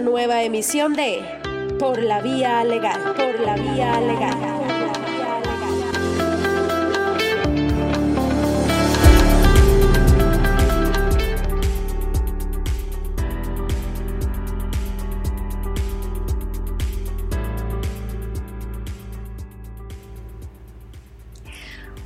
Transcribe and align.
Nueva 0.00 0.42
emisión 0.42 0.94
de 0.94 1.20
Por 1.78 2.02
la 2.02 2.20
Vía 2.22 2.64
Legal, 2.64 3.14
por 3.14 3.38
la 3.40 3.54
Vía 3.54 4.00
Legal. 4.00 4.60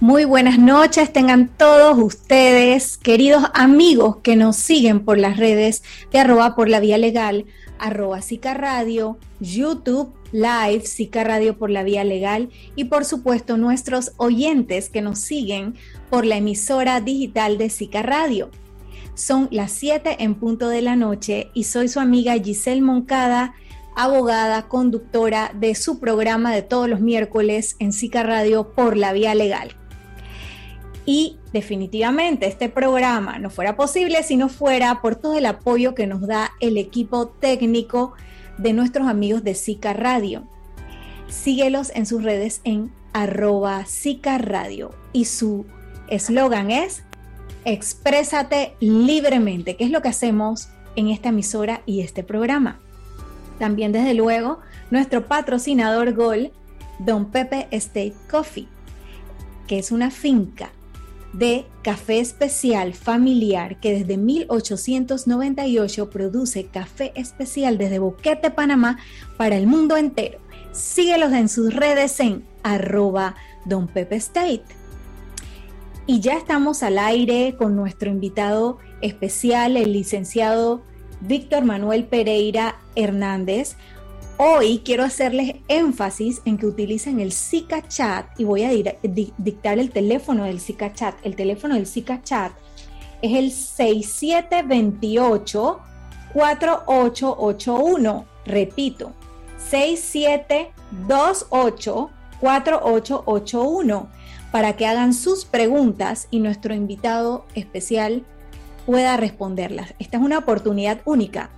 Muy 0.04 0.26
buenas 0.26 0.58
noches, 0.58 1.10
tengan 1.14 1.48
todos 1.48 1.96
ustedes, 1.96 2.98
queridos 2.98 3.44
amigos 3.54 4.16
que 4.22 4.36
nos 4.36 4.56
siguen 4.56 5.00
por 5.00 5.16
las 5.16 5.38
redes 5.38 5.82
de 6.12 6.18
arroba 6.18 6.54
por 6.54 6.68
la 6.68 6.78
vía 6.78 6.98
legal, 6.98 7.46
arroba 7.78 8.22
Sica 8.22 8.54
Radio, 8.54 9.18
YouTube, 9.40 10.12
Live, 10.32 10.86
Sica 10.86 11.24
Radio 11.24 11.56
por 11.58 11.70
la 11.70 11.82
vía 11.82 12.04
legal 12.04 12.50
y 12.76 12.84
por 12.84 13.04
supuesto 13.04 13.56
nuestros 13.56 14.12
oyentes 14.16 14.88
que 14.88 15.02
nos 15.02 15.20
siguen 15.20 15.74
por 16.10 16.24
la 16.26 16.36
emisora 16.36 17.00
digital 17.00 17.58
de 17.58 17.70
Sica 17.70 18.02
Radio. 18.02 18.50
Son 19.14 19.48
las 19.50 19.70
7 19.72 20.16
en 20.20 20.34
punto 20.34 20.68
de 20.68 20.82
la 20.82 20.96
noche 20.96 21.50
y 21.54 21.64
soy 21.64 21.88
su 21.88 22.00
amiga 22.00 22.34
Giselle 22.34 22.82
Moncada, 22.82 23.54
abogada, 23.94 24.66
conductora 24.68 25.52
de 25.54 25.74
su 25.74 26.00
programa 26.00 26.52
de 26.52 26.62
todos 26.62 26.88
los 26.88 27.00
miércoles 27.00 27.76
en 27.78 27.92
Sica 27.92 28.22
Radio 28.24 28.72
por 28.72 28.96
la 28.96 29.12
vía 29.12 29.34
legal. 29.34 29.76
Y 31.06 31.36
definitivamente 31.52 32.46
este 32.46 32.68
programa 32.68 33.38
no 33.38 33.50
fuera 33.50 33.76
posible 33.76 34.22
si 34.22 34.36
no 34.36 34.48
fuera 34.48 35.02
por 35.02 35.16
todo 35.16 35.36
el 35.36 35.46
apoyo 35.46 35.94
que 35.94 36.06
nos 36.06 36.26
da 36.26 36.52
el 36.60 36.78
equipo 36.78 37.28
técnico 37.28 38.14
de 38.56 38.72
nuestros 38.72 39.06
amigos 39.06 39.44
de 39.44 39.54
Zika 39.54 39.92
Radio. 39.92 40.44
Síguelos 41.28 41.90
en 41.94 42.06
sus 42.06 42.22
redes 42.22 42.60
en 42.64 42.90
arroba 43.12 43.84
Zika 43.86 44.38
Radio 44.38 44.90
y 45.12 45.26
su 45.26 45.66
eslogan 46.08 46.70
es 46.70 47.02
Exprésate 47.66 48.74
libremente, 48.80 49.76
que 49.76 49.84
es 49.84 49.90
lo 49.90 50.02
que 50.02 50.08
hacemos 50.08 50.68
en 50.96 51.08
esta 51.08 51.30
emisora 51.30 51.82
y 51.86 52.00
este 52.00 52.22
programa. 52.22 52.78
También 53.58 53.92
desde 53.92 54.12
luego 54.14 54.58
nuestro 54.90 55.26
patrocinador 55.26 56.12
Gol, 56.12 56.52
Don 56.98 57.30
Pepe 57.30 57.66
State 57.70 58.14
Coffee, 58.30 58.68
que 59.66 59.78
es 59.78 59.92
una 59.92 60.10
finca 60.10 60.70
de 61.34 61.66
café 61.82 62.20
especial 62.20 62.94
familiar 62.94 63.80
que 63.80 63.92
desde 63.92 64.16
1898 64.16 66.10
produce 66.10 66.66
café 66.66 67.12
especial 67.16 67.76
desde 67.76 67.98
Boquete, 67.98 68.50
Panamá 68.50 68.98
para 69.36 69.56
el 69.56 69.66
mundo 69.66 69.96
entero. 69.96 70.38
Síguelos 70.72 71.32
en 71.32 71.48
sus 71.48 71.74
redes 71.74 72.18
en 72.20 72.44
arroba 72.62 73.34
Don 73.64 73.88
Pepe 73.88 74.16
State. 74.16 74.64
Y 76.06 76.20
ya 76.20 76.36
estamos 76.36 76.82
al 76.82 76.98
aire 76.98 77.56
con 77.56 77.76
nuestro 77.76 78.10
invitado 78.10 78.78
especial, 79.00 79.76
el 79.76 79.92
licenciado 79.92 80.82
Víctor 81.20 81.64
Manuel 81.64 82.04
Pereira 82.04 82.76
Hernández, 82.94 83.76
Hoy 84.36 84.82
quiero 84.84 85.04
hacerles 85.04 85.54
énfasis 85.68 86.42
en 86.44 86.58
que 86.58 86.66
utilicen 86.66 87.20
el 87.20 87.30
Zika 87.30 87.86
Chat 87.86 88.26
y 88.36 88.42
voy 88.42 88.64
a 88.64 88.70
dictar 89.04 89.78
el 89.78 89.92
teléfono 89.92 90.42
del 90.42 90.60
Zika 90.60 90.92
Chat. 90.92 91.14
El 91.22 91.36
teléfono 91.36 91.76
del 91.76 91.86
Zika 91.86 92.20
Chat 92.20 92.50
es 93.22 93.32
el 93.32 93.52
6728 93.52 95.78
4881. 96.32 98.24
Repito, 98.44 99.12
6728 99.58 102.10
4881 102.40 104.08
para 104.50 104.76
que 104.76 104.88
hagan 104.88 105.14
sus 105.14 105.44
preguntas 105.44 106.26
y 106.32 106.40
nuestro 106.40 106.74
invitado 106.74 107.46
especial 107.54 108.24
pueda 108.84 109.16
responderlas. 109.16 109.94
Esta 110.00 110.16
es 110.16 110.24
una 110.24 110.38
oportunidad 110.38 111.02
única 111.04 111.50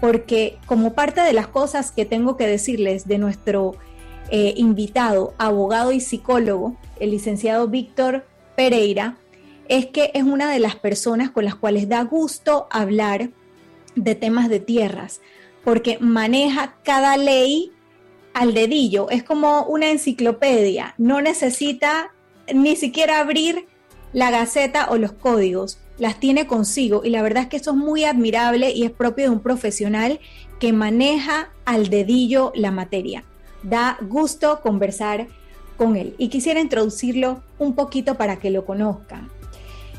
porque 0.00 0.58
como 0.66 0.94
parte 0.94 1.20
de 1.20 1.32
las 1.32 1.46
cosas 1.46 1.92
que 1.92 2.04
tengo 2.04 2.36
que 2.36 2.46
decirles 2.46 3.06
de 3.06 3.18
nuestro 3.18 3.76
eh, 4.30 4.54
invitado, 4.56 5.34
abogado 5.38 5.92
y 5.92 6.00
psicólogo, 6.00 6.76
el 6.98 7.10
licenciado 7.10 7.68
Víctor 7.68 8.26
Pereira, 8.56 9.18
es 9.68 9.86
que 9.86 10.10
es 10.14 10.24
una 10.24 10.50
de 10.50 10.58
las 10.58 10.76
personas 10.76 11.30
con 11.30 11.44
las 11.44 11.54
cuales 11.54 11.88
da 11.88 12.02
gusto 12.02 12.66
hablar 12.70 13.30
de 13.94 14.14
temas 14.14 14.48
de 14.48 14.60
tierras, 14.60 15.20
porque 15.64 15.98
maneja 16.00 16.76
cada 16.82 17.16
ley 17.16 17.72
al 18.32 18.54
dedillo, 18.54 19.10
es 19.10 19.22
como 19.22 19.64
una 19.64 19.90
enciclopedia, 19.90 20.94
no 20.98 21.20
necesita 21.20 22.12
ni 22.52 22.76
siquiera 22.76 23.20
abrir 23.20 23.66
la 24.12 24.30
gaceta 24.30 24.88
o 24.90 24.96
los 24.96 25.12
códigos, 25.12 25.78
las 26.00 26.18
tiene 26.18 26.46
consigo 26.46 27.02
y 27.04 27.10
la 27.10 27.22
verdad 27.22 27.44
es 27.44 27.48
que 27.50 27.58
eso 27.58 27.72
es 27.72 27.76
muy 27.76 28.04
admirable 28.04 28.72
y 28.72 28.84
es 28.84 28.90
propio 28.90 29.26
de 29.26 29.30
un 29.30 29.40
profesional 29.40 30.18
que 30.58 30.72
maneja 30.72 31.50
al 31.66 31.90
dedillo 31.90 32.52
la 32.54 32.70
materia. 32.70 33.22
Da 33.62 33.98
gusto 34.00 34.60
conversar 34.62 35.28
con 35.76 35.96
él 35.96 36.14
y 36.16 36.28
quisiera 36.28 36.58
introducirlo 36.58 37.42
un 37.58 37.74
poquito 37.74 38.14
para 38.16 38.38
que 38.38 38.50
lo 38.50 38.64
conozcan. 38.64 39.28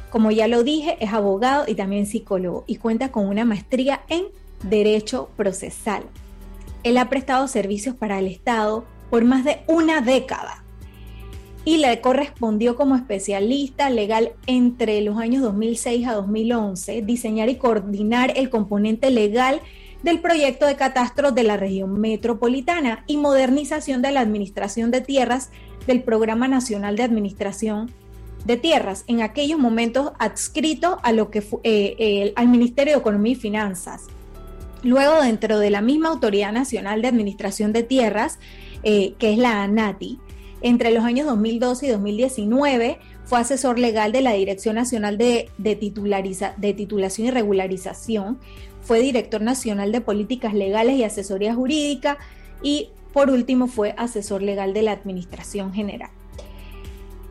Como 0.09 0.31
ya 0.31 0.47
lo 0.47 0.63
dije, 0.63 0.97
es 1.00 1.13
abogado 1.13 1.66
y 1.67 1.75
también 1.75 2.07
psicólogo 2.07 2.63
y 2.66 2.78
cuenta 2.78 3.12
con 3.12 3.28
una 3.28 3.45
maestría 3.45 4.01
en 4.09 4.25
Derecho 4.63 5.29
Procesal. 5.38 6.03
Él 6.83 6.97
ha 6.97 7.09
prestado 7.09 7.47
servicios 7.47 7.95
para 7.95 8.18
el 8.18 8.25
Estado 8.25 8.85
por 9.12 9.23
más 9.23 9.45
de 9.45 9.62
una 9.68 10.01
década 10.01 10.63
y 11.63 11.77
le 11.77 12.01
correspondió 12.01 12.75
como 12.75 12.95
especialista 12.95 13.89
legal 13.89 14.31
entre 14.47 15.01
los 15.01 15.17
años 15.17 15.44
2006 15.44 16.07
a 16.07 16.13
2011 16.13 17.03
diseñar 17.03 17.49
y 17.49 17.55
coordinar 17.55 18.33
el 18.35 18.49
componente 18.49 19.11
legal 19.11 19.61
del 20.03 20.19
proyecto 20.19 20.66
de 20.66 20.75
catastro 20.75 21.31
de 21.31 21.44
la 21.44 21.57
región 21.57 22.00
metropolitana 22.00 23.03
y 23.05 23.17
modernización 23.17 24.01
de 24.01 24.11
la 24.11 24.21
administración 24.21 24.89
de 24.89 25.01
tierras 25.01 25.51
del 25.85 26.01
Programa 26.01 26.47
Nacional 26.47 26.95
de 26.95 27.03
Administración 27.03 27.91
de 28.45 28.57
Tierras, 28.57 29.03
en 29.07 29.21
aquellos 29.21 29.59
momentos 29.59 30.13
adscrito 30.17 30.97
a 31.03 31.11
lo 31.11 31.29
que 31.29 31.44
eh, 31.63 32.33
al 32.35 32.47
Ministerio 32.47 32.94
de 32.94 33.00
Economía 33.00 33.33
y 33.33 33.35
Finanzas. 33.35 34.07
Luego, 34.83 35.21
dentro 35.21 35.59
de 35.59 35.69
la 35.69 35.81
misma 35.81 36.09
Autoridad 36.09 36.51
Nacional 36.51 37.03
de 37.03 37.07
Administración 37.07 37.71
de 37.71 37.83
Tierras, 37.83 38.39
eh, 38.81 39.13
que 39.19 39.33
es 39.33 39.38
la 39.38 39.61
ANATI, 39.61 40.19
entre 40.61 40.91
los 40.91 41.03
años 41.03 41.25
2012 41.27 41.88
y 41.88 41.89
2019 41.89 42.99
fue 43.25 43.39
asesor 43.39 43.79
legal 43.79 44.11
de 44.11 44.22
la 44.22 44.33
Dirección 44.33 44.75
Nacional 44.75 45.17
de, 45.17 45.49
Titulariza, 45.79 46.53
de 46.57 46.73
Titulación 46.73 47.27
y 47.27 47.31
Regularización, 47.31 48.39
fue 48.81 49.00
director 49.00 49.41
nacional 49.41 49.91
de 49.91 50.01
Políticas 50.01 50.53
Legales 50.53 50.95
y 50.95 51.03
Asesoría 51.03 51.53
Jurídica 51.53 52.17
y 52.61 52.89
por 53.13 53.29
último 53.29 53.67
fue 53.67 53.94
asesor 53.97 54.41
legal 54.41 54.73
de 54.73 54.81
la 54.81 54.91
Administración 54.91 55.73
General. 55.73 56.09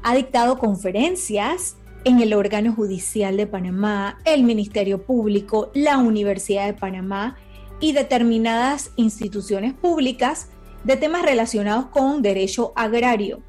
Ha 0.02 0.14
dictado 0.14 0.58
conferencias 0.58 1.76
en 2.04 2.20
el 2.20 2.32
órgano 2.32 2.72
judicial 2.72 3.36
de 3.36 3.46
Panamá, 3.46 4.18
el 4.24 4.44
Ministerio 4.44 5.02
Público, 5.02 5.70
la 5.74 5.98
Universidad 5.98 6.66
de 6.66 6.74
Panamá 6.74 7.36
y 7.80 7.92
determinadas 7.92 8.92
instituciones 8.96 9.74
públicas 9.74 10.48
de 10.84 10.96
temas 10.96 11.22
relacionados 11.22 11.86
con 11.86 12.22
derecho 12.22 12.72
agrario, 12.76 13.40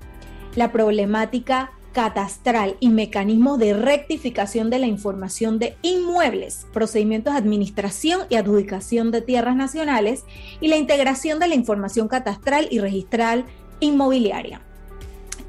la 0.55 0.71
problemática 0.71 1.71
catastral 1.93 2.77
y 2.79 2.89
mecanismos 2.89 3.59
de 3.59 3.73
rectificación 3.73 4.69
de 4.69 4.79
la 4.79 4.87
información 4.87 5.59
de 5.59 5.75
inmuebles, 5.81 6.65
procedimientos 6.73 7.33
de 7.33 7.39
administración 7.39 8.21
y 8.29 8.35
adjudicación 8.35 9.11
de 9.11 9.21
tierras 9.21 9.55
nacionales 9.55 10.23
y 10.61 10.69
la 10.69 10.77
integración 10.77 11.39
de 11.39 11.47
la 11.47 11.55
información 11.55 12.07
catastral 12.07 12.67
y 12.71 12.79
registral 12.79 13.45
inmobiliaria. 13.79 14.61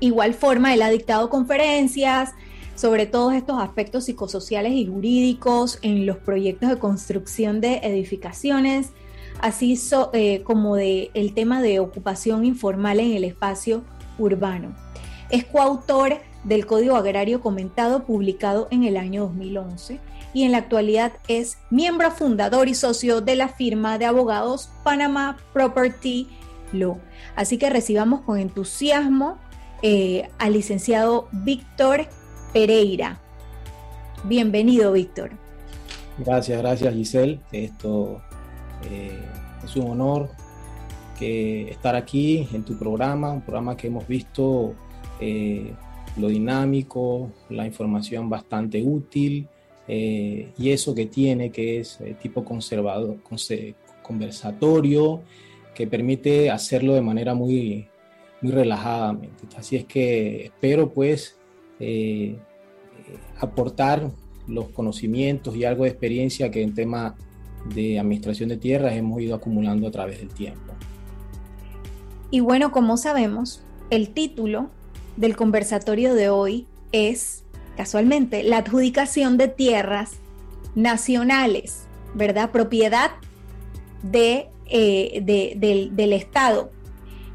Igual 0.00 0.34
forma, 0.34 0.75
él 0.75 0.82
ha 0.82 0.90
dictado 0.90 1.31
conferencias 1.31 2.32
sobre 2.75 3.06
todos 3.06 3.34
estos 3.34 3.62
aspectos 3.62 4.06
psicosociales 4.06 4.73
y 4.73 4.87
jurídicos 4.87 5.79
en 5.82 6.06
los 6.06 6.17
proyectos 6.17 6.70
de 6.70 6.79
construcción 6.79 7.61
de 7.61 7.76
edificaciones, 7.84 8.90
así 9.42 9.78
eh, 10.12 10.42
como 10.44 10.76
de 10.76 11.10
el 11.12 11.34
tema 11.34 11.60
de 11.60 11.80
ocupación 11.80 12.46
informal 12.46 13.00
en 13.00 13.12
el 13.12 13.24
espacio 13.24 13.82
urbano. 14.18 14.74
Es 15.28 15.44
coautor 15.44 16.18
del 16.44 16.64
Código 16.64 16.96
Agrario 16.96 17.40
comentado 17.40 18.04
publicado 18.04 18.68
en 18.70 18.84
el 18.84 18.96
año 18.96 19.22
2011 19.24 19.98
y 20.32 20.44
en 20.44 20.52
la 20.52 20.58
actualidad 20.58 21.12
es 21.28 21.58
miembro 21.70 22.10
fundador 22.10 22.68
y 22.68 22.74
socio 22.74 23.20
de 23.20 23.36
la 23.36 23.48
firma 23.48 23.98
de 23.98 24.06
abogados 24.06 24.70
Panama 24.84 25.36
Property 25.52 26.28
Law. 26.72 26.98
Así 27.36 27.58
que 27.58 27.68
recibamos 27.68 28.22
con 28.22 28.38
entusiasmo 28.38 29.38
eh, 29.82 30.28
al 30.38 30.52
licenciado 30.52 31.28
Víctor 31.32 32.06
Pereira. 32.52 33.20
Bienvenido, 34.24 34.92
Víctor. 34.92 35.32
Gracias, 36.18 36.58
gracias 36.58 36.94
Giselle. 36.94 37.40
Esto 37.50 38.22
es 39.64 39.76
un 39.76 39.90
honor 39.90 40.30
estar 41.20 41.94
aquí 41.94 42.48
en 42.52 42.64
tu 42.64 42.76
programa, 42.76 43.30
un 43.30 43.42
programa 43.42 43.76
que 43.76 43.86
hemos 43.86 44.08
visto 44.08 44.74
lo 46.16 46.28
dinámico, 46.28 47.30
la 47.48 47.64
información 47.64 48.28
bastante 48.28 48.82
útil 48.82 49.46
y 49.86 50.70
eso 50.70 50.96
que 50.96 51.06
tiene 51.06 51.52
que 51.52 51.78
es 51.78 52.00
tipo 52.20 52.44
conservador, 52.44 53.18
conversatorio, 54.02 55.22
que 55.74 55.86
permite 55.86 56.50
hacerlo 56.50 56.94
de 56.94 57.02
manera 57.02 57.34
muy, 57.34 57.86
muy 58.40 58.52
relajadamente. 58.52 59.46
Así 59.56 59.76
es 59.76 59.84
que 59.84 60.46
espero 60.46 60.90
pues 60.92 61.36
eh, 61.80 62.36
aportar 63.38 64.10
los 64.46 64.68
conocimientos 64.70 65.56
y 65.56 65.64
algo 65.64 65.84
de 65.84 65.90
experiencia 65.90 66.50
que 66.50 66.62
en 66.62 66.74
tema 66.74 67.16
de 67.66 67.98
administración 67.98 68.48
de 68.48 68.56
tierras 68.56 68.94
hemos 68.94 69.20
ido 69.20 69.34
acumulando 69.34 69.86
a 69.86 69.90
través 69.90 70.18
del 70.18 70.28
tiempo. 70.28 70.72
Y 72.30 72.40
bueno, 72.40 72.72
como 72.72 72.96
sabemos, 72.96 73.62
el 73.90 74.10
título 74.10 74.70
del 75.16 75.36
conversatorio 75.36 76.14
de 76.14 76.30
hoy 76.30 76.66
es, 76.92 77.44
casualmente, 77.76 78.42
la 78.42 78.58
adjudicación 78.58 79.36
de 79.36 79.48
tierras 79.48 80.12
nacionales, 80.74 81.86
¿verdad? 82.14 82.50
Propiedad 82.50 83.10
de, 84.02 84.48
eh, 84.66 85.22
del, 85.24 86.12
Estado. 86.12 86.70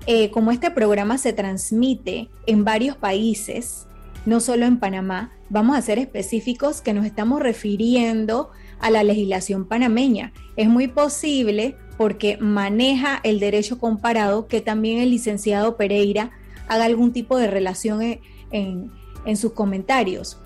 Eh, 0.07 0.31
como 0.31 0.51
este 0.51 0.71
programa 0.71 1.18
se 1.18 1.33
transmite 1.33 2.29
en 2.45 2.63
varios 2.63 2.95
países, 2.95 3.85
no 4.25 4.39
solo 4.39 4.65
en 4.65 4.79
Panamá, 4.79 5.31
vamos 5.50 5.77
a 5.77 5.81
ser 5.81 6.00
específicos 6.00 6.81
que 6.81 6.94
nos 6.94 7.06
estamos 7.06 7.41
refiriendo 7.41 8.50
la 8.89 9.03
legislación 9.03 9.65
panameña. 9.65 10.33
Es 10.56 10.69
muy 10.69 10.88
posible 10.88 11.75
porque 11.97 12.38
maneja 12.38 13.19
el 13.24 13.39
derecho 13.39 13.79
comparado 13.79 14.47
que 14.47 14.62
también 14.62 15.00
el 15.00 15.09
licenciado 15.09 15.77
Pereira 15.77 16.31
haga 16.68 16.85
algún 16.85 17.12
tipo 17.12 17.38
de 17.38 17.47
relación 17.47 18.19
en, 18.51 18.91
sus 19.35 19.51
comentarios. 19.53 20.38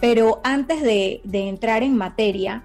Pero 0.00 0.40
antes 0.44 0.82
de, 0.82 1.20
de 1.24 1.48
entrar 1.48 1.82
en 1.82 1.96
materia, 1.96 2.62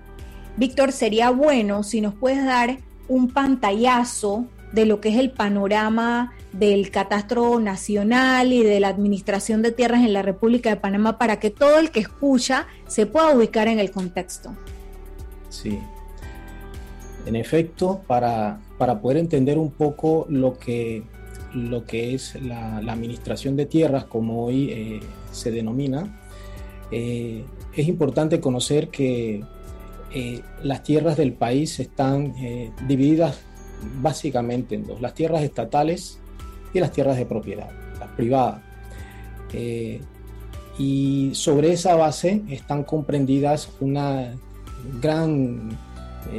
Víctor, 0.58 0.92
sería 0.92 1.32
bueno 1.32 1.84
si 1.84 2.02
nos 2.02 2.14
puedes 2.14 2.46
dar 2.46 2.78
un 3.08 3.30
pantallazo 3.30 4.46
de 4.72 4.86
lo 4.86 5.02
que 5.02 5.10
es 5.10 5.18
el 5.18 5.32
panorama 5.32 6.34
del 6.52 6.92
catastro 6.92 7.60
nacional 7.60 8.54
y 8.54 8.64
de 8.64 8.80
la 8.80 8.90
administración 8.90 9.62
de 9.62 9.72
tierras 9.72 10.02
en 10.02 10.14
la 10.14 10.22
República 10.22 10.70
de 10.70 10.76
Panamá 10.76 11.18
para 11.18 11.40
que 11.40 11.50
todo 11.50 11.80
el 11.80 11.92
que 11.92 12.02
escucha 12.02 12.68
se 12.88 13.06
pueda 13.06 13.36
ubicar 13.36 13.68
en 13.68 13.80
el 13.80 13.92
contexto. 13.92 14.56
Sí. 15.62 15.80
En 17.26 17.36
efecto, 17.36 18.02
para, 18.06 18.60
para 18.78 19.02
poder 19.02 19.18
entender 19.18 19.58
un 19.58 19.72
poco 19.72 20.28
lo 20.30 20.58
que, 20.60 21.04
lo 21.54 21.86
que 21.86 22.14
es 22.14 22.40
la, 22.42 22.78
administración 22.78 23.56
de 23.56 23.66
tierras, 23.66 24.06
como 24.06 24.46
hoy 24.46 24.70
eh, 24.72 25.00
se 25.32 25.52
denomina, 25.52 26.22
eh, 26.92 27.44
es 27.74 27.88
importante 27.88 28.40
conocer 28.40 28.90
que 28.90 29.44
eh, 30.14 30.42
las 30.62 30.84
tierras 30.84 31.18
del 31.18 31.34
país 31.34 31.80
están 31.80 32.34
divididas 32.88 33.40
básicamente 34.02 34.76
en 34.76 34.86
dos, 34.86 35.02
las 35.02 35.14
tierras 35.14 35.42
estatales 35.42 36.20
y 36.74 36.80
las 36.80 36.92
tierras 36.92 37.18
de 37.18 37.26
propiedad, 37.26 37.70
las 38.00 38.10
privadas. 38.12 38.62
Y 40.78 41.32
sobre 41.34 41.72
esa 41.72 41.96
base 41.96 42.44
están 42.50 42.84
comprendidas 42.84 43.70
una 43.80 44.36
gran 45.02 45.70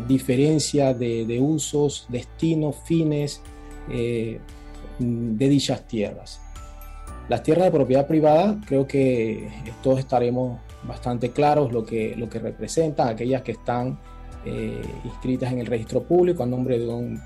diferencia 0.09 0.95
de, 0.95 1.39
usos, 1.41 2.07
destinos, 2.09 2.77
fines 2.85 3.41
de 3.89 5.49
dichas 5.49 5.87
tierras. 5.87 6.41
Las 7.29 7.43
tierras 7.43 7.67
de 7.67 7.71
propiedad 7.73 8.07
privada, 8.07 8.61
creo 8.67 8.87
que 8.87 9.49
todos 9.83 9.99
estaremos 9.99 10.61
bastante 10.87 11.31
claros 11.31 11.73
lo 11.73 11.85
que, 11.85 12.15
lo 12.17 12.29
que 12.29 12.39
representan, 12.39 13.09
aquellas 13.09 13.43
que 13.43 13.53
están 13.53 13.99
eh, 14.45 14.81
inscritas 15.05 15.53
en 15.53 15.59
el 15.59 15.67
registro 15.67 16.05
público 16.05 16.43
a 16.43 16.47
nombre 16.47 16.79
de 16.79 16.87
un 16.87 17.21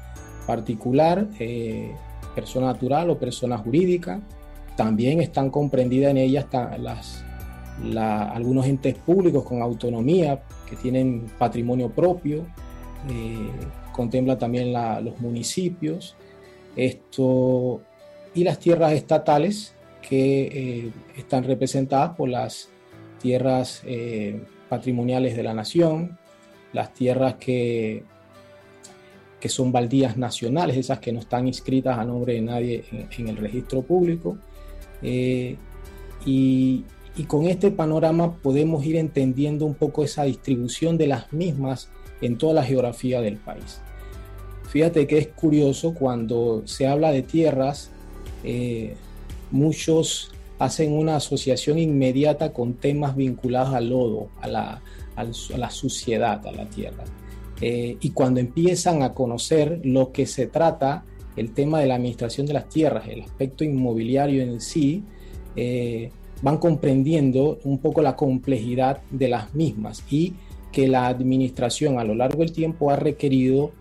particular, 0.46 1.28
eh, 1.38 1.92
persona 2.34 2.68
natural 2.68 3.10
o 3.10 3.18
persona 3.18 3.58
jurídica. 3.58 4.20
También 4.76 5.20
están 5.20 5.50
comprendidas 5.50 6.12
en 6.12 6.16
ellas 6.16 6.46
las, 6.78 7.22
algunos 7.94 8.66
entes 8.66 8.94
públicos 8.94 9.44
con 9.44 9.60
autonomía 9.60 10.42
que 10.70 10.76
tienen 10.76 11.26
patrimonio 11.38 11.90
propio. 11.90 12.46
Eh, 13.10 13.50
contempla 13.92 14.38
también 14.38 14.72
los 14.72 15.20
municipios. 15.20 16.16
Esto, 16.76 17.82
y 18.34 18.44
las 18.44 18.58
tierras 18.58 18.92
estatales 18.92 19.74
que 20.08 20.92
están 21.16 21.44
representadas 21.44 22.16
por 22.16 22.28
las 22.28 22.70
tierras 23.20 23.82
eh, 23.84 24.40
patrimoniales 24.68 25.36
de 25.36 25.42
la 25.42 25.54
nación, 25.54 26.18
las 26.72 26.92
tierras 26.94 27.34
que, 27.34 28.04
que 29.38 29.48
son 29.48 29.72
baldías 29.72 30.16
nacionales, 30.16 30.76
esas 30.76 30.98
que 30.98 31.12
no 31.12 31.20
están 31.20 31.46
inscritas 31.46 31.98
a 31.98 32.04
nombre 32.04 32.34
de 32.34 32.40
nadie 32.40 32.84
en, 32.90 33.28
el 33.28 33.36
registro 33.36 33.82
público. 33.82 34.38
Eh, 35.02 35.56
y, 36.24 36.84
y, 37.20 37.24
con 37.24 37.46
este 37.46 37.70
panorama 37.70 38.36
podemos 38.36 38.84
ir 38.84 38.96
entendiendo 38.96 39.66
un 39.66 39.74
poco 39.74 40.04
esa 40.04 40.24
distribución 40.24 40.96
de 40.98 41.06
las 41.06 41.32
mismas 41.32 41.88
en 42.20 42.38
toda 42.38 42.54
la 42.54 42.64
geografía 42.64 43.20
del 43.20 43.36
país. 43.36 43.80
Fíjate 44.68 45.06
que 45.06 45.18
es 45.18 45.28
curioso 45.28 45.94
cuando 45.94 46.62
se 46.66 46.86
habla 46.86 47.10
de 47.10 47.22
tierras, 47.22 47.90
eh, 48.44 48.94
muchos 49.50 50.32
hacen 50.58 50.92
una 50.92 51.16
asociación 51.16 51.78
inmediata 51.78 52.52
con 52.52 52.74
temas 52.74 53.16
vinculados 53.16 53.74
al 53.74 53.88
lodo, 53.88 54.28
a 54.40 54.46
la, 54.46 54.82
la 55.56 55.70
suciedad, 55.70 56.46
a 56.46 56.52
la 56.52 56.68
tierra. 56.68 57.04
Eh, 57.60 57.96
y 58.00 58.10
cuando 58.10 58.40
empiezan 58.40 59.02
a 59.02 59.12
conocer 59.12 59.80
lo 59.84 60.12
que 60.12 60.26
se 60.26 60.46
trata, 60.46 61.04
el 61.36 61.52
tema 61.52 61.80
de 61.80 61.86
la 61.86 61.96
administración 61.96 62.46
de 62.46 62.54
las 62.54 62.68
tierras, 62.68 63.08
el 63.08 63.22
aspecto 63.22 63.64
inmobiliario 63.64 64.42
en 64.42 64.60
sí, 64.60 65.04
eh, 65.56 66.10
van 66.42 66.58
comprendiendo 66.58 67.58
un 67.64 67.78
poco 67.78 68.02
la 68.02 68.16
complejidad 68.16 69.02
de 69.10 69.28
las 69.28 69.54
mismas 69.54 70.02
y 70.10 70.34
que 70.72 70.88
la 70.88 71.08
administración 71.08 71.98
a 71.98 72.04
lo 72.04 72.14
largo 72.14 72.38
del 72.40 72.52
tiempo 72.52 72.90
ha 72.90 72.96
requerido 72.96 73.72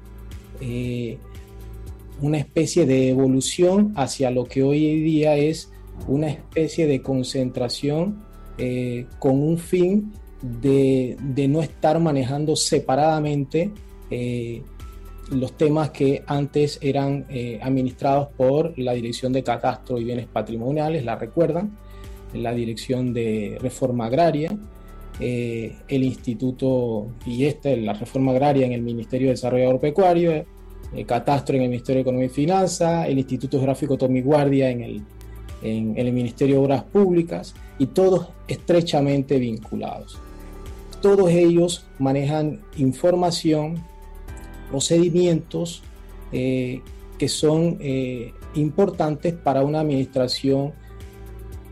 eh, 0.61 1.17
una 2.21 2.37
especie 2.37 2.85
de 2.85 3.09
evolución 3.09 3.93
hacia 3.95 4.31
lo 4.31 4.45
que 4.45 4.63
hoy 4.63 5.01
día 5.01 5.37
es 5.37 5.71
una 6.07 6.29
especie 6.29 6.87
de 6.87 7.01
concentración 7.01 8.23
eh, 8.57 9.05
con 9.19 9.41
un 9.41 9.57
fin 9.57 10.11
de, 10.41 11.15
no 11.49 11.61
estar 11.61 11.99
manejando 11.99 12.55
separadamente 12.55 13.71
eh, 14.09 14.63
los 15.31 15.53
temas 15.55 15.91
que 15.91 16.23
antes 16.25 16.79
eran 16.81 17.27
administrados 17.61 18.29
por 18.35 18.77
la 18.79 18.93
Dirección 18.93 19.31
de 19.31 19.43
Catastro 19.43 19.99
y 19.99 20.03
Bienes 20.03 20.25
Patrimoniales, 20.25 21.05
la 21.05 21.17
recuerdan, 21.17 21.77
la 22.33 22.53
Dirección 22.53 23.13
de 23.13 23.57
Reforma 23.61 24.05
Agraria, 24.05 24.57
el 25.19 26.03
Instituto, 26.03 27.07
y 27.25 27.45
esta, 27.45 27.75
la 27.75 27.93
Reforma 27.93 28.31
Agraria 28.31 28.65
en 28.65 28.71
el 28.71 28.81
Ministerio 28.81 29.27
de 29.27 29.33
Desarrollo 29.33 29.65
Agropecuario, 29.65 30.45
el 30.95 31.05
Catastro 31.05 31.55
en 31.55 31.63
el 31.63 31.69
Ministerio 31.69 31.97
de 31.97 32.01
Economía 32.01 32.27
y 32.27 32.29
Finanzas, 32.29 33.07
el 33.07 33.17
Instituto 33.17 33.57
Geográfico 33.57 33.97
Tommy 33.97 34.21
Guardia 34.21 34.69
en 34.69 34.81
el 34.81 35.01
en, 35.61 35.97
el 35.97 36.11
Ministerio 36.11 36.55
de 36.55 36.61
Obras 36.61 36.83
Públicas 36.83 37.53
y 37.77 37.87
todos 37.87 38.29
estrechamente 38.47 39.39
vinculados. 39.39 40.19
Todos 41.01 41.29
ellos 41.29 41.85
manejan 41.97 42.61
información, 42.77 43.83
procedimientos 44.69 45.81
eh, 46.31 46.81
que 47.17 47.29
son 47.29 47.77
eh, 47.79 48.33
importantes 48.55 49.33
para 49.33 49.63
una 49.63 49.81
administración 49.81 50.73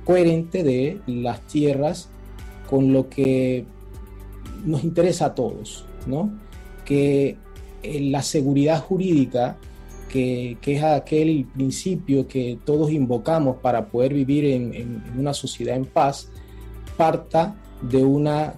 coherente 0.08 0.64
de 0.64 1.02
las 1.06 1.42
tierras 1.42 2.10
con 2.70 2.94
lo 2.94 3.10
que 3.10 3.66
nos 4.64 4.86
interesa 4.86 5.26
a 5.26 5.36
todos, 5.36 5.86
¿no? 6.06 6.32
Que 6.86 7.36
eh, 7.84 8.00
la 8.00 8.22
seguridad 8.22 8.82
jurídica 8.82 9.58
que, 10.08 10.58
es 10.66 10.82
aquel 10.82 11.46
principio 11.54 12.26
que 12.26 12.58
todos 12.64 12.90
invocamos 12.90 13.58
para 13.58 13.88
poder 13.88 14.14
vivir 14.14 14.46
en, 14.46 15.04
una 15.18 15.34
sociedad 15.34 15.76
en 15.76 15.84
paz, 15.84 16.32
parta 16.96 17.58
de 17.82 18.06
una 18.06 18.54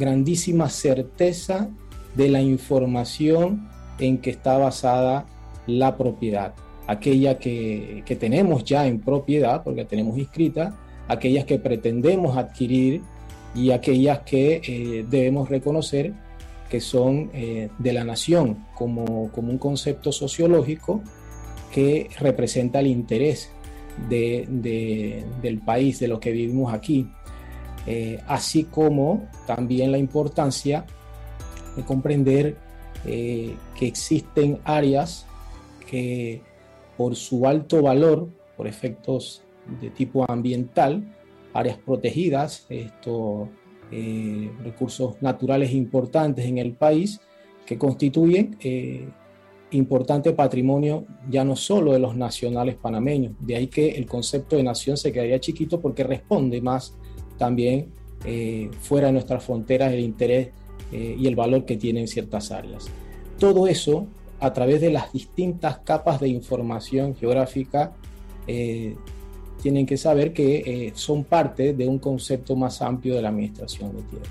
grandísima 0.00 0.68
certeza 0.68 1.68
de 2.16 2.28
la 2.28 2.42
información 2.42 3.68
en 4.00 4.18
que 4.18 4.30
está 4.30 4.58
basada 4.58 5.26
la 5.68 5.96
propiedad, 5.96 6.54
aquella 6.88 7.38
que, 7.38 8.02
tenemos 8.18 8.64
ya 8.64 8.84
en 8.88 9.00
propiedad, 9.00 9.62
porque 9.62 9.84
tenemos 9.84 10.18
inscrita, 10.18 10.76
aquellas 11.08 11.44
que 11.46 11.58
pretendemos 11.58 12.36
adquirir 12.36 13.02
y 13.54 13.70
aquellas 13.70 14.20
que 14.20 14.60
eh, 14.64 15.06
debemos 15.08 15.48
reconocer 15.48 16.12
que 16.68 16.80
son 16.80 17.30
eh, 17.32 17.70
de 17.78 17.92
la 17.94 18.04
nación, 18.04 18.66
como, 18.74 19.32
como, 19.32 19.50
un 19.50 19.58
concepto 19.58 20.12
sociológico 20.12 21.02
que 21.72 22.10
representa 22.18 22.80
el 22.80 22.88
interés 22.88 23.50
de, 24.08 25.24
del 25.40 25.58
país, 25.60 25.98
de 25.98 26.08
lo 26.08 26.20
que 26.20 26.30
vivimos 26.30 26.72
aquí, 26.74 27.10
eh, 27.86 28.20
así 28.26 28.64
como 28.64 29.28
también 29.46 29.90
la 29.90 29.98
importancia 29.98 30.84
de 31.74 31.82
comprender 31.84 32.56
que 33.04 33.56
existen 33.80 34.58
áreas 34.64 35.24
que 35.88 36.42
por 36.98 37.16
su 37.16 37.46
alto 37.46 37.80
valor, 37.80 38.28
por 38.56 38.66
efectos 38.66 39.42
de 39.80 39.90
tipo 39.90 40.24
ambiental, 40.30 41.14
áreas 41.52 41.78
protegidas, 41.78 42.66
estos 42.68 43.48
eh, 43.90 44.50
recursos 44.62 45.20
naturales 45.22 45.72
importantes 45.72 46.44
en 46.44 46.58
el 46.58 46.72
país 46.72 47.20
que 47.64 47.78
constituyen 47.78 48.56
eh, 48.60 49.08
importante 49.70 50.32
patrimonio 50.32 51.06
ya 51.28 51.44
no 51.44 51.56
solo 51.56 51.92
de 51.92 51.98
los 51.98 52.16
nacionales 52.16 52.76
panameños, 52.76 53.32
de 53.40 53.56
ahí 53.56 53.66
que 53.66 53.90
el 53.90 54.06
concepto 54.06 54.56
de 54.56 54.62
nación 54.62 54.96
se 54.96 55.12
quedaría 55.12 55.40
chiquito 55.40 55.80
porque 55.80 56.04
responde 56.04 56.60
más 56.60 56.96
también 57.36 57.92
eh, 58.24 58.70
fuera 58.80 59.08
de 59.08 59.14
nuestras 59.14 59.44
fronteras 59.44 59.92
el 59.92 60.00
interés 60.00 60.50
y 60.90 61.26
el 61.26 61.36
valor 61.36 61.66
que 61.66 61.76
tienen 61.76 62.08
ciertas 62.08 62.50
áreas. 62.50 62.86
Todo 63.38 63.66
eso 63.66 64.06
a 64.40 64.54
través 64.54 64.80
de 64.80 64.90
las 64.90 65.12
distintas 65.12 65.80
capas 65.80 66.18
de 66.18 66.28
información 66.28 67.14
geográfica 67.14 67.92
tienen 69.62 69.86
que 69.86 69.96
saber 69.96 70.32
que 70.32 70.56
eh, 70.58 70.92
son 70.94 71.24
parte 71.24 71.72
de 71.74 71.86
un 71.86 71.98
concepto 71.98 72.56
más 72.56 72.80
amplio 72.82 73.14
de 73.14 73.22
la 73.22 73.28
administración 73.28 73.94
de 73.94 74.02
tierras. 74.02 74.30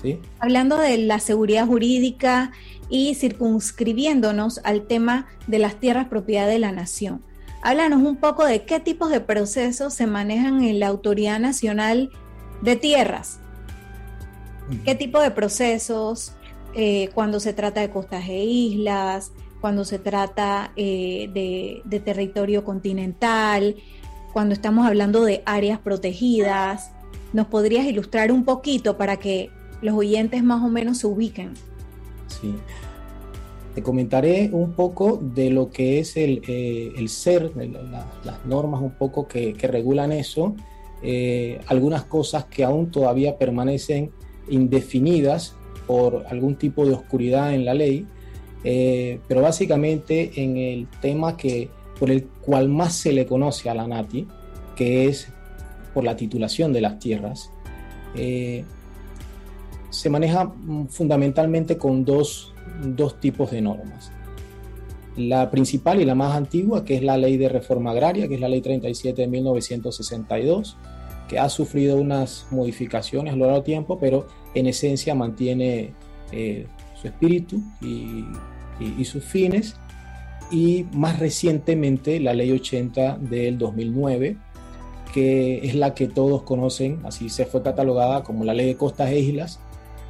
¿sí? 0.00 0.18
Hablando 0.38 0.76
de 0.78 0.98
la 0.98 1.18
seguridad 1.18 1.66
jurídica 1.66 2.52
y 2.88 3.14
circunscribiéndonos 3.14 4.60
al 4.64 4.86
tema 4.86 5.26
de 5.46 5.58
las 5.58 5.76
tierras 5.76 6.08
propiedad 6.08 6.46
de 6.46 6.58
la 6.58 6.72
nación. 6.72 7.22
Háblanos 7.62 8.02
un 8.02 8.16
poco 8.16 8.44
de 8.44 8.64
qué 8.64 8.78
tipos 8.78 9.10
de 9.10 9.20
procesos 9.20 9.94
se 9.94 10.06
manejan 10.06 10.62
en 10.62 10.80
la 10.80 10.88
Autoridad 10.88 11.40
Nacional 11.40 12.10
de 12.60 12.76
Tierras. 12.76 13.40
¿Qué 14.84 14.94
tipo 14.94 15.20
de 15.20 15.30
procesos 15.30 16.32
eh, 16.74 17.08
cuando 17.14 17.40
se 17.40 17.52
trata 17.52 17.80
de 17.80 17.90
costas 17.90 18.28
e 18.28 18.44
islas, 18.44 19.32
cuando 19.60 19.84
se 19.84 19.98
trata 19.98 20.72
eh, 20.76 21.30
de, 21.32 21.82
de, 21.84 22.00
territorio 22.00 22.64
continental, 22.64 23.76
cuando 24.34 24.52
estamos 24.52 24.84
hablando 24.84 25.24
de 25.24 25.42
áreas 25.46 25.78
protegidas. 25.78 26.90
¿Nos 27.32 27.46
podrías 27.46 27.86
ilustrar 27.86 28.32
un 28.32 28.44
poquito 28.44 28.98
para 28.98 29.16
que 29.16 29.48
los 29.80 29.94
oyentes 29.94 30.42
más 30.42 30.62
o 30.62 30.68
menos 30.68 30.98
se 30.98 31.06
ubiquen? 31.06 31.54
Sí. 32.26 32.52
Te 33.76 33.82
comentaré 33.82 34.50
un 34.52 34.72
poco 34.72 35.20
de 35.22 35.50
lo 35.50 35.70
que 35.70 36.00
es 36.00 36.16
el, 36.16 36.42
eh, 36.48 36.92
ser, 37.06 37.52
las 38.24 38.44
normas 38.44 38.82
un 38.82 38.90
poco 38.92 39.28
que, 39.28 39.54
regulan 39.62 40.10
eso, 40.10 40.56
eh, 41.00 41.60
algunas 41.68 42.04
cosas 42.04 42.44
que 42.46 42.64
aún 42.64 42.90
todavía 42.90 43.38
permanecen 43.38 44.10
indefinidas 44.48 45.54
por 45.86 46.26
algún 46.28 46.56
tipo 46.56 46.84
de 46.84 46.92
oscuridad 46.92 47.54
en 47.54 47.64
la 47.64 47.74
ley, 47.74 48.06
eh, 48.64 49.20
pero 49.28 49.42
básicamente 49.42 50.42
en 50.42 50.56
el 50.56 50.88
tema 51.00 51.36
que 51.36 51.68
por 51.98 52.10
el 52.10 52.24
cual 52.24 52.68
más 52.68 52.94
se 52.94 53.12
le 53.12 53.26
conoce 53.26 53.70
a 53.70 53.74
la 53.74 53.86
NATI, 53.86 54.26
que 54.76 55.08
es 55.08 55.28
por 55.92 56.04
la 56.04 56.16
titulación 56.16 56.72
de 56.72 56.80
las 56.80 56.98
tierras, 56.98 57.50
eh, 58.16 58.64
se 59.90 60.10
maneja 60.10 60.52
fundamentalmente 60.88 61.78
con 61.78 62.04
dos, 62.04 62.52
tipos 63.20 63.52
de 63.52 63.62
normas. 63.62 64.10
La 65.16 65.50
principal 65.50 66.00
y 66.00 66.04
la 66.04 66.16
más 66.16 66.36
antigua, 66.36 66.84
que 66.84 66.96
es 66.96 67.02
la 67.02 67.16
ley 67.16 67.36
de 67.36 67.48
reforma 67.48 67.92
agraria, 67.92 68.26
que 68.26 68.34
es 68.34 68.40
la 68.40 68.48
ley 68.48 68.60
37 68.60 69.22
de 69.22 69.28
1962, 69.28 70.76
que 71.28 71.38
ha 71.38 71.48
sufrido 71.48 71.96
unas 71.96 72.48
modificaciones 72.50 73.32
a 73.32 73.36
lo 73.36 73.44
largo 73.44 73.58
del 73.58 73.64
tiempo, 73.64 73.98
pero 74.00 74.26
en 74.54 74.66
esencia 74.66 75.14
mantiene 75.14 75.92
eh, 76.32 76.66
su 77.00 77.06
espíritu 77.06 77.62
y 77.80 79.04
sus 79.04 79.22
fines 79.22 79.76
y 80.54 80.86
más 80.92 81.18
recientemente 81.18 82.20
la 82.20 82.32
ley 82.32 82.52
80 82.52 83.18
del 83.18 83.58
2009, 83.58 84.36
que 85.12 85.66
es 85.66 85.74
la 85.74 85.94
que 85.94 86.06
todos 86.06 86.44
conocen, 86.44 87.00
así 87.02 87.28
se 87.28 87.44
fue 87.44 87.60
catalogada 87.60 88.22
como 88.22 88.44
la 88.44 88.54
ley 88.54 88.68
de 88.68 88.76
costas 88.76 89.10
e 89.10 89.18
islas, 89.18 89.58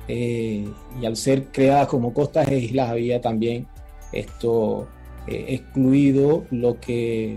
eh, 0.07 0.69
y 1.01 1.07
al 1.07 1.17
ser 1.17 1.47
creada 1.47 1.87
como 1.87 2.13
costas 2.13 2.49
e 2.49 2.59
islas 2.59 2.91
había 2.91 3.23
también 3.23 3.67
esto 4.13 4.87
eh, 5.27 5.47
excluido 5.49 6.45
lo 6.51 6.79
que, 6.79 7.37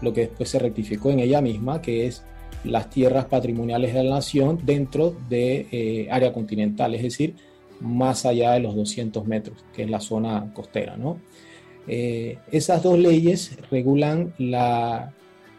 lo 0.00 0.14
que 0.14 0.22
después 0.22 0.48
se 0.48 0.58
rectificó 0.58 1.10
en 1.10 1.20
ella 1.20 1.42
misma, 1.42 1.82
que 1.82 2.06
es 2.06 2.22
las 2.64 2.88
tierras 2.88 3.26
patrimoniales 3.26 3.92
de 3.92 4.04
la 4.04 4.16
nación 4.16 4.58
dentro 4.64 5.14
de 5.28 5.66
eh, 5.70 6.08
área 6.10 6.32
continental, 6.32 6.94
es 6.94 7.02
decir, 7.02 7.36
más 7.82 8.24
allá 8.24 8.52
de 8.52 8.60
los 8.60 8.74
200 8.74 9.26
metros, 9.26 9.62
que 9.74 9.82
es 9.82 9.90
la 9.90 10.00
zona 10.00 10.50
costera, 10.54 10.96
¿no? 10.96 11.18
Eh, 11.88 12.38
esas 12.52 12.82
dos 12.82 12.98
leyes 12.98 13.56
regulan 13.70 14.34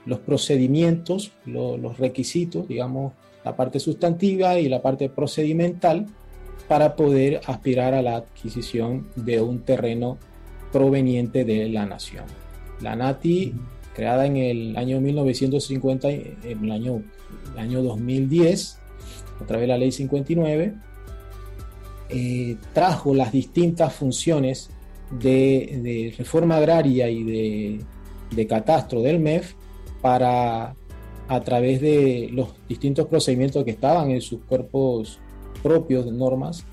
los 0.05 0.19
procedimientos, 0.19 1.31
los 1.45 1.97
requisitos, 1.97 2.67
digamos, 2.67 3.13
la 3.43 3.55
parte 3.55 3.79
sustantiva 3.79 4.59
y 4.59 4.69
la 4.69 4.81
parte 4.81 5.09
procedimental 5.09 6.05
para 6.67 6.95
poder 6.95 7.41
aspirar 7.47 7.95
a 7.95 8.01
la 8.01 8.17
adquisición 8.17 9.07
de 9.15 9.41
un 9.41 9.61
terreno 9.61 10.17
proveniente 10.71 11.43
de 11.43 11.67
la 11.67 11.85
nación. 11.87 12.25
La 12.81 12.95
NATI, 12.95 13.53
creada 13.95 14.27
en 14.27 14.37
el 14.37 14.77
año 14.77 15.01
1950, 15.01 16.09
en 16.09 16.63
el 16.63 16.71
año, 16.71 17.01
el 17.53 17.59
año 17.59 17.81
2010, 17.81 18.77
a 19.41 19.45
través 19.45 19.63
de 19.63 19.67
la 19.67 19.77
ley 19.77 19.91
59, 19.91 20.75
eh, 22.09 22.55
trajo 22.73 23.15
las 23.15 23.31
distintas 23.31 23.93
funciones 23.93 24.69
de, 25.11 26.13
reforma 26.17 26.57
agraria 26.57 27.09
y 27.09 27.23
de, 28.31 28.47
catastro 28.47 29.01
del 29.01 29.19
MEF 29.19 29.53
para, 30.01 30.75
a 31.27 31.41
través 31.41 31.81
de 31.81 32.29
los 32.31 32.49
distintos 32.67 33.07
procedimientos 33.07 33.63
que 33.63 33.71
estaban 33.71 34.11
en 34.11 34.21
sus 34.21 34.41
cuerpos 34.41 35.19
propios 35.61 36.05
de 36.05 36.11
normas, 36.11 36.65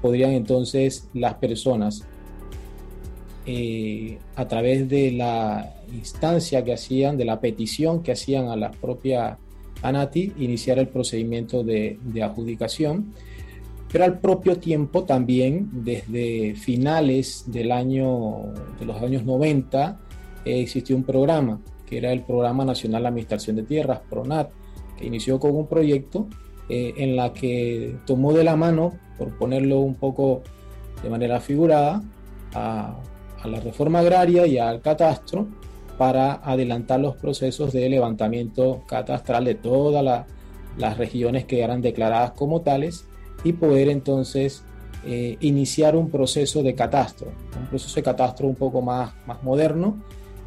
podrían 0.00 0.32
entonces 0.32 1.08
las 1.14 1.34
personas, 1.34 2.04
eh, 3.46 4.18
a 4.36 4.46
través 4.48 4.88
de 4.88 5.12
la 5.12 5.74
instancia 5.92 6.64
que 6.64 6.72
hacían, 6.72 7.16
de 7.16 7.24
la 7.24 7.40
petición 7.40 8.02
que 8.02 8.12
hacían 8.12 8.48
a 8.48 8.56
la 8.56 8.70
propia 8.70 9.38
ANATI, 9.82 10.32
iniciar 10.38 10.78
el 10.78 10.88
procedimiento 10.88 11.62
de, 11.62 11.98
de 12.02 12.22
adjudicación 12.22 13.12
pero 13.92 14.04
al 14.04 14.18
propio 14.18 14.56
tiempo 14.56 15.04
también 15.04 15.68
desde 15.84 16.54
finales 16.56 17.44
del 17.46 17.70
año, 17.70 18.54
de 18.80 18.86
los 18.86 19.00
años 19.02 19.24
90 19.24 19.98
eh, 20.46 20.62
existió 20.62 20.96
un 20.96 21.04
programa 21.04 21.60
que 21.86 21.98
era 21.98 22.10
el 22.10 22.22
Programa 22.22 22.64
Nacional 22.64 23.02
de 23.02 23.08
Administración 23.08 23.56
de 23.56 23.64
Tierras, 23.64 24.00
PRONAT, 24.08 24.50
que 24.98 25.04
inició 25.04 25.38
con 25.38 25.54
un 25.54 25.66
proyecto 25.66 26.26
eh, 26.70 26.94
en 26.96 27.16
la 27.16 27.34
que 27.34 27.96
tomó 28.06 28.32
de 28.32 28.44
la 28.44 28.56
mano, 28.56 28.94
por 29.18 29.36
ponerlo 29.36 29.80
un 29.80 29.96
poco 29.96 30.42
de 31.02 31.10
manera 31.10 31.38
figurada, 31.38 32.02
a, 32.54 32.96
la 33.44 33.60
reforma 33.60 33.98
agraria 33.98 34.46
y 34.46 34.56
al 34.56 34.80
catastro 34.80 35.48
para 35.98 36.34
adelantar 36.34 37.00
los 37.00 37.16
procesos 37.16 37.74
de 37.74 37.90
levantamiento 37.90 38.84
catastral 38.86 39.44
de 39.44 39.56
todas 39.56 40.24
las 40.78 40.96
regiones 40.96 41.44
que 41.44 41.60
eran 41.60 41.82
declaradas 41.82 42.30
como 42.32 42.62
tales 42.62 43.04
y 43.44 43.52
poder 43.52 43.88
entonces 43.88 44.62
eh, 45.04 45.36
iniciar 45.40 45.96
un 45.96 46.10
proceso 46.10 46.62
de 46.62 46.76
catastro, 46.76 47.32
un 47.58 47.66
proceso 47.66 47.96
de 47.96 48.02
catastro 48.04 48.46
un 48.46 48.54
poco 48.54 48.82
más, 48.82 49.12
más 49.26 49.42
moderno 49.42 49.96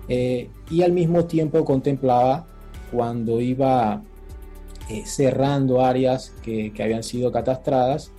eh, 0.08 0.50
y 0.72 0.82
al 0.82 0.94
mismo 0.94 1.26
tiempo 1.26 1.66
contemplaba 1.66 2.46
cuando 2.90 3.42
iba 3.42 4.02
eh, 4.90 5.04
cerrando 5.06 5.82
áreas 5.82 6.34
que, 6.42 6.72
que, 6.72 6.84
habían 6.84 7.04
sido 7.04 7.32
catastradas, 7.32 8.12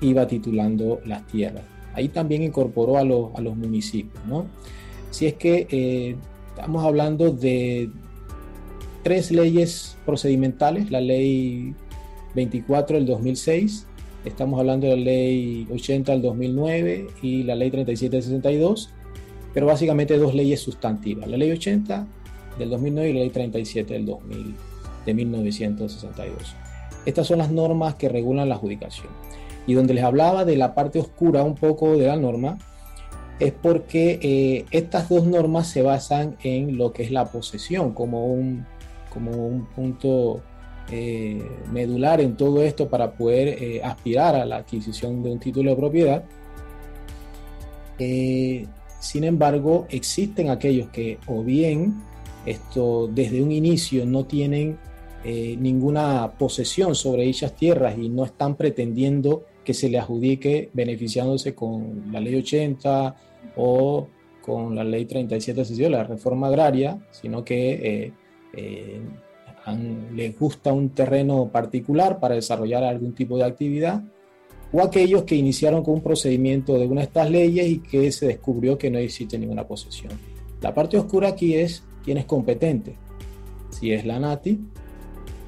iba 0.00 0.26
titulando 0.28 1.00
las 1.04 1.26
tierras. 1.26 1.64
Ahí 1.94 2.08
también 2.08 2.44
incorporó 2.44 2.96
a, 2.96 3.00
a 3.00 3.40
los 3.40 3.56
municipios. 3.56 4.24
¿no? 4.26 4.46
Si 5.10 5.26
es 5.26 5.34
que 5.34 6.16
estamos 6.54 6.84
hablando 6.84 7.32
de 7.32 7.90
tres 9.02 9.32
leyes 9.32 9.96
procedimentales, 10.06 10.92
la 10.92 11.00
ley 11.00 11.74
24 12.34 12.96
del 12.96 13.06
2006, 13.06 13.86
estamos 14.24 14.60
hablando 14.60 14.86
de 14.86 14.96
la 14.96 15.02
ley 15.02 15.66
80 15.70 16.12
del 16.12 16.22
2009 16.22 17.06
y 17.22 17.42
la 17.42 17.54
ley 17.54 17.70
37 17.70 18.16
del 18.16 18.22
62, 18.22 18.90
pero 19.52 19.66
básicamente 19.66 20.16
dos 20.18 20.34
leyes 20.34 20.60
sustantivas, 20.60 21.28
la 21.28 21.36
ley 21.36 21.50
80 21.50 22.06
del 22.58 22.70
2009 22.70 23.10
y 23.10 23.12
la 23.12 23.20
ley 23.20 23.30
37 23.30 23.94
del 23.94 24.06
2000, 24.06 24.54
de 25.06 25.14
1962. 25.14 26.56
Estas 27.06 27.26
son 27.26 27.38
las 27.38 27.50
normas 27.50 27.94
que 27.94 28.08
regulan 28.08 28.48
la 28.48 28.56
adjudicación. 28.56 29.08
Y 29.66 29.74
donde 29.74 29.94
les 29.94 30.04
hablaba 30.04 30.44
de 30.44 30.56
la 30.56 30.74
parte 30.74 30.98
oscura 30.98 31.42
un 31.42 31.54
poco 31.54 31.96
de 31.96 32.06
la 32.06 32.16
norma, 32.16 32.58
es 33.38 33.52
porque 33.52 34.18
eh, 34.22 34.66
estas 34.70 35.08
dos 35.08 35.26
normas 35.26 35.68
se 35.68 35.82
basan 35.82 36.36
en 36.42 36.76
lo 36.76 36.92
que 36.92 37.02
es 37.02 37.10
la 37.10 37.26
posesión 37.26 37.94
como 37.94 38.26
un, 38.26 38.66
como 39.12 39.30
un 39.30 39.66
punto 39.66 40.42
eh, 40.90 41.42
medular 41.72 42.20
en 42.20 42.36
todo 42.36 42.62
esto 42.62 42.88
para 42.88 43.12
poder 43.12 43.48
eh, 43.48 43.80
aspirar 43.82 44.34
a 44.34 44.44
la 44.44 44.56
adquisición 44.56 45.22
de 45.22 45.32
un 45.32 45.38
título 45.38 45.70
de 45.70 45.76
propiedad. 45.76 46.24
sin 49.00 49.24
embargo, 49.24 49.86
existen 49.90 50.50
aquellos 50.50 50.88
que 50.90 51.18
o 51.26 51.42
bien 51.42 52.02
esto 52.46 53.08
desde 53.12 53.42
un 53.42 53.52
inicio 53.52 54.06
no 54.06 54.24
tienen 54.24 54.78
ninguna 55.22 56.32
posesión 56.38 56.94
sobre 56.94 57.24
dichas 57.24 57.54
tierras 57.54 57.98
y 57.98 58.08
no 58.08 58.24
están 58.24 58.56
pretendiendo 58.56 59.44
que 59.64 59.74
se 59.74 59.88
le 59.88 59.98
adjudique 59.98 60.70
beneficiándose 60.72 61.54
con 61.54 62.04
la 62.10 62.20
ley 62.20 62.36
80 62.36 63.14
o 63.56 64.08
con 64.40 64.74
la 64.74 64.84
ley 64.84 65.04
37 65.04 65.88
la 65.88 66.04
reforma 66.04 66.48
agraria, 66.48 66.98
sino 67.10 67.44
que 67.44 67.72
eh, 67.72 68.12
eh, 68.54 69.00
les 70.14 70.38
gusta 70.38 70.72
un 70.72 70.90
terreno 70.90 71.50
particular 71.52 72.18
para 72.18 72.34
desarrollar 72.34 72.84
algún 72.84 73.14
tipo 73.14 73.36
de 73.36 73.44
actividad, 73.44 74.02
o 74.72 74.82
aquellos 74.82 75.24
que 75.24 75.34
iniciaron 75.34 75.82
con 75.82 75.94
un 75.94 76.02
procedimiento 76.02 76.78
de 76.78 76.86
una 76.86 77.00
de 77.00 77.06
estas 77.06 77.30
leyes 77.30 77.66
y 77.68 77.78
que 77.80 78.10
se 78.12 78.26
descubrió 78.26 78.78
que 78.78 78.90
no 78.90 78.98
existe 78.98 79.38
ninguna 79.38 79.66
posesión. 79.66 80.12
La 80.60 80.72
parte 80.74 80.96
oscura 80.96 81.28
aquí 81.28 81.54
es 81.54 81.82
quién 82.04 82.18
es 82.18 82.24
competente. 82.24 82.94
Si 83.70 83.92
es 83.92 84.04
la 84.04 84.18
NATI, 84.18 84.60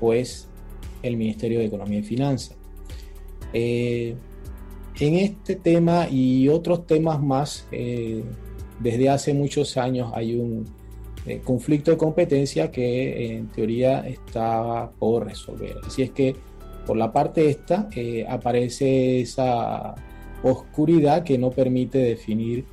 pues 0.00 0.48
el 1.02 1.16
Ministerio 1.16 1.58
de 1.58 1.66
Economía 1.66 2.00
y 2.00 2.02
Finanzas. 2.02 2.56
Eh, 3.52 4.14
en 4.98 5.14
este 5.14 5.56
tema 5.56 6.08
y 6.10 6.48
otros 6.48 6.86
temas 6.86 7.22
más, 7.22 7.66
eh, 7.72 8.22
desde 8.80 9.08
hace 9.08 9.34
muchos 9.34 9.76
años 9.76 10.12
hay 10.14 10.34
un 10.34 10.66
eh, 11.26 11.40
conflicto 11.44 11.90
de 11.90 11.96
competencia 11.96 12.70
que 12.70 13.36
en 13.36 13.48
teoría 13.48 14.06
estaba 14.06 14.90
por 14.90 15.26
resolver. 15.26 15.76
Así 15.86 16.02
es 16.02 16.10
que 16.10 16.36
por 16.86 16.96
la 16.96 17.12
parte 17.12 17.48
esta 17.48 17.88
aparece 18.28 19.20
esa 19.20 19.94
oscuridad 20.42 21.22
que 21.22 21.38
no 21.38 21.50
permite 21.50 21.98
definir 21.98 22.64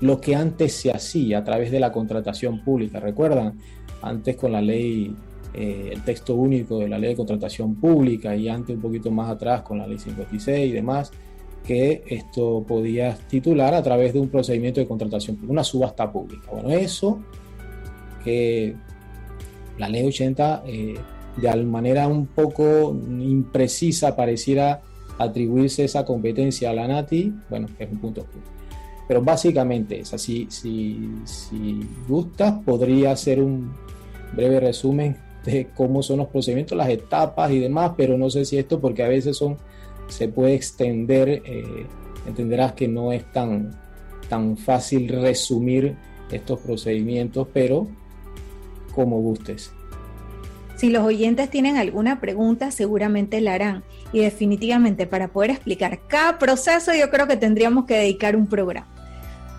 lo 0.00 0.20
que 0.20 0.34
antes 0.34 0.72
se 0.72 0.90
hacía 0.90 1.38
a 1.38 1.44
través 1.44 1.70
de 1.70 1.78
la 1.80 1.92
contratación 1.92 2.64
pública. 2.64 2.98
¿Recuerdan? 2.98 3.58
Antes 4.02 4.36
con 4.36 4.52
la 4.52 4.60
ley 4.60 5.14
eh, 5.54 5.90
el 5.92 6.02
texto 6.02 6.34
único 6.34 6.78
de 6.78 6.88
la 6.88 6.98
ley 6.98 7.10
de 7.10 7.16
contratación 7.16 7.74
pública 7.76 8.36
y 8.36 8.48
antes 8.48 8.76
un 8.76 8.82
poquito 8.82 9.10
más 9.10 9.30
atrás 9.30 9.62
con 9.62 9.78
la 9.78 9.86
ley 9.86 9.98
56 9.98 10.70
y 10.70 10.72
demás, 10.72 11.10
que 11.68 12.02
esto 12.06 12.64
podía 12.66 13.14
titular 13.28 13.74
a 13.74 13.82
través 13.82 14.14
de 14.14 14.20
un 14.20 14.30
procedimiento 14.30 14.80
de 14.80 14.88
contratación 14.88 15.38
una 15.46 15.62
subasta 15.62 16.10
pública. 16.10 16.48
Bueno, 16.50 16.70
eso 16.70 17.18
que 18.24 18.74
la 19.76 19.86
ley 19.90 20.06
80 20.06 20.62
eh, 20.66 20.94
de 21.36 21.64
manera 21.64 22.08
un 22.08 22.24
poco 22.24 22.96
imprecisa 23.20 24.16
pareciera 24.16 24.80
atribuirse 25.18 25.84
esa 25.84 26.06
competencia 26.06 26.70
a 26.70 26.72
la 26.72 26.88
NATI, 26.88 27.34
bueno, 27.50 27.68
es 27.78 27.90
un 27.92 27.98
punto 27.98 28.22
oscuro. 28.22 28.44
Pero 29.06 29.20
básicamente 29.22 30.00
es 30.00 30.14
así, 30.14 30.46
si, 30.48 31.10
si 31.24 31.86
gustas, 32.08 32.62
podría 32.64 33.14
ser 33.14 33.42
un 33.42 33.74
breve 34.34 34.58
resumen 34.58 35.18
de 35.44 35.68
cómo 35.76 36.02
son 36.02 36.18
los 36.18 36.28
procedimientos, 36.28 36.78
las 36.78 36.88
etapas 36.88 37.50
y 37.50 37.58
demás, 37.58 37.92
pero 37.94 38.16
no 38.16 38.30
sé 38.30 38.46
si 38.46 38.56
esto 38.56 38.80
porque 38.80 39.02
a 39.02 39.08
veces 39.08 39.36
son, 39.36 39.58
se 40.08 40.28
puede 40.28 40.54
extender, 40.54 41.42
eh, 41.44 41.86
entenderás 42.26 42.72
que 42.72 42.88
no 42.88 43.12
es 43.12 43.30
tan, 43.32 43.78
tan 44.28 44.56
fácil 44.56 45.08
resumir 45.08 45.96
estos 46.30 46.60
procedimientos, 46.60 47.46
pero 47.52 47.88
como 48.94 49.20
gustes. 49.20 49.72
Si 50.76 50.90
los 50.90 51.04
oyentes 51.04 51.50
tienen 51.50 51.76
alguna 51.76 52.20
pregunta, 52.20 52.70
seguramente 52.70 53.40
la 53.40 53.54
harán. 53.54 53.84
Y 54.12 54.20
definitivamente 54.20 55.06
para 55.06 55.28
poder 55.28 55.50
explicar 55.50 56.00
cada 56.06 56.38
proceso, 56.38 56.94
yo 56.94 57.10
creo 57.10 57.26
que 57.26 57.36
tendríamos 57.36 57.84
que 57.84 57.94
dedicar 57.94 58.36
un 58.36 58.46
programa, 58.46 58.86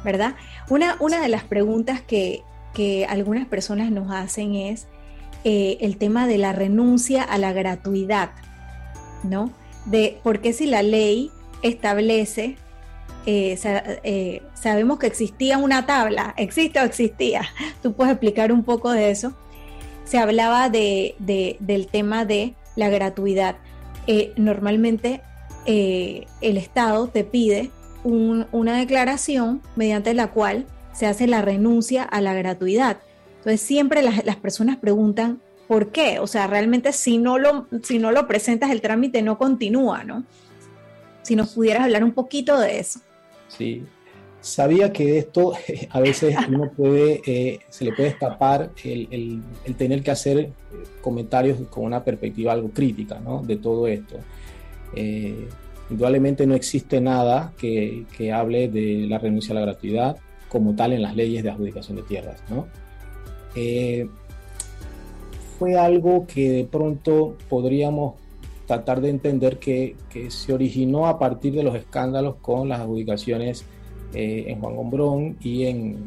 ¿verdad? 0.04 0.36
Una, 0.70 0.96
una 1.00 1.22
de 1.22 1.28
las 1.28 1.44
preguntas 1.44 2.02
que, 2.02 2.42
que 2.74 3.06
algunas 3.06 3.48
personas 3.48 3.92
nos 3.92 4.12
hacen 4.12 4.56
es, 4.56 4.88
eh, 5.46 5.78
el 5.80 5.98
tema 5.98 6.28
de 6.28 6.38
la 6.38 6.52
renuncia 6.52 7.24
a 7.24 7.38
la 7.38 7.54
gratuidad, 7.54 8.32
¿no? 9.24 9.52
De 9.90 10.20
por 10.24 10.40
qué 10.42 10.54
si 10.54 10.66
la 10.66 10.84
ley 10.84 11.32
establece, 11.62 12.58
eh, 13.26 13.60
eh, 14.04 14.42
sabemos 14.54 15.00
que 15.00 15.08
existía 15.08 15.58
una 15.58 15.86
tabla, 15.86 16.34
existe 16.38 16.80
o 16.80 16.84
existía, 16.84 17.44
tú 17.84 17.94
puedes 17.94 18.14
explicar 18.14 18.52
un 18.52 18.64
poco 18.64 18.92
de 18.92 19.12
eso. 19.12 19.34
Se 20.06 20.18
hablaba 20.18 20.70
de, 20.70 21.16
del 21.60 21.88
tema 21.88 22.26
de 22.26 22.56
la 22.76 22.90
gratuidad. 22.90 23.58
normalmente 24.38 25.22
el 25.66 26.58
Estado 26.58 27.10
te 27.10 27.24
pide 27.24 27.70
una 28.04 28.78
declaración 28.78 29.62
mediante 29.76 30.16
la 30.16 30.32
cual 30.32 30.66
se 30.94 31.06
hace 31.06 31.28
la 31.28 31.42
renuncia 31.42 32.04
a 32.04 32.22
la 32.22 32.34
gratuidad. 32.34 32.98
Entonces 33.38 33.62
siempre 33.62 34.02
las, 34.02 34.36
personas 34.38 34.78
preguntan, 34.78 35.42
¿por 35.70 35.92
qué? 35.92 36.18
O 36.18 36.26
sea, 36.26 36.48
realmente 36.48 36.92
si 36.92 37.20
no, 37.20 37.38
lo, 37.38 37.68
si 37.84 38.00
no 38.00 38.12
lo 38.12 38.28
presentas 38.28 38.72
el 38.72 38.82
trámite 38.82 39.22
no 39.22 39.38
continúa, 39.38 40.04
¿no? 40.04 40.24
Si 41.22 41.36
nos 41.36 41.54
pudieras 41.54 41.84
hablar 41.84 42.04
un 42.04 42.14
poquito 42.14 42.60
de 42.60 42.80
eso. 42.80 43.02
Sí, 43.50 43.84
sabía 44.42 44.92
que 44.92 45.20
esto 45.20 45.54
a 45.92 46.00
veces 46.00 46.36
uno 46.48 46.72
puede, 46.72 47.22
eh, 47.24 47.60
se 47.70 47.86
le 47.86 47.94
puede 47.94 48.10
escapar 48.10 48.72
el, 48.84 49.44
tener 49.78 50.02
que 50.02 50.10
hacer 50.10 50.40
eh, 50.40 50.52
comentarios 51.02 51.60
con 51.70 51.84
una 51.84 52.04
perspectiva 52.04 52.52
algo 52.52 52.72
crítica 52.72 53.20
¿no? 53.20 53.44
de 53.44 53.58
todo 53.58 53.86
esto. 53.86 54.16
Eh, 54.96 55.48
indudablemente 55.92 56.48
no 56.48 56.56
existe 56.56 57.00
nada 57.00 57.54
que, 57.60 58.06
que, 58.18 58.34
hable 58.34 58.70
de 58.70 59.06
la 59.08 59.20
renuncia 59.20 59.52
a 59.52 59.60
la 59.60 59.62
gratuidad 59.62 60.18
como 60.48 60.74
tal 60.74 60.94
en 60.94 61.04
las 61.04 61.16
leyes 61.16 61.44
de 61.44 61.52
adjudicación 61.52 61.98
de 61.98 62.04
tierras. 62.04 62.42
¿no? 62.50 62.66
Eh, 63.54 64.08
fue 65.60 65.76
algo 65.76 66.26
que 66.26 66.50
de 66.50 66.64
pronto 66.64 67.36
podríamos 67.50 68.16
tratar 68.66 69.02
de 69.02 69.10
entender 69.10 69.60
que, 69.60 69.98
se 70.30 70.54
originó 70.54 71.08
a 71.08 71.20
partir 71.20 71.54
de 71.54 71.64
los 71.64 71.76
escándalos 71.76 72.36
con 72.36 72.70
las 72.70 72.80
adjudicaciones 72.80 73.66
eh, 74.14 74.46
en 74.48 74.62
Juan 74.62 74.76
Gombrón 74.78 75.38
y 75.42 75.66
en, 75.66 75.98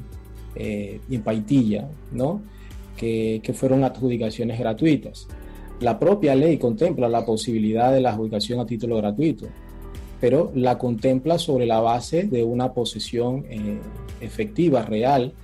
eh, 0.57 1.01
en 1.11 1.23
Paitilla, 1.23 1.87
¿no? 2.13 2.41
Que, 2.97 3.41
que, 3.43 3.53
fueron 3.53 3.85
adjudicaciones 3.85 4.59
gratuitas. 4.59 5.29
La 5.81 5.99
propia 5.99 6.35
ley 6.35 6.57
contempla 6.57 7.09
la 7.09 7.27
posibilidad 7.27 7.93
de 7.93 8.01
la 8.01 8.11
adjudicación 8.11 8.59
a 8.61 8.67
título 8.67 8.97
gratuito, 8.97 9.49
pero 10.19 10.51
la 10.55 10.79
contempla 10.79 11.39
sobre 11.39 11.67
la 11.67 11.81
base 11.81 12.23
de 12.25 12.43
una 12.43 12.73
posesión 12.73 13.45
efectiva, 14.21 14.83
real, 14.83 15.35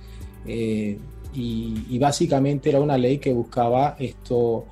y, 1.33 1.97
básicamente 1.99 2.69
era 2.69 2.79
una 2.79 2.97
ley 2.97 3.19
que 3.19 3.33
buscaba 3.33 3.95
esto, 3.99 4.65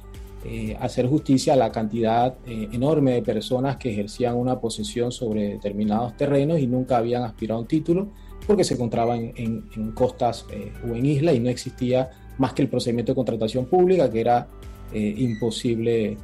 eh, 0.46 0.76
hacer 0.80 1.08
justicia 1.08 1.54
a 1.54 1.56
la 1.56 1.72
cantidad 1.72 2.36
eh, 2.46 2.70
enorme 2.72 3.13
de 3.13 3.22
personas 3.22 3.78
que 3.78 3.91
ejercían 3.91 4.36
una 4.36 4.60
posesión 4.60 5.12
sobre 5.12 5.50
determinados 5.50 6.15
terrenos 6.15 6.60
y 6.60 6.67
nunca 6.67 6.98
habían 6.98 7.24
aspirado 7.24 7.60
a 7.60 7.62
un 7.62 7.67
título 7.67 8.08
porque 8.46 8.63
se 8.63 8.76
encontraban 8.76 9.34
en, 9.36 9.91
costas 9.93 10.46
eh, 10.52 10.72
o 10.88 10.96
en 10.96 11.06
islas 11.06 11.36
y 11.36 11.39
no 11.39 11.50
existía 11.50 12.10
más 12.38 12.54
que 12.54 12.62
el 12.62 12.70
procedimiento 12.70 13.12
de 13.12 13.15
contratación 13.15 13.65
pública 13.65 14.10
que 14.10 14.22
era 14.22 14.48
imposible 14.93 16.15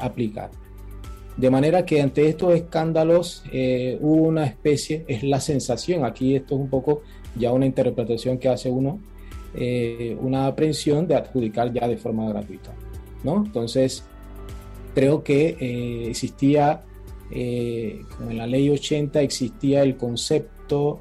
aplicar. 0.00 0.50
De 1.36 1.50
manera 1.50 1.86
que 1.86 2.02
ante 2.02 2.28
estos 2.28 2.52
escándalos 2.52 3.44
hubo 4.00 4.26
una 4.26 4.44
especie, 4.44 5.04
es 5.06 5.22
la 5.22 5.38
sensación, 5.40 6.04
aquí 6.04 6.34
esto 6.34 6.56
es 6.56 6.60
un 6.62 6.68
poco 6.68 7.02
ya 7.36 7.52
una 7.52 7.64
interpretación 7.64 8.38
que 8.38 8.48
hace 8.48 8.70
uno, 8.70 8.98
eh, 9.54 10.16
una 10.20 10.46
aprehensión 10.46 11.06
de 11.06 11.14
adjudicar 11.14 11.72
ya 11.72 11.88
de 11.88 11.96
forma 11.96 12.28
gratuita. 12.28 12.74
¿no? 13.24 13.44
Entonces, 13.44 14.04
creo 14.94 15.22
que 15.22 15.56
eh, 15.58 16.10
existía, 16.10 16.82
eh, 17.30 18.02
como 18.16 18.30
en 18.30 18.38
la 18.38 18.46
ley 18.46 18.70
80, 18.70 19.20
existía 19.22 19.82
el 19.82 19.96
concepto 19.96 21.00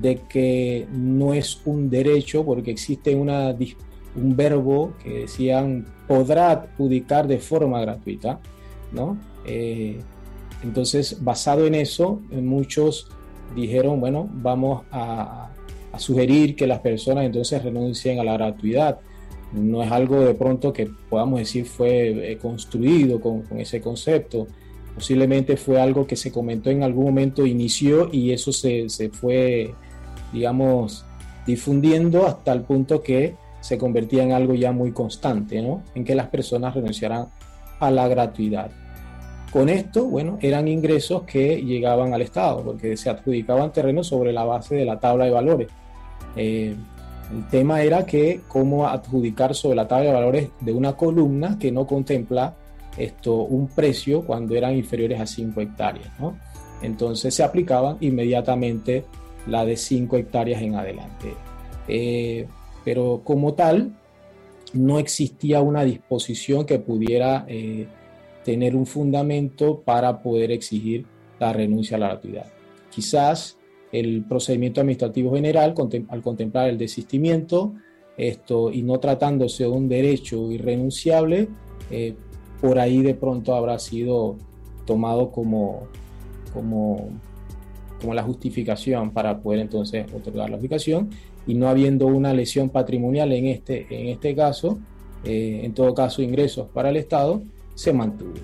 de 0.00 0.20
que 0.28 0.86
no 0.90 1.34
es 1.34 1.60
un 1.66 1.90
derecho, 1.90 2.44
porque 2.44 2.70
existe 2.70 3.14
una, 3.14 3.54
un 4.16 4.36
verbo 4.36 4.94
que 5.02 5.20
decían 5.20 5.86
podrá 6.08 6.50
adjudicar 6.50 7.26
de 7.26 7.38
forma 7.38 7.80
gratuita. 7.80 8.40
¿no? 8.90 9.16
entonces, 10.62 11.24
basado 11.24 11.66
en 11.66 11.74
eso, 11.74 12.20
muchos 12.30 13.08
dijeron, 13.54 14.00
bueno, 14.00 14.28
vamos 14.30 14.82
a, 14.90 15.51
a 15.92 15.98
sugerir 15.98 16.56
que 16.56 16.66
las 16.66 16.80
personas 16.80 17.24
entonces 17.24 17.62
renuncien 17.62 18.18
a 18.18 18.24
la 18.24 18.34
gratuidad. 18.34 18.98
No 19.52 19.82
es 19.82 19.92
algo 19.92 20.20
de 20.20 20.34
pronto 20.34 20.72
que 20.72 20.90
podamos 21.10 21.40
decir 21.40 21.66
fue 21.66 22.32
eh, 22.32 22.38
construido 22.38 23.20
con, 23.20 23.44
ese 23.58 23.80
concepto. 23.80 24.46
Posiblemente 24.94 25.56
fue 25.56 25.80
algo 25.80 26.06
que 26.06 26.16
se 26.16 26.32
comentó 26.32 26.70
en 26.70 26.82
algún 26.82 27.04
momento, 27.04 27.46
inició 27.46 28.08
y 28.12 28.32
eso 28.32 28.52
se, 28.52 28.88
se 28.88 29.10
fue, 29.10 29.74
digamos, 30.32 31.04
difundiendo 31.46 32.26
hasta 32.26 32.52
el 32.52 32.62
punto 32.62 33.02
que 33.02 33.34
se 33.60 33.78
convertía 33.78 34.22
en 34.22 34.32
algo 34.32 34.54
ya 34.54 34.72
muy 34.72 34.92
constante, 34.92 35.62
¿no? 35.62 35.82
En 35.94 36.04
que 36.04 36.14
las 36.14 36.28
personas 36.28 36.74
renunciaran 36.74 37.28
a 37.78 37.90
la 37.90 38.08
gratuidad. 38.08 38.70
Con 39.52 39.68
esto, 39.68 40.04
bueno, 40.04 40.38
eran 40.40 40.66
ingresos 40.66 41.24
que 41.24 41.62
llegaban 41.62 42.14
al 42.14 42.22
Estado, 42.22 42.62
porque 42.64 42.96
se 42.96 43.10
adjudicaban 43.10 43.70
terrenos 43.70 44.06
sobre 44.06 44.32
la 44.32 44.44
base 44.44 44.74
de 44.74 44.86
la 44.86 44.98
tabla 44.98 45.26
de 45.26 45.30
valores. 45.30 45.68
Eh, 46.36 46.74
el 47.32 47.48
tema 47.48 47.82
era 47.82 48.04
que 48.04 48.42
cómo 48.48 48.86
adjudicar 48.86 49.54
sobre 49.54 49.76
la 49.76 49.88
tabla 49.88 50.06
de 50.06 50.12
valores 50.12 50.48
de 50.60 50.72
una 50.72 50.94
columna 50.94 51.58
que 51.58 51.72
no 51.72 51.86
contempla 51.86 52.54
esto, 52.96 53.34
un 53.36 53.68
precio 53.68 54.22
cuando 54.24 54.54
eran 54.54 54.76
inferiores 54.76 55.20
a 55.20 55.26
5 55.26 55.60
hectáreas. 55.60 56.10
Entonces 56.82 57.34
se 57.34 57.42
aplicaban 57.42 57.96
inmediatamente 58.00 59.04
la 59.46 59.64
de 59.64 59.76
5 59.76 60.16
hectáreas 60.16 60.60
en 60.60 60.74
adelante. 60.74 61.32
Eh, 61.88 62.46
pero 62.84 63.22
como 63.24 63.54
tal, 63.54 63.92
no 64.74 64.98
existía 64.98 65.60
una 65.60 65.84
disposición 65.84 66.66
que 66.66 66.78
pudiera 66.78 67.44
eh, 67.48 67.86
tener 68.44 68.76
un 68.76 68.86
fundamento 68.86 69.80
para 69.80 70.22
poder 70.22 70.50
exigir 70.50 71.06
la 71.38 71.52
renuncia 71.52 71.96
a 71.96 72.00
la 72.00 72.08
gratuidad. 72.08 72.46
Quizás 72.90 73.56
el 73.92 74.24
procedimiento 74.24 74.80
administrativo 74.80 75.34
general, 75.34 75.74
al 76.08 76.22
contemplar 76.22 76.70
el 76.70 76.78
desistimiento 76.78 77.74
esto, 78.16 78.72
y 78.72 78.82
no 78.82 78.98
tratándose 78.98 79.64
de 79.64 79.70
un 79.70 79.88
derecho 79.88 80.50
irrenunciable, 80.50 81.48
eh, 81.90 82.14
por 82.60 82.78
ahí 82.78 83.02
de 83.02 83.14
pronto 83.14 83.54
habrá 83.54 83.78
sido 83.78 84.36
tomado 84.86 85.30
como, 85.30 85.88
como, 86.52 87.08
como 88.00 88.14
la 88.14 88.22
justificación 88.22 89.10
para 89.10 89.40
poder 89.40 89.60
entonces 89.60 90.06
otorgar 90.14 90.50
la 90.50 90.56
aplicación 90.56 91.10
y 91.46 91.54
no 91.54 91.68
habiendo 91.68 92.06
una 92.06 92.32
lesión 92.32 92.70
patrimonial 92.70 93.32
en 93.32 93.46
este, 93.46 93.86
en 93.90 94.08
este 94.08 94.34
caso, 94.34 94.78
eh, 95.24 95.60
en 95.64 95.74
todo 95.74 95.94
caso 95.94 96.22
ingresos 96.22 96.68
para 96.68 96.90
el 96.90 96.96
Estado, 96.96 97.42
se 97.74 97.92
mantuvo. 97.92 98.34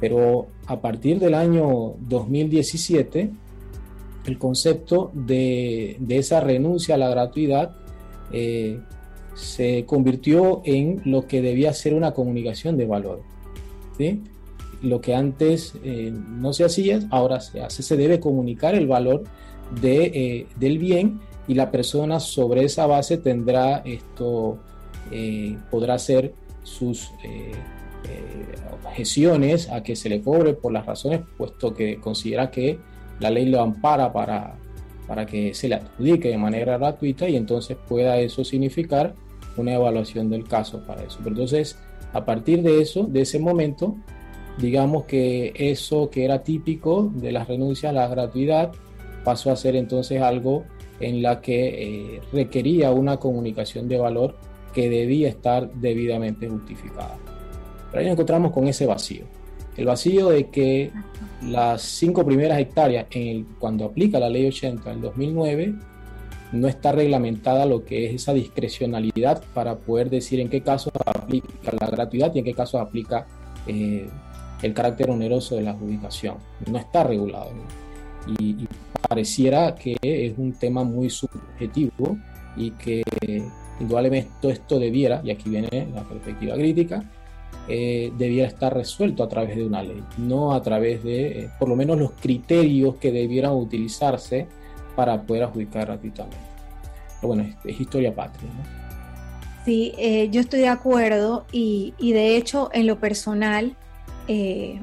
Pero 0.00 0.46
a 0.66 0.80
partir 0.80 1.18
del 1.18 1.34
año 1.34 1.94
2017, 2.00 3.30
el 4.26 4.38
concepto 4.38 5.10
de, 5.14 5.98
esa 6.08 6.40
renuncia 6.40 6.94
a 6.94 6.98
la 6.98 7.08
gratuidad 7.08 7.76
eh, 8.32 8.80
se 9.34 9.84
convirtió 9.84 10.62
en 10.64 11.02
lo 11.04 11.26
que 11.26 11.42
debía 11.42 11.72
ser 11.72 11.94
una 11.94 12.12
comunicación 12.12 12.76
de 12.76 12.86
valor. 12.86 13.22
Lo 14.82 15.00
que 15.00 15.14
antes 15.14 15.74
eh, 15.82 16.12
no 16.12 16.52
se 16.52 16.64
hacía, 16.64 17.00
ahora 17.10 17.40
se 17.40 17.60
hace. 17.60 17.82
Se 17.82 17.96
debe 17.96 18.20
comunicar 18.20 18.74
el 18.74 18.86
valor 18.86 19.24
de, 19.80 20.46
del 20.58 20.78
bien 20.78 21.20
y 21.46 21.54
la 21.54 21.70
persona 21.70 22.20
sobre 22.20 22.64
esa 22.64 22.86
base 22.86 23.18
tendrá 23.18 23.78
esto, 23.84 24.58
eh, 25.10 25.56
podrá 25.70 25.94
hacer 25.94 26.32
sus 26.62 27.10
eh, 27.22 27.52
eh, 28.08 28.54
objeciones 28.72 29.70
a 29.70 29.82
que 29.82 29.96
se 29.96 30.08
le 30.08 30.22
cobre 30.22 30.54
por 30.54 30.72
las 30.72 30.86
razones, 30.86 31.20
puesto 31.36 31.74
que 31.74 32.00
considera 32.00 32.50
que 32.50 32.78
la 33.20 33.30
ley 33.30 33.46
lo 33.46 33.60
ampara 33.60 34.12
para, 34.12 34.56
para 35.06 35.26
que 35.26 35.54
se 35.54 35.68
le 35.68 35.76
adjudique 35.76 36.28
de 36.28 36.38
manera 36.38 36.78
gratuita 36.78 37.28
y 37.28 37.36
entonces 37.36 37.76
pueda 37.88 38.18
eso 38.18 38.44
significar 38.44 39.14
una 39.56 39.74
evaluación 39.74 40.30
del 40.30 40.44
caso 40.44 40.82
para 40.86 41.02
eso. 41.02 41.18
Pero 41.18 41.30
entonces, 41.30 41.78
a 42.12 42.24
partir 42.24 42.62
de 42.62 42.80
eso, 42.80 43.04
de 43.04 43.22
ese 43.22 43.38
momento, 43.38 43.96
digamos 44.58 45.04
que 45.04 45.52
eso 45.54 46.10
que 46.10 46.24
era 46.24 46.42
típico 46.42 47.10
de 47.14 47.32
las 47.32 47.48
renuncias 47.48 47.90
a 47.90 47.94
la 47.94 48.08
gratuidad 48.08 48.72
pasó 49.24 49.50
a 49.50 49.56
ser 49.56 49.76
entonces 49.76 50.20
algo 50.20 50.64
en 51.00 51.22
la 51.22 51.40
que 51.40 52.16
eh, 52.16 52.20
requería 52.32 52.92
una 52.92 53.16
comunicación 53.16 53.88
de 53.88 53.98
valor 53.98 54.36
que 54.72 54.88
debía 54.88 55.28
estar 55.28 55.72
debidamente 55.72 56.48
justificada. 56.48 57.16
Pero 57.90 58.00
ahí 58.00 58.06
nos 58.06 58.14
encontramos 58.14 58.52
con 58.52 58.66
ese 58.68 58.86
vacío. 58.86 59.24
El 59.76 59.86
vacío 59.86 60.30
de 60.30 60.48
que 60.50 60.92
las 61.42 61.82
cinco 61.82 62.24
primeras 62.24 62.58
hectáreas, 62.58 63.06
en 63.10 63.44
cuando 63.58 63.84
aplica 63.84 64.18
la 64.18 64.28
ley 64.28 64.46
80 64.46 64.88
del 64.88 65.00
2009, 65.00 65.74
no 66.52 66.68
está 66.68 66.92
reglamentada 66.92 67.66
lo 67.66 67.84
que 67.84 68.06
es 68.06 68.14
esa 68.14 68.32
discrecionalidad 68.32 69.42
para 69.52 69.76
poder 69.76 70.10
decir 70.10 70.38
en 70.38 70.48
qué 70.48 70.60
casos 70.60 70.92
aplica 71.04 71.72
la 71.78 71.88
gratuidad 71.88 72.32
y 72.34 72.38
en 72.38 72.44
qué 72.44 72.54
casos 72.54 72.80
aplica 72.80 73.26
eh, 73.66 74.08
el 74.62 74.72
carácter 74.72 75.10
oneroso 75.10 75.56
de 75.56 75.62
la 75.62 75.70
adjudicación. 75.70 76.36
No 76.70 76.78
está 76.78 77.04
regulado. 77.04 77.50
y, 78.38 78.66
pareciera 79.06 79.74
que 79.74 79.96
es 80.02 80.32
un 80.38 80.54
tema 80.54 80.82
muy 80.82 81.10
subjetivo 81.10 82.16
y 82.56 82.70
que 82.70 83.02
indudablemente 83.78 84.30
todo 84.40 84.50
esto 84.50 84.78
debiera, 84.78 85.20
y 85.22 85.30
aquí 85.30 85.50
viene 85.50 85.88
la 85.94 86.02
perspectiva 86.04 86.54
crítica, 86.54 87.04
eh, 87.68 88.12
estar 88.46 88.74
resuelto 88.74 89.22
a 89.22 89.28
través 89.28 89.56
de 89.56 89.64
una 89.64 89.82
ley, 89.82 90.02
no 90.18 90.52
a 90.52 90.62
través 90.62 91.02
de, 91.02 91.40
eh, 91.40 91.50
por 91.58 91.68
lo 91.68 91.76
menos, 91.76 91.98
los 91.98 92.12
criterios 92.12 92.96
que 92.96 93.10
debieran 93.10 93.52
utilizarse 93.52 94.46
para 94.94 95.22
poder 95.22 95.44
adjudicar 95.44 95.86
gratuitamente. 95.86 96.36
Pero 97.20 97.28
bueno, 97.28 97.46
es, 97.64 97.80
historia 97.80 98.14
patria. 98.14 98.50
¿no? 98.50 99.64
Sí, 99.64 99.92
eh, 99.98 100.28
yo 100.30 100.40
estoy 100.40 100.60
de 100.60 100.68
acuerdo 100.68 101.46
y, 101.52 101.94
y, 101.98 102.12
de 102.12 102.36
hecho 102.36 102.70
en 102.72 102.86
lo 102.86 102.98
personal, 102.98 103.76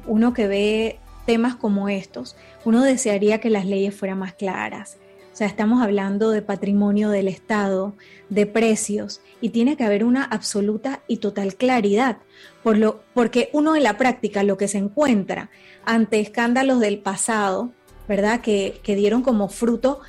uno 0.06 0.32
que 0.32 0.46
ve 0.46 0.98
temas 1.26 1.56
como 1.56 1.88
estos, 1.88 2.36
uno 2.64 2.82
desearía 2.82 3.38
que 3.38 3.50
las 3.50 3.66
leyes 3.66 3.94
fueran 3.94 4.18
más 4.18 4.34
claras. 4.34 4.98
O 5.32 5.36
sea, 5.36 5.46
estamos 5.46 5.82
hablando 5.82 6.30
de 6.30 6.42
patrimonio 6.42 7.08
del 7.08 7.26
Estado, 7.26 7.94
de 8.28 8.44
precios, 8.46 9.22
y 9.40 9.48
tiene 9.48 9.78
que 9.78 9.84
haber 9.84 10.04
una 10.04 10.24
absoluta 10.24 11.00
y 11.08 11.16
total 11.18 11.54
claridad, 11.54 12.18
por 12.62 12.76
lo, 12.76 13.00
porque 13.14 13.48
uno 13.54 13.74
en 13.74 13.82
la 13.82 13.96
práctica 13.96 14.42
lo 14.42 14.58
que 14.58 14.68
se 14.68 14.76
encuentra 14.76 15.48
ante 15.86 16.20
escándalos 16.20 16.80
del 16.80 16.98
pasado, 16.98 17.72
¿verdad? 18.06 18.42
Que, 18.42 18.80
que 18.82 18.94
dieron 18.94 19.22
como 19.22 19.48
fruto 19.48 20.00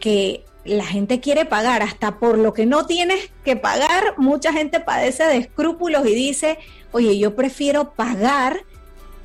que 0.00 0.44
la 0.64 0.86
gente 0.86 1.20
quiere 1.20 1.44
pagar 1.44 1.82
hasta 1.82 2.18
por 2.18 2.38
lo 2.38 2.54
que 2.54 2.64
no 2.64 2.86
tienes 2.86 3.30
que 3.44 3.56
pagar. 3.56 4.14
Mucha 4.16 4.50
gente 4.52 4.80
padece 4.80 5.24
de 5.24 5.36
escrúpulos 5.36 6.06
y 6.06 6.14
dice, 6.14 6.58
oye, 6.92 7.18
yo 7.18 7.36
prefiero 7.36 7.92
pagar 7.92 8.62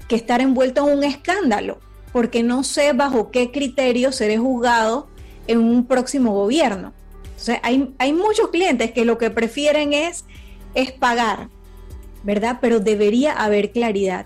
que 0.09 0.17
estar 0.17 0.41
envuelto 0.41 0.85
en 0.85 0.97
un 0.97 1.03
escándalo, 1.05 1.79
porque 2.11 2.43
no 2.43 2.63
sé 2.63 2.91
bajo 2.91 3.31
qué 3.31 3.51
criterio 3.51 4.11
seré 4.11 4.37
juzgado 4.37 5.14
en 5.47 5.59
un 5.59 5.85
próximo 5.85 6.33
gobierno. 6.33 6.93
Entonces, 7.23 7.59
hay, 7.63 7.93
hay 7.97 8.13
muchos 8.13 8.49
clientes 8.49 8.91
que 8.91 9.05
lo 9.05 9.17
que 9.17 9.29
prefieren 9.29 9.93
es, 9.93 10.25
es 10.73 10.91
pagar, 10.91 11.49
¿verdad? 12.23 12.59
Pero 12.61 12.79
debería 12.79 13.33
haber 13.33 13.71
claridad. 13.71 14.25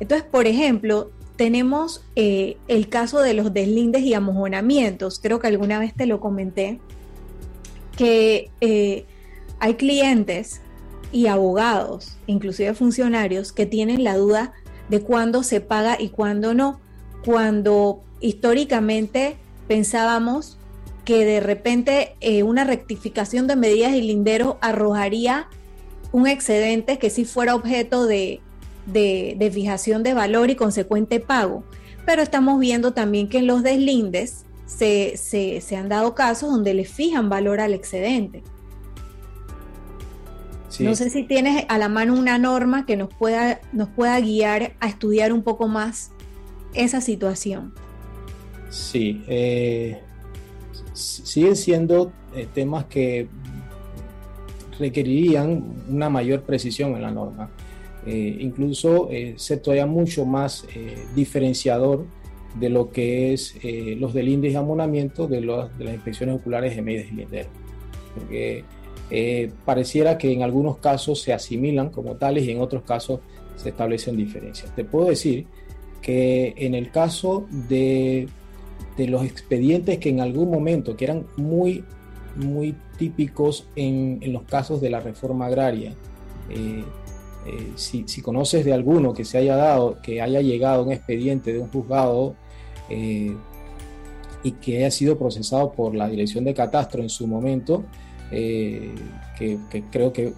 Entonces, 0.00 0.26
por 0.28 0.46
ejemplo, 0.46 1.10
tenemos 1.36 2.04
eh, 2.14 2.56
el 2.68 2.88
caso 2.88 3.20
de 3.20 3.34
los 3.34 3.52
deslindes 3.52 4.02
y 4.02 4.14
amojonamientos. 4.14 5.18
Creo 5.18 5.40
que 5.40 5.48
alguna 5.48 5.78
vez 5.78 5.94
te 5.94 6.06
lo 6.06 6.20
comenté, 6.20 6.80
que 7.96 8.50
eh, 8.60 9.06
hay 9.58 9.74
clientes 9.74 10.60
y 11.10 11.26
abogados, 11.26 12.16
inclusive 12.26 12.74
funcionarios, 12.74 13.52
que 13.52 13.66
tienen 13.66 14.04
la 14.04 14.16
duda 14.16 14.52
de 14.88 15.00
cuándo 15.00 15.42
se 15.42 15.60
paga 15.60 15.96
y 16.00 16.10
cuándo 16.10 16.54
no. 16.54 16.80
Cuando 17.24 18.02
históricamente 18.20 19.36
pensábamos 19.68 20.58
que 21.04 21.24
de 21.24 21.40
repente 21.40 22.14
eh, 22.20 22.42
una 22.42 22.64
rectificación 22.64 23.46
de 23.46 23.56
medidas 23.56 23.92
y 23.92 24.02
linderos 24.02 24.56
arrojaría 24.60 25.48
un 26.12 26.26
excedente 26.26 26.98
que 26.98 27.10
sí 27.10 27.24
fuera 27.24 27.54
objeto 27.54 28.06
de, 28.06 28.40
fijación 29.52 30.02
de 30.02 30.14
valor 30.14 30.50
y 30.50 30.56
consecuente 30.56 31.20
pago. 31.20 31.64
Pero 32.06 32.22
estamos 32.22 32.60
viendo 32.60 32.92
también 32.92 33.28
que 33.28 33.38
en 33.38 33.46
los 33.46 33.62
deslindes 33.62 34.44
se, 34.66 35.16
se 35.16 35.76
han 35.76 35.88
dado 35.88 36.14
casos 36.14 36.50
donde 36.50 36.74
le 36.74 36.84
fijan 36.84 37.28
valor 37.28 37.60
al 37.60 37.74
excedente. 37.74 38.42
No 40.80 40.94
sé 40.94 41.10
si 41.10 41.24
tienes 41.24 41.64
a 41.68 41.78
la 41.78 41.88
mano 41.88 42.14
una 42.14 42.38
norma 42.38 42.86
que 42.86 42.96
nos 42.96 43.12
pueda, 43.12 43.60
nos 43.72 43.88
pueda 43.88 44.18
guiar 44.20 44.74
a 44.80 44.88
estudiar 44.88 45.32
un 45.32 45.42
poco 45.42 45.68
más 45.68 46.10
esa 46.72 47.00
situación. 47.00 47.74
Sí, 48.72 49.22
eh, 49.28 50.00
siguen 50.94 51.56
siendo 51.56 52.10
eh, 52.34 52.48
temas 52.52 52.86
que 52.86 53.28
requerirían 54.78 55.84
una 55.88 56.08
mayor 56.08 56.42
precisión 56.42 56.96
en 56.96 57.02
la 57.02 57.10
norma. 57.10 57.50
Eh, 58.06 58.38
incluso 58.40 59.10
ser 59.36 59.60
todavía 59.60 59.86
mucho 59.86 60.24
más 60.24 60.66
diferenciador 61.14 62.04
de 62.58 62.68
lo 62.68 62.90
que 62.90 63.32
es 63.32 63.54
los 63.98 64.12
del 64.12 64.28
índice 64.28 64.54
de 64.54 64.58
amonamiento 64.58 65.28
de, 65.28 65.40
las 65.42 65.70
inspecciones 65.78 66.36
oculares 66.36 66.74
de 66.74 66.82
medios 66.82 67.06
y 67.12 67.14
linderos. 67.14 67.52
Porque 68.14 68.64
eh, 69.14 69.50
pareciera 69.66 70.16
que 70.16 70.32
en 70.32 70.42
algunos 70.42 70.78
casos 70.78 71.20
se 71.20 71.34
asimilan 71.34 71.90
como 71.90 72.16
tales 72.16 72.44
y 72.44 72.50
en 72.50 72.62
otros 72.62 72.82
casos 72.82 73.20
se 73.56 73.68
establecen 73.68 74.16
diferencias. 74.16 74.74
Te 74.74 74.84
puedo 74.84 75.10
decir 75.10 75.44
que 76.00 76.54
en 76.56 76.74
el 76.74 76.90
caso 76.90 77.46
de, 77.68 78.26
los 78.98 79.24
expedientes 79.24 79.98
que 79.98 80.10
en 80.10 80.20
algún 80.20 80.50
momento, 80.50 80.96
que 80.96 81.04
eran 81.04 81.26
muy, 81.36 81.84
muy 82.36 82.74
típicos 82.98 83.66
en, 83.76 84.20
los 84.32 84.42
casos 84.42 84.80
de 84.80 84.90
la 84.90 85.00
reforma 85.00 85.46
agraria, 85.46 85.94
eh, 86.50 86.84
eh, 87.46 87.72
si, 87.74 88.04
conoces 88.22 88.64
de 88.64 88.72
alguno 88.72 89.12
que 89.12 89.24
se 89.24 89.38
haya 89.38 89.56
dado, 89.56 89.98
que 90.02 90.20
haya 90.20 90.40
llegado 90.40 90.84
un 90.84 90.92
expediente 90.92 91.52
de 91.52 91.60
un 91.60 91.68
juzgado 91.68 92.36
eh, 92.88 93.34
y 94.44 94.52
que 94.52 94.78
haya 94.78 94.90
sido 94.90 95.18
procesado 95.18 95.72
por 95.72 95.94
la 95.94 96.08
dirección 96.08 96.44
de 96.44 96.54
catastro 96.54 97.02
en 97.02 97.08
su 97.08 97.26
momento, 97.26 97.84
que, 98.30 99.58
creo 99.90 100.12
que 100.12 100.32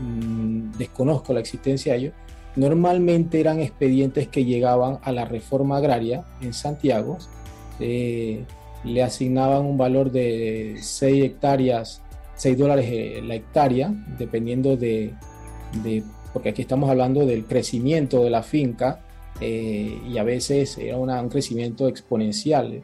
mm, 0.00 0.78
desconozco 0.78 1.32
la 1.32 1.40
existencia 1.40 1.92
de 1.92 1.98
ellos, 1.98 2.12
Normalmente 2.56 3.38
eran 3.38 3.60
expedientes 3.60 4.26
que 4.26 4.44
llegaban 4.44 4.98
a 5.02 5.12
la 5.12 5.24
reforma 5.24 5.76
agraria 5.76 6.24
en 6.40 6.52
Santiago, 6.52 7.18
eh, 7.80 8.44
le 8.84 9.02
asignaban 9.02 9.64
un 9.64 9.76
valor 9.76 10.10
de 10.10 10.76
6 10.80 11.24
hectáreas, 11.24 12.02
6 12.36 12.56
dólares 12.56 12.86
eh, 12.88 13.22
la 13.24 13.34
hectárea, 13.34 13.92
dependiendo 14.18 14.76
de, 14.76 15.12
porque 16.32 16.50
aquí 16.50 16.62
estamos 16.62 16.88
hablando 16.88 17.26
del 17.26 17.44
crecimiento 17.44 18.22
de 18.24 18.30
la 18.30 18.42
finca 18.42 19.00
eh, 19.40 19.98
y 20.08 20.18
a 20.18 20.24
veces 20.24 20.78
era 20.78 20.96
un 20.96 21.28
crecimiento 21.28 21.88
exponencial, 21.88 22.82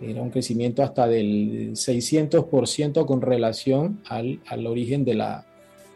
era 0.00 0.22
un 0.22 0.30
crecimiento 0.30 0.82
hasta 0.82 1.06
del 1.06 1.72
600% 1.72 3.06
con 3.06 3.22
relación 3.22 4.00
al, 4.08 4.40
al 4.46 4.66
origen 4.66 5.04
de 5.04 5.14
la, 5.14 5.46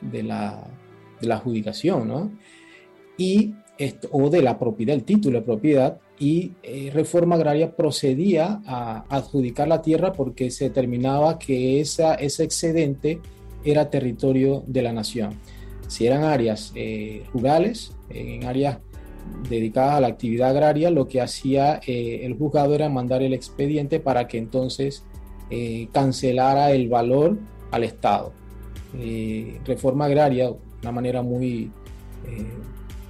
de 0.00 0.22
la, 0.22 0.66
de 1.20 1.26
la 1.26 1.36
adjudicación, 1.36 2.08
¿no? 2.08 2.30
y 3.20 3.54
o 4.10 4.30
de 4.30 4.42
la 4.42 4.58
propiedad, 4.58 4.94
el 4.94 5.04
título 5.04 5.40
de 5.40 5.44
propiedad, 5.44 5.98
y 6.20 6.52
eh, 6.62 6.90
Reforma 6.92 7.37
Agraria 7.37 7.74
procedía 7.74 8.61
a 8.66 9.06
adjudicar 9.09 9.66
la 9.66 9.80
tierra 9.80 10.12
porque 10.12 10.50
se 10.50 10.64
determinaba 10.64 11.38
que 11.38 11.80
esa, 11.80 12.14
ese 12.14 12.44
excedente 12.44 13.20
era 13.64 13.88
territorio 13.88 14.62
de 14.66 14.83
la 14.83 14.92
nación. 14.92 15.33
Si 15.88 16.06
eran 16.06 16.22
áreas 16.24 16.72
eh, 16.74 17.24
rurales, 17.33 17.96
en 18.11 18.44
áreas 18.44 18.78
dedicadas 19.48 19.94
a 19.94 20.00
la 20.00 20.09
actividad 20.09 20.50
agraria, 20.50 20.90
lo 20.90 21.09
que 21.09 21.22
hacía 21.22 21.80
eh, 21.87 22.20
el 22.24 22.35
juzgado 22.35 22.74
era 22.74 22.90
mandar 22.90 23.22
el 23.22 23.33
expediente 23.33 23.98
para 23.98 24.28
que 24.28 24.38
entonces 24.38 25.04
cancelara 25.90 26.70
el 26.70 26.88
valor 26.88 27.37
al 27.72 27.83
Estado. 27.83 28.33
reforma 29.64 30.04
agraria, 30.04 30.52
una 30.80 30.92
manera 30.92 31.22
muy 31.22 31.72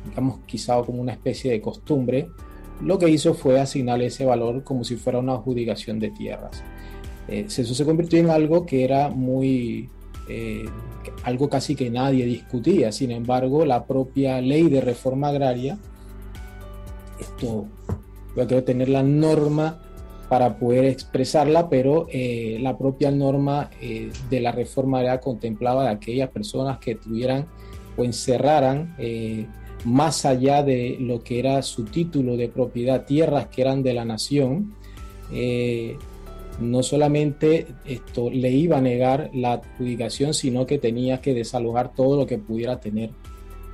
digamos, 0.09 0.39
quizá 0.47 0.83
como 0.83 1.03
una 1.03 1.13
especie 1.13 1.51
de 1.51 1.61
costumbre, 1.61 2.29
lo 2.83 2.99
que 2.99 3.09
hizo 3.09 3.35
fue 3.35 3.61
asignarle 3.61 4.07
ese 4.07 4.25
valor 4.25 4.65
como 4.65 4.85
si 4.85 4.97
fuera 4.97 5.19
una 5.19 5.35
adjudicación 5.35 5.99
de 5.99 6.11
tierras. 6.11 6.63
Eh, 7.29 7.47
eso 7.47 7.75
se 7.75 7.85
convirtió 7.85 8.19
en 8.19 8.31
algo 8.31 8.67
que 8.67 8.85
era 8.85 9.09
muy, 9.09 9.89
eh, 10.29 10.65
algo 11.25 11.49
casi 11.49 11.75
que 11.75 11.91
nadie 11.91 12.25
discutía. 12.25 12.91
Sin 12.93 13.11
embargo, 13.11 13.65
la 13.65 13.87
propia 13.87 14.41
ley 14.41 14.69
de 14.69 14.81
reforma 14.81 15.29
agraria, 15.29 15.79
esto, 17.19 17.67
yo 18.37 18.47
quiero 18.47 18.65
tener 18.65 18.89
la 18.89 19.03
norma 19.03 19.83
para 20.29 20.59
poder 20.59 20.85
expresarla, 20.85 21.69
pero 21.69 22.07
eh, 22.11 22.59
la 22.61 22.79
propia 22.79 23.11
norma 23.11 23.69
de 23.81 24.41
la 24.41 24.53
reforma 24.53 24.99
agraria 24.99 25.21
contemplaba 25.21 25.85
de 25.85 25.91
aquellas 25.91 26.31
personas 26.31 26.79
que 26.79 26.95
tuvieran 26.95 27.47
o 27.97 28.05
encerraran 28.05 28.95
más 29.85 30.25
allá 30.27 30.63
de 30.63 30.97
lo 31.01 31.23
que 31.23 31.39
era 31.39 31.63
su 31.63 31.85
título 31.85 32.37
de 32.37 32.49
propiedad, 32.49 33.05
tierras 33.05 33.47
que 33.47 33.63
eran 33.63 33.83
de 33.83 33.95
la 33.95 34.05
nación, 34.05 34.75
eh, 35.33 35.97
no 36.61 36.83
solamente 36.83 37.67
esto 37.87 38.29
le 38.31 38.51
iba 38.51 38.79
a 38.79 38.81
negar 38.81 39.31
la 39.33 39.53
adjudicación, 39.55 40.35
sino 40.35 40.67
que 40.67 40.79
tenía 40.79 41.21
que 41.21 41.33
desalojar 41.33 41.95
todo 41.95 42.17
lo 42.17 42.27
que 42.27 42.39
pudiera 42.39 42.81
tener 42.81 43.11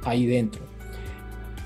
ahí 0.04 0.26
dentro. 0.26 0.62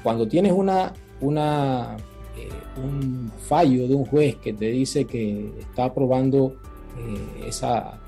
Cuando 0.03 0.27
tienes 0.27 0.53
una, 0.53 0.95
una, 1.21 1.97
eh, 2.39 2.49
un 2.83 3.31
fallo 3.47 3.87
de 3.87 3.95
un 3.95 4.07
juez 4.07 4.37
que 4.37 4.55
te 4.55 4.71
dice 4.71 5.05
que 5.05 5.51
está 5.59 5.85
aprobando 5.85 6.57
eh, 6.97 7.49
esa, 7.49 8.01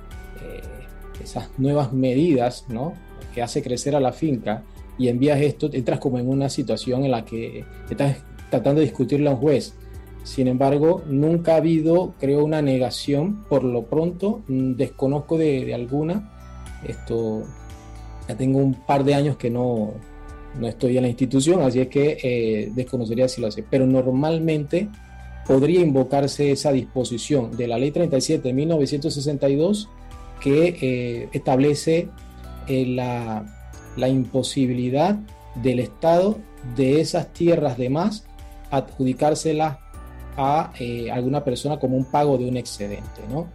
esas 1.23 1.51
nuevas 1.59 1.93
medidas 1.93 2.65
¿no? 2.69 2.95
que 3.35 3.43
hace 3.43 3.63
crecer 3.63 3.95
a 3.95 4.01
la 4.01 4.13
finca, 4.13 4.65
y 4.99 5.09
envías 5.09 5.41
esto, 5.41 5.71
entras 5.73 5.99
como 5.99 6.19
en 6.19 6.29
una 6.29 6.49
situación 6.49 7.05
en 7.05 7.11
la 7.11 7.25
que 7.25 7.65
estás 7.89 8.19
tratando 8.51 8.81
de 8.81 8.87
discutirle 8.87 9.29
a 9.29 9.33
un 9.33 9.39
juez. 9.39 9.75
Sin 10.25 10.47
embargo, 10.47 11.03
nunca 11.07 11.55
ha 11.55 11.57
habido, 11.57 12.15
creo, 12.21 12.45
una 12.45 12.63
negación. 12.63 13.45
Por 13.49 13.65
lo 13.65 13.87
pronto, 13.87 14.43
mm, 14.47 14.75
desconozco 14.75 15.37
de, 15.37 15.75
alguna. 15.75 16.31
Esto, 16.87 17.43
ya 18.29 18.37
tengo 18.37 18.59
un 18.59 18.75
par 18.75 19.05
de 19.05 19.15
años 19.15 19.37
que 19.37 19.51
no, 19.51 19.95
no 20.59 20.69
estoy 20.69 20.97
en 20.97 21.05
la 21.05 21.09
institución, 21.09 21.63
así 21.63 21.81
es 21.81 21.89
que 21.89 22.19
eh, 22.23 22.71
desconocería 22.75 23.29
si 23.29 23.41
lo 23.41 23.49
hace. 23.49 23.65
Pero 23.69 23.87
normalmente 23.87 24.89
podría 25.47 25.81
invocarse 25.81 26.53
esa 26.53 26.71
disposición 26.71 27.57
de 27.57 27.67
la 27.67 27.79
Ley 27.79 27.91
37 27.91 28.47
de 28.47 28.55
1962 28.55 29.89
que 30.41 30.77
eh, 30.81 31.29
establece 31.33 32.09
eh, 32.69 32.87
la 32.87 33.62
la 33.97 34.09
imposibilidad 34.09 35.19
del 35.55 35.81
Estado 35.81 36.39
de 36.77 37.01
esas 37.01 37.33
tierras 37.33 37.77
de 37.77 37.91
más 37.91 38.25
adjudicárselas 38.71 39.79
a 40.37 40.73
eh, 40.79 41.11
alguna 41.11 41.45
persona 41.45 41.79
como 41.79 41.97
un 41.97 42.07
pago 42.07 42.39
de 42.39 42.47
un 42.47 42.57
excedente. 42.57 43.23
¿no? 43.31 43.49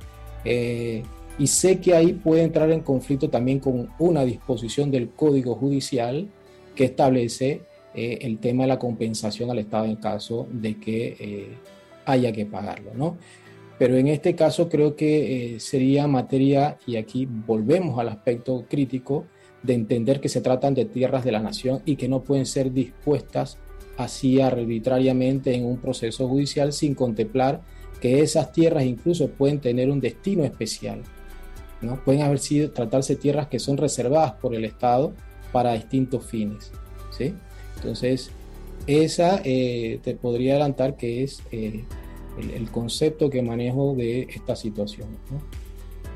Eh, 0.45 1.03
y 1.39 1.47
sé 1.47 1.79
que 1.79 1.95
ahí 1.95 2.13
puede 2.13 2.43
entrar 2.43 2.71
en 2.71 2.81
conflicto 2.81 3.29
también 3.29 3.59
con 3.59 3.89
una 3.99 4.23
disposición 4.25 4.91
del 4.91 5.09
Código 5.09 5.55
Judicial 5.55 6.27
que 6.75 6.85
establece 6.85 7.61
eh, 7.95 8.19
el 8.21 8.37
tema 8.39 8.63
de 8.63 8.69
la 8.69 8.79
compensación 8.79 9.49
al 9.49 9.59
Estado 9.59 9.85
en 9.85 9.95
caso 9.95 10.47
de 10.51 10.79
que 10.79 11.57
haya 12.05 12.31
que 12.31 12.45
pagarlo. 12.45 12.91
¿no? 12.95 13.17
Pero 13.79 13.97
en 13.97 14.07
este 14.07 14.35
caso 14.35 14.69
creo 14.69 14.95
que 14.95 15.57
sería 15.59 16.07
materia, 16.07 16.77
y 16.85 16.95
aquí 16.95 17.27
volvemos 17.27 17.99
al 17.99 18.09
aspecto 18.09 18.65
crítico, 18.67 19.25
de 19.63 19.73
entender 19.73 20.19
que 20.19 20.29
se 20.29 20.41
tratan 20.41 20.73
de 20.73 20.85
tierras 20.85 21.23
de 21.23 21.31
la 21.31 21.39
nación 21.39 21.81
y 21.85 21.95
que 21.95 22.07
no 22.07 22.21
pueden 22.21 22.45
ser 22.45 22.71
dispuestas 22.71 23.57
así 23.97 24.39
arbitrariamente 24.39 25.53
en 25.53 25.65
un 25.65 25.77
proceso 25.77 26.27
judicial 26.27 26.71
sin 26.71 26.93
contemplar 26.93 27.61
que 27.99 28.21
esas 28.21 28.51
tierras 28.51 28.85
incluso 28.85 29.29
pueden 29.29 29.59
tener 29.59 29.89
un 29.89 29.99
destino 29.99 30.43
especial. 30.43 31.01
¿no? 31.81 32.03
Pueden 32.03 32.21
haber 32.21 32.39
sido, 32.39 32.71
tratarse 32.71 33.15
tierras 33.15 33.47
que 33.47 33.59
son 33.59 33.77
reservadas 33.77 34.33
por 34.33 34.53
el 34.53 34.65
Estado 34.65 35.13
para 35.51 35.73
distintos 35.73 36.25
fines. 36.25 36.71
¿sí? 37.17 37.33
Entonces, 37.77 38.31
esa 38.85 39.41
eh, 39.43 39.99
te 40.03 40.15
podría 40.15 40.53
adelantar 40.53 40.95
que 40.95 41.23
es 41.23 41.41
eh, 41.51 41.83
el, 42.37 42.69
concepto 42.69 43.29
que 43.29 43.41
manejo 43.41 43.95
de 43.95 44.21
esta 44.23 44.55
situación. 44.55 45.09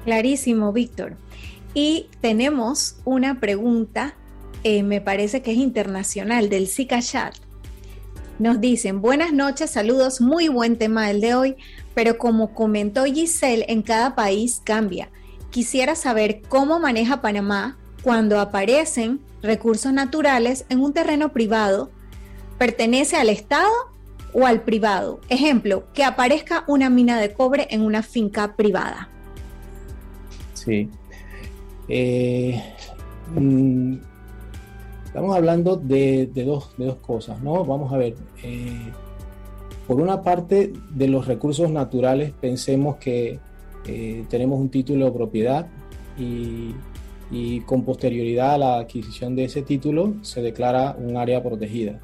Clarísimo, 0.06 0.71
Víctor. 0.71 1.17
Y 1.73 2.10
tenemos 2.19 2.97
una 3.05 3.39
pregunta, 3.39 4.15
eh, 4.63 4.84
me 4.84 4.99
parece 4.99 5.41
que 5.41 5.51
es 5.51 5.57
internacional, 5.57 6.49
del 6.49 6.67
Zika 6.67 7.01
Chat. 7.01 7.36
Nos 8.39 8.60
dicen, 8.60 9.01
buenas 9.01 9.31
noches, 9.34 9.71
saludos, 9.71 10.19
muy 10.19 10.47
buen 10.49 10.77
tema 10.77 11.10
el 11.10 11.21
de 11.21 11.36
hoy, 11.36 11.55
pero 11.93 12.17
como 12.17 12.53
comentó 12.53 13.05
Giselle, 13.05 13.65
en 13.69 13.84
cada 13.84 14.15
país 14.15 14.62
cambia. 14.63 15.10
Quisiera 15.49 15.95
saber 15.95 16.41
cómo 16.49 16.79
maneja 16.79 17.21
Panamá 17.21 17.77
cuando 18.03 18.39
aparecen 18.39 19.21
recursos 19.41 19.93
naturales 19.93 20.65
en 20.69 20.81
un 20.81 20.93
terreno 20.93 21.31
privado. 21.31 21.91
¿Pertenece 22.57 23.17
al 23.17 23.29
Estado 23.29 23.71
o 24.34 24.45
al 24.45 24.62
privado? 24.62 25.21
Ejemplo, 25.29 25.86
que 25.93 26.03
aparezca 26.03 26.63
una 26.67 26.89
mina 26.89 27.19
de 27.19 27.34
cobre 27.34 27.67
en 27.69 27.81
una 27.81 28.03
finca 28.03 28.55
privada. 28.55 29.10
Sí, 30.53 30.89
eh, 31.93 32.63
mm, 33.36 33.95
estamos 35.04 35.36
hablando 35.36 35.75
de, 35.75 36.27
dos, 36.27 36.73
de, 36.77 36.86
dos, 36.86 36.95
cosas, 36.97 37.41
¿no? 37.41 37.65
Vamos 37.65 37.91
a 37.91 37.97
ver. 37.97 38.15
Eh, 38.43 38.91
por 39.88 39.99
una 39.99 40.21
parte, 40.21 40.71
de 40.89 41.08
los 41.10 41.27
recursos 41.27 41.69
naturales, 41.69 42.32
pensemos 42.39 42.95
que 42.95 43.39
eh, 43.86 44.23
tenemos 44.30 44.58
un 44.62 44.69
título 44.69 45.06
de 45.06 45.12
propiedad 45.12 45.67
y, 46.17 46.73
con 47.65 47.84
posterioridad 47.84 48.56
a 48.56 48.58
la 48.58 48.77
adquisición 48.80 49.36
de 49.36 49.45
ese 49.45 49.62
título 49.62 50.15
se 50.21 50.41
declara 50.41 50.95
un 50.97 51.15
área 51.15 51.41
protegida. 51.41 51.99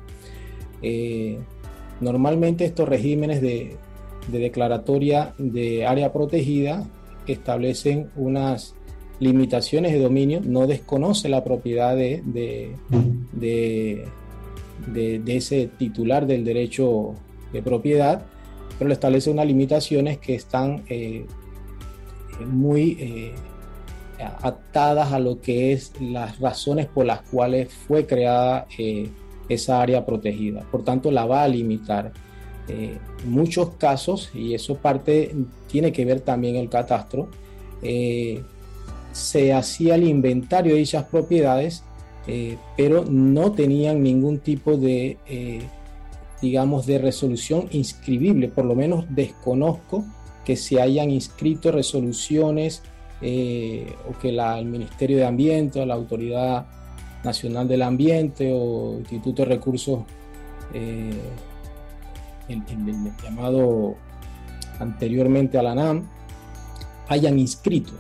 normalmente 2.00 2.64
estos 2.66 2.88
regímenes 2.88 3.42
de, 3.42 3.76
de 4.28 4.40
declaratoria 4.40 5.34
de 5.38 5.86
área 5.86 6.14
protegida 6.14 6.88
establecen 7.28 8.10
unas 8.16 8.77
limitaciones 9.20 9.94
de 9.94 10.00
dominio, 10.00 10.42
no 10.44 10.68
desconoce 10.68 11.30
la 11.30 11.44
propiedad 11.44 11.96
de, 11.96 12.22
de, 13.34 14.08
ese 15.26 15.70
titular 15.78 16.28
del 16.28 16.44
derecho 16.44 17.16
propiedad, 17.64 18.26
pero 18.78 18.90
le 18.90 18.94
establece 18.94 19.32
unas 19.32 19.48
limitaciones 19.48 20.20
que 20.20 20.36
están 20.36 20.84
eh, 20.90 21.26
muy 22.46 22.98
eh, 23.00 23.34
atadas 24.20 25.12
a 25.12 25.20
lo 25.20 25.42
que 25.42 25.74
es 25.74 25.94
las 26.00 26.40
razones 26.40 26.86
por 26.86 27.06
las 27.06 27.22
cuales 27.22 27.74
fue 27.74 28.06
creada 28.06 28.68
esa 29.50 29.82
área 29.82 30.06
protegida. 30.06 30.62
Por 30.72 30.84
tanto, 30.84 31.10
la 31.10 31.26
va 31.26 31.44
a 31.44 31.48
limitar. 31.48 32.12
muchos 33.26 33.76
casos, 33.78 34.30
y 34.36 34.54
eso 34.54 34.76
parte, 34.76 35.34
tiene 35.68 35.92
que 35.92 36.06
ver 36.06 36.20
también 36.20 36.58
el 36.58 36.70
catastro, 36.70 37.30
se 39.18 39.52
hacía 39.52 39.96
el 39.96 40.08
inventario 40.08 40.74
de 40.74 40.80
dichas 40.80 41.06
propiedades, 41.06 41.84
eh, 42.28 42.58
pero 42.78 43.04
no 43.04 43.52
tenían 43.52 44.04
ningún 44.04 44.40
tipo 44.40 44.78
de, 44.78 45.18
eh, 45.26 45.64
digamos, 46.40 46.86
de 46.86 47.00
resolución 47.00 47.68
inscribible. 47.72 48.48
Por 48.48 48.66
lo 48.66 48.76
menos 48.76 49.06
desconozco 49.10 50.06
que 50.46 50.56
se 50.56 50.80
hayan 50.80 51.10
inscrito 51.10 51.72
resoluciones 51.72 52.84
eh, 53.22 53.92
o 54.08 54.18
que 54.20 54.30
el 54.30 54.66
Ministerio 54.66 55.18
de 55.18 55.26
Ambiente 55.26 55.84
la 55.84 55.96
Autoridad 55.96 56.68
Nacional 57.24 57.68
del 57.68 57.82
Ambiente 57.82 58.52
o 58.54 59.00
Instituto 59.00 59.42
de 59.42 59.50
Recursos, 59.50 60.02
el, 60.74 61.12
llamado 63.24 63.96
anteriormente 64.80 65.58
a 65.58 65.64
la 65.64 65.74
NAM, 65.74 66.08
hayan 67.10 67.40
inscrito 67.40 67.94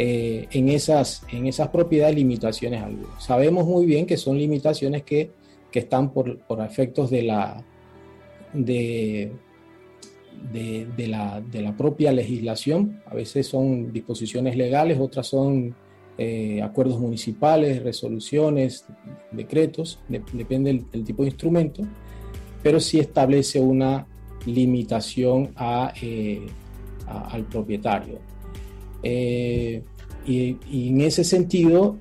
eh, 0.00 0.46
en, 0.52 0.68
esas, 0.68 1.24
en 1.32 1.48
esas 1.48 1.70
propiedades 1.70 2.14
limitaciones 2.14 2.80
algunas. 2.80 3.20
Sabemos 3.20 3.66
muy 3.66 3.84
bien 3.84 4.06
que 4.06 4.16
son 4.16 4.38
limitaciones 4.38 5.02
que, 5.02 5.32
que 5.72 5.80
están 5.80 6.12
por, 6.12 6.38
por, 6.38 6.64
efectos 6.64 7.10
de 7.10 7.22
la, 7.24 7.64
de, 8.52 9.32
de, 10.52 11.08
la, 11.08 11.40
de, 11.40 11.62
la, 11.62 11.76
propia 11.76 12.12
legislación. 12.12 13.02
A 13.06 13.14
veces 13.16 13.48
son 13.48 13.92
disposiciones 13.92 14.56
legales, 14.56 15.00
otras 15.00 15.26
son 15.26 15.74
eh, 16.16 16.62
acuerdos 16.62 17.00
municipales, 17.00 17.82
resoluciones, 17.82 18.84
decretos, 19.32 19.98
depende 20.08 20.80
del, 20.92 21.04
tipo 21.04 21.24
de 21.24 21.30
instrumento, 21.30 21.82
pero 22.62 22.78
sí 22.78 23.00
establece 23.00 23.60
una 23.60 24.06
limitación 24.46 25.50
a, 25.56 25.92
eh, 26.00 26.46
al 27.04 27.42
propietario. 27.46 28.27
Eh, 29.02 29.82
y, 30.26 30.56
en 30.88 31.00
ese 31.00 31.24
sentido, 31.24 31.96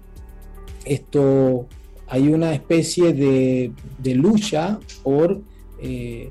esto 0.86 1.67
hay 2.07 2.27
una 2.29 2.53
especie 2.53 3.13
de, 3.13 3.71
lucha 4.15 4.79
por, 5.03 5.41
eh, 5.81 6.29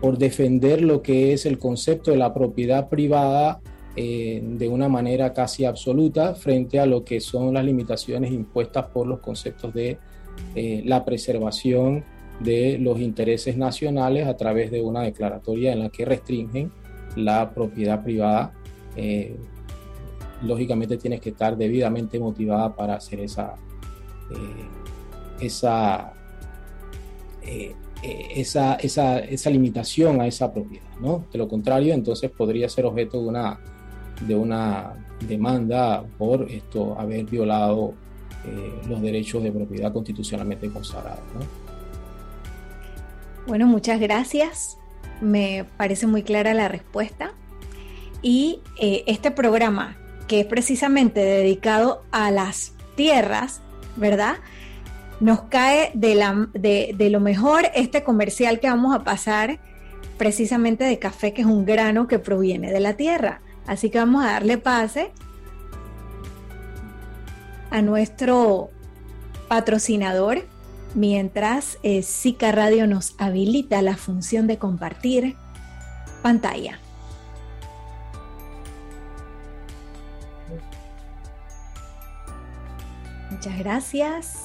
por 0.00 0.18
defender 0.18 0.82
lo 0.82 1.02
que 1.02 1.32
es 1.32 1.46
el 1.46 1.58
concepto 1.58 2.10
de 2.10 2.16
la 2.16 2.34
propiedad 2.34 2.88
privada 2.88 3.60
eh, 3.94 4.40
de 4.42 4.68
una 4.68 4.88
manera 4.88 5.32
casi 5.32 5.64
absoluta 5.64 6.34
frente 6.34 6.80
a 6.80 6.86
lo 6.86 7.04
que 7.04 7.20
son 7.20 7.54
las 7.54 7.64
limitaciones 7.64 8.32
impuestas 8.32 8.86
por 8.86 9.06
los 9.06 9.20
conceptos 9.20 9.74
de 9.74 9.98
la 10.84 11.04
preservación 11.04 12.04
de 12.40 12.78
los 12.78 12.98
intereses 13.00 13.56
nacionales 13.56 14.26
a 14.26 14.36
través 14.36 14.70
de 14.70 14.80
una 14.80 15.02
declaratoria 15.02 15.72
en 15.72 15.80
la 15.80 15.90
que 15.90 16.04
restringen 16.04 16.72
la 17.16 17.52
propiedad 17.52 18.02
privada 18.02 18.52
lógicamente 20.42 20.96
tienes 20.96 21.20
que 21.20 21.30
estar 21.30 21.56
debidamente 21.56 22.18
motivada 22.18 22.74
para 22.74 22.94
hacer 22.94 23.20
esa, 23.20 23.54
eh, 24.30 24.66
esa, 25.40 26.12
eh, 27.42 27.74
eh, 28.02 28.28
esa, 28.36 28.74
esa, 28.76 29.18
esa, 29.20 29.50
limitación 29.50 30.20
a 30.20 30.26
esa 30.26 30.52
propiedad. 30.52 30.86
¿no? 31.00 31.24
De 31.32 31.38
lo 31.38 31.48
contrario, 31.48 31.94
entonces 31.94 32.30
podría 32.30 32.68
ser 32.68 32.86
objeto 32.86 33.20
de 33.22 33.28
una, 33.28 33.60
de 34.26 34.34
una 34.34 34.94
demanda 35.26 36.04
por 36.18 36.50
esto, 36.50 36.98
haber 36.98 37.24
violado 37.24 37.94
los 38.88 39.00
derechos 39.00 39.40
de 39.44 39.52
propiedad 39.52 39.92
constitucionalmente 39.92 40.68
consagrados. 40.68 41.20
Bueno, 43.46 43.68
muchas 43.68 44.00
gracias. 44.00 44.78
Me 45.20 45.64
parece 45.76 46.08
muy 46.08 46.24
clara 46.24 46.52
la 46.52 46.66
respuesta. 46.66 47.34
Y 48.20 48.58
este 48.80 49.30
programa 49.30 49.96
que 50.32 50.40
es 50.40 50.46
precisamente 50.46 51.20
dedicado 51.20 52.06
a 52.10 52.30
las 52.30 52.72
tierras, 52.94 53.60
¿verdad? 53.96 54.36
Nos 55.20 55.42
cae 55.42 55.90
de, 55.92 56.14
la, 56.14 56.48
de, 56.54 57.10
lo 57.10 57.20
mejor 57.20 57.66
este 57.74 58.02
comercial 58.02 58.58
que 58.58 58.66
vamos 58.66 58.94
a 58.94 59.04
pasar 59.04 59.60
precisamente 60.16 60.84
de 60.84 60.98
café, 60.98 61.34
que 61.34 61.42
es 61.42 61.46
un 61.46 61.66
grano 61.66 62.08
que 62.08 62.18
proviene 62.18 62.72
de 62.72 62.80
la 62.80 62.94
tierra. 62.94 63.42
Así 63.66 63.90
que 63.90 63.98
vamos 63.98 64.24
a 64.24 64.28
darle 64.28 64.56
pase 64.56 65.10
a 67.70 67.82
nuestro 67.82 68.70
patrocinador 69.48 70.46
mientras 70.94 71.76
eh, 71.82 72.02
Radio 72.40 72.86
nos 72.86 73.16
habilita 73.18 73.82
la 73.82 73.98
función 73.98 74.46
de 74.46 74.56
compartir 74.56 75.36
pantalla. 76.22 76.81
Muchas 83.44 83.58
gracias. 83.58 84.38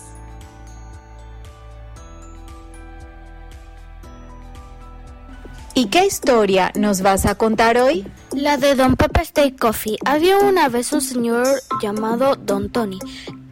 ¿Y 5.76 5.90
qué 5.90 6.08
historia 6.08 6.72
nos 6.74 7.04
vas 7.04 7.28
a 7.28 7.36
contar 7.36 7.78
hoy? 7.78 8.08
La 8.32 8.58
de 8.58 8.74
Don 8.74 8.96
Pepe 8.96 9.24
Steak 9.24 9.60
Coffee. 9.60 9.98
Había 10.04 10.40
una 10.40 10.68
vez 10.68 10.94
un 10.94 11.02
señor 11.02 11.46
llamado 11.80 12.38
Don 12.38 12.72
Tony 12.72 12.98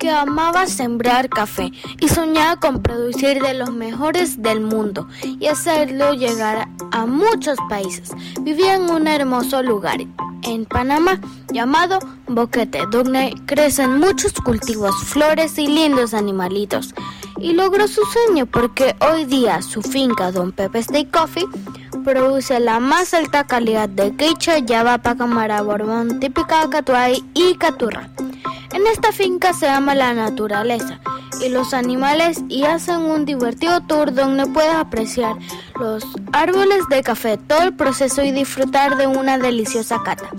amaba 0.10 0.68
sembrar 0.68 1.30
café 1.30 1.72
y 2.00 2.08
soñaba 2.08 2.60
con 2.60 2.82
producir 2.82 3.42
de 3.42 3.54
los 3.54 3.72
mejores 3.72 4.42
del 4.42 4.62
mundo 4.62 5.08
y 5.40 5.48
hacerlo 5.48 6.14
llegar 6.14 6.68
a 6.92 7.06
muchos 7.06 7.58
países. 7.70 8.12
Vivía 8.42 8.76
en 8.76 8.90
un 8.90 9.08
hermoso 9.08 9.62
lugar 9.64 10.00
en 10.44 10.66
Panamá 10.66 11.20
llamado 11.52 12.00
Boquete, 12.28 12.84
donde 12.92 13.34
crecen 13.46 14.00
muchos 14.00 14.34
cultivos, 14.34 14.96
flores 15.04 15.58
y 15.58 15.68
lindos 15.68 16.14
animalitos. 16.14 16.94
Y 17.38 17.54
logró 17.54 17.88
su 17.88 18.02
sueño 18.06 18.46
porque 18.46 18.96
hoy 19.02 19.26
día 19.26 19.62
su 19.62 19.82
finca 19.82 20.32
Don 20.32 20.52
Pepe 20.52 20.82
Steak 20.84 21.12
Coffee 21.12 21.46
produce 22.04 22.60
la 22.60 22.80
más 22.80 23.14
alta 23.14 23.46
calidad 23.46 23.90
de 23.90 24.16
queicha, 24.16 24.60
yaba, 24.60 25.00
pacamara, 25.00 25.62
borbón, 25.62 26.20
típica 26.20 26.70
catuay 26.70 27.24
y 27.34 27.56
caturra. 27.56 28.10
En 28.76 28.86
esta 28.88 29.14
finca 29.14 29.54
se 29.54 29.70
ama 29.70 29.96
la 29.96 30.14
naturaleza 30.14 31.00
y 31.42 31.48
los 31.48 31.74
animales 31.74 32.44
y 32.50 32.66
hacen 32.66 33.04
un 33.04 33.24
divertido 33.24 33.80
tour 33.80 34.14
donde 34.14 34.48
puedes 34.48 34.76
apreciar 34.76 35.38
los 35.80 36.04
árboles 36.34 36.84
de 36.90 37.02
café, 37.02 37.38
todo 37.38 37.64
el 37.64 37.74
proceso 37.74 38.22
y 38.22 38.32
disfrutar 38.32 38.98
de 38.98 39.08
una 39.08 39.38
deliciosa 39.38 40.04
cata. 40.04 40.30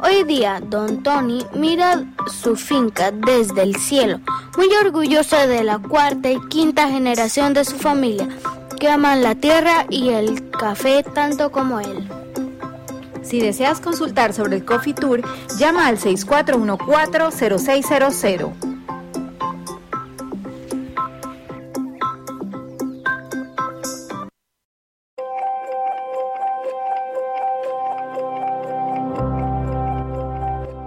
Hoy 0.00 0.24
día, 0.24 0.60
don 0.68 1.02
Tony 1.02 1.46
mira 1.54 2.04
su 2.42 2.56
finca 2.56 3.10
desde 3.10 3.62
el 3.62 3.76
cielo, 3.76 4.20
muy 4.58 4.68
orgulloso 4.84 5.38
de 5.48 5.64
la 5.64 5.78
cuarta 5.78 6.30
y 6.30 6.38
quinta 6.50 6.90
generación 6.90 7.54
de 7.54 7.64
su 7.64 7.76
familia, 7.76 8.28
que 8.78 8.90
aman 8.90 9.22
la 9.22 9.34
tierra 9.34 9.86
y 9.88 10.10
el 10.10 10.50
café 10.50 11.02
tanto 11.14 11.50
como 11.50 11.80
él. 11.80 12.06
Si 13.28 13.40
deseas 13.40 13.80
consultar 13.80 14.32
sobre 14.32 14.56
el 14.56 14.64
Coffee 14.64 14.94
Tour, 14.94 15.20
llama 15.58 15.86
al 15.86 15.98
6414-0600. 15.98 18.54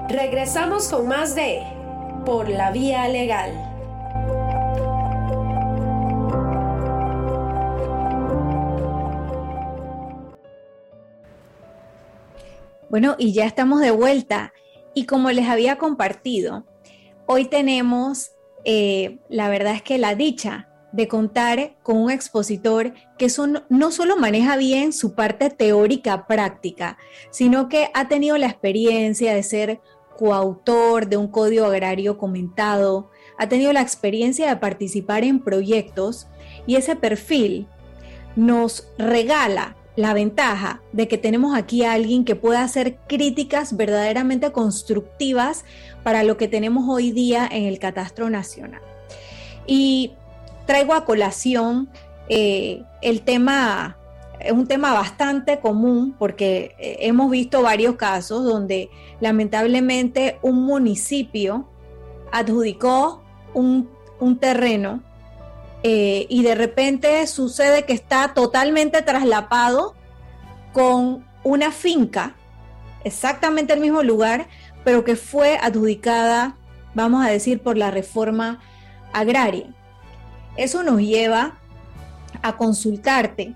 Regresamos 0.09 0.87
con 0.87 1.07
más 1.07 1.35
de 1.35 1.61
Por 2.25 2.49
la 2.49 2.71
Vía 2.71 3.07
Legal. 3.07 3.70
Bueno, 12.91 13.15
y 13.17 13.31
ya 13.31 13.45
estamos 13.45 13.79
de 13.79 13.91
vuelta. 13.91 14.51
Y 14.93 15.05
como 15.05 15.31
les 15.31 15.47
había 15.47 15.77
compartido, 15.77 16.65
hoy 17.25 17.45
tenemos, 17.45 18.31
eh, 18.65 19.19
la 19.29 19.47
verdad 19.47 19.75
es 19.75 19.81
que 19.81 19.97
la 19.97 20.13
dicha 20.13 20.67
de 20.91 21.07
contar 21.07 21.77
con 21.83 21.95
un 21.95 22.11
expositor 22.11 22.93
que 23.17 23.29
son, 23.29 23.63
no 23.69 23.91
solo 23.91 24.17
maneja 24.17 24.57
bien 24.57 24.91
su 24.91 25.15
parte 25.15 25.49
teórica 25.49 26.27
práctica, 26.27 26.97
sino 27.29 27.69
que 27.69 27.89
ha 27.93 28.09
tenido 28.09 28.37
la 28.37 28.47
experiencia 28.47 29.33
de 29.33 29.43
ser 29.43 29.79
coautor 30.17 31.07
de 31.07 31.15
un 31.15 31.29
código 31.29 31.67
agrario 31.67 32.17
comentado, 32.17 33.09
ha 33.37 33.47
tenido 33.47 33.71
la 33.71 33.81
experiencia 33.81 34.49
de 34.49 34.57
participar 34.57 35.23
en 35.23 35.39
proyectos 35.39 36.27
y 36.67 36.75
ese 36.75 36.97
perfil 36.97 37.67
nos 38.35 38.89
regala 38.97 39.77
la 39.95 40.13
ventaja 40.13 40.81
de 40.93 41.07
que 41.07 41.17
tenemos 41.17 41.55
aquí 41.55 41.83
a 41.83 41.93
alguien 41.93 42.23
que 42.25 42.35
pueda 42.35 42.63
hacer 42.63 42.97
críticas 43.07 43.75
verdaderamente 43.75 44.51
constructivas 44.51 45.65
para 46.03 46.23
lo 46.23 46.37
que 46.37 46.47
tenemos 46.47 46.85
hoy 46.87 47.11
día 47.11 47.47
en 47.51 47.65
el 47.65 47.79
catastro 47.79 48.29
nacional. 48.29 48.81
Y 49.67 50.13
traigo 50.65 50.93
a 50.93 51.05
colación 51.05 51.89
eh, 52.29 52.83
el 53.01 53.21
tema, 53.21 53.97
es 54.39 54.53
un 54.53 54.67
tema 54.67 54.93
bastante 54.93 55.59
común 55.59 56.15
porque 56.17 56.75
eh, 56.79 56.97
hemos 57.01 57.29
visto 57.29 57.61
varios 57.61 57.95
casos 57.95 58.43
donde 58.45 58.89
lamentablemente 59.19 60.37
un 60.41 60.63
municipio 60.63 61.67
adjudicó 62.31 63.21
un, 63.53 63.89
terreno 64.39 65.01
eh, 65.83 66.27
y 66.29 66.43
de 66.43 66.55
repente 66.55 67.25
sucede 67.27 67.85
que 67.85 67.93
está 67.93 68.33
totalmente 68.33 69.01
traslapado 69.01 69.95
con 70.73 71.25
una 71.43 71.71
finca, 71.71 72.35
exactamente 73.03 73.73
el 73.73 73.79
mismo 73.79 74.03
lugar, 74.03 74.47
pero 74.83 75.03
que 75.03 75.15
fue 75.15 75.57
adjudicada, 75.57 76.55
vamos 76.93 77.25
a 77.25 77.29
decir, 77.29 77.61
por 77.61 77.77
la 77.77 77.91
reforma 77.91 78.59
agraria. 79.11 79.73
Eso 80.55 80.83
nos 80.83 81.01
lleva 81.01 81.57
a 82.41 82.57
consultarte 82.57 83.55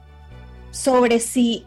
sobre 0.71 1.19
si 1.19 1.65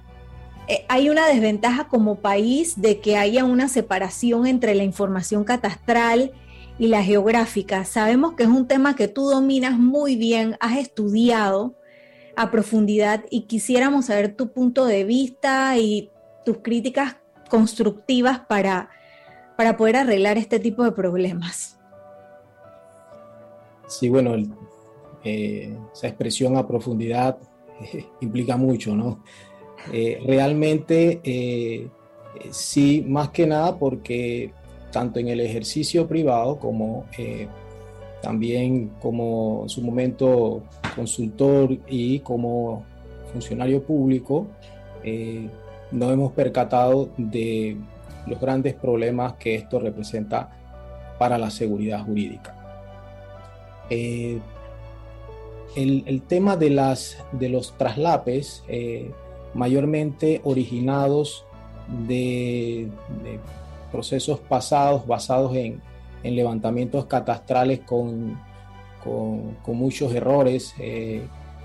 eh, 0.66 0.84
hay 0.88 1.08
una 1.08 1.26
desventaja 1.26 1.88
como 1.88 2.16
país 2.16 2.80
de 2.80 3.00
que 3.00 3.16
haya 3.16 3.44
una 3.44 3.68
separación 3.68 4.46
entre 4.46 4.74
la 4.74 4.84
información 4.84 5.44
catastral 5.44 6.32
y 6.78 6.88
la 6.88 7.02
geográfica. 7.02 7.84
Sabemos 7.84 8.34
que 8.34 8.44
es 8.44 8.48
un 8.48 8.66
tema 8.66 8.94
que 8.94 9.08
tú 9.08 9.28
dominas 9.28 9.78
muy 9.78 10.16
bien, 10.16 10.56
has 10.60 10.78
estudiado 10.78 11.74
a 12.36 12.50
profundidad 12.50 13.24
y 13.30 13.42
quisiéramos 13.42 14.06
saber 14.06 14.36
tu 14.36 14.52
punto 14.52 14.86
de 14.86 15.04
vista 15.04 15.76
y 15.76 16.10
tus 16.44 16.58
críticas 16.58 17.16
constructivas 17.50 18.40
para, 18.40 18.90
para 19.56 19.76
poder 19.76 19.96
arreglar 19.96 20.38
este 20.38 20.60
tipo 20.60 20.84
de 20.84 20.92
problemas. 20.92 21.78
Sí, 23.88 24.08
bueno, 24.08 24.36
eh, 25.24 25.76
esa 25.92 26.08
expresión 26.08 26.56
a 26.56 26.66
profundidad 26.66 27.38
implica 28.20 28.56
mucho, 28.56 28.94
¿no? 28.94 29.24
Eh, 29.92 30.20
realmente, 30.24 31.20
eh, 31.24 31.88
sí, 32.50 33.04
más 33.06 33.30
que 33.30 33.46
nada 33.46 33.78
porque 33.78 34.52
tanto 34.90 35.18
en 35.18 35.28
el 35.28 35.40
ejercicio 35.40 36.06
privado 36.06 36.58
como 36.58 37.06
también 38.22 38.90
como 39.00 39.62
en 39.62 39.68
su 39.68 39.82
momento 39.82 40.62
consultor 40.96 41.76
y 41.86 42.18
como 42.20 42.84
funcionario 43.32 43.82
público, 43.82 44.46
no 45.92 46.10
hemos 46.10 46.32
percatado 46.32 47.08
de 47.16 47.76
los 48.26 48.40
grandes 48.40 48.74
problemas 48.74 49.34
que 49.34 49.54
esto 49.54 49.78
representa 49.78 50.50
para 51.18 51.38
la 51.38 51.50
seguridad 51.50 52.04
jurídica. 52.04 52.54
Eh, 53.90 54.38
el, 55.76 56.22
tema 56.22 56.56
de, 56.56 56.70
las, 56.70 57.18
de 57.32 57.48
los 57.48 57.76
traslapes, 57.76 58.64
eh, 58.68 59.10
mayormente 59.54 60.40
originados 60.44 61.44
de, 62.06 62.88
procesos 63.90 64.40
pasados 64.40 65.06
basados 65.06 65.54
en, 65.56 65.80
levantamientos 66.22 67.06
catastrales 67.06 67.80
con, 67.80 68.38
con, 69.02 69.76
muchos 69.76 70.12
errores, 70.14 70.74
eh, 70.78 71.22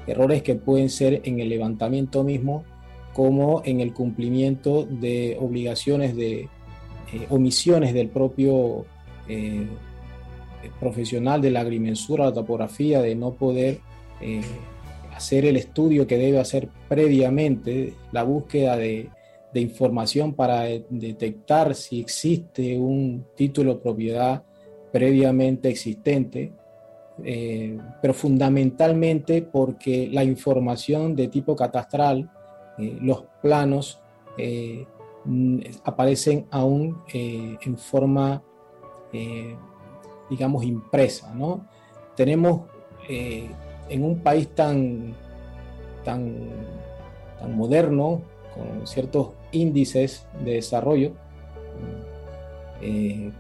errores 0.08 0.44
que 0.44 0.56
pueden 0.56 0.90
ser 0.90 1.22
en 1.26 1.40
el 1.40 1.50
levantamiento 1.50 2.24
mismo 2.24 2.64
como 3.14 3.62
en 3.66 3.82
el 3.82 3.94
cumplimiento 3.94 4.86
de 4.86 5.38
obligaciones 5.40 6.16
de 6.16 6.50
omisiones 7.30 7.94
del 7.94 8.10
propio 8.10 8.86
profesional 10.80 11.42
de 11.42 11.52
la 11.52 11.62
agrimensura, 11.62 12.26
la 12.26 12.34
topografía, 12.34 13.02
de 13.02 13.16
no 13.16 13.34
poder 13.34 13.80
eh, 14.22 14.42
hacer 15.16 15.46
el 15.46 15.58
estudio 15.58 16.08
que 16.08 16.18
debe 16.18 16.40
hacer 16.40 16.70
previamente, 16.88 17.94
la 18.12 18.24
búsqueda 18.24 18.78
de, 18.78 19.10
información 19.60 20.34
para 20.34 20.64
detectar 20.90 21.76
si 21.76 22.00
existe 22.00 22.78
un 22.78 23.26
título 23.36 23.76
de 23.76 23.82
propiedad 23.82 24.44
previamente 24.92 25.70
existente, 25.70 26.52
eh, 27.24 27.78
pero 28.02 28.14
fundamentalmente 28.14 29.42
porque 29.42 30.10
la 30.12 30.24
información 30.24 31.16
de 31.16 31.28
tipo 31.28 31.56
catastral, 31.56 32.30
eh, 32.78 32.98
los 33.02 33.26
planos, 33.42 34.00
aparecen 35.84 36.48
aún 36.50 37.04
en 37.14 37.78
forma 37.78 38.42
digamos, 40.30 40.64
impresa, 40.64 41.34
¿no? 41.34 41.68
Tenemos 42.16 42.62
eh, 43.10 43.50
en 43.90 44.04
un 44.04 44.20
país 44.20 44.50
tan, 44.56 45.14
tan, 46.04 46.50
tan 47.40 47.56
moderno, 47.56 48.22
con 48.54 48.88
ciertos 48.88 49.30
índices 49.54 50.26
de 50.44 50.56
desarrollo, 50.56 51.14
eh, 52.82 53.32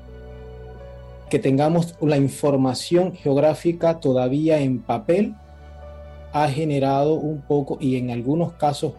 que 1.29 1.39
tengamos 1.39 1.95
la 2.01 2.17
información 2.17 3.13
geográfica 3.13 3.99
todavía 3.99 4.59
en 4.59 4.81
papel, 4.81 5.35
ha 6.31 6.47
generado 6.47 7.15
un 7.15 7.41
poco, 7.41 7.77
y 7.79 7.97
en 7.97 8.11
algunos 8.11 8.53
casos 8.53 8.93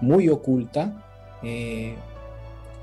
muy 0.00 0.28
oculta, 0.28 1.04
eh, 1.42 1.94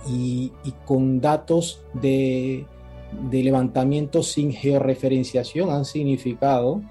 y, 0.07 0.51
con 0.85 1.19
datos 1.19 1.81
de 1.93 2.65
de 3.11 3.43
levantamiento 3.43 4.23
sin 4.23 4.51
georreferenciación 4.51 5.69
han 5.69 5.85
significado 5.85 6.81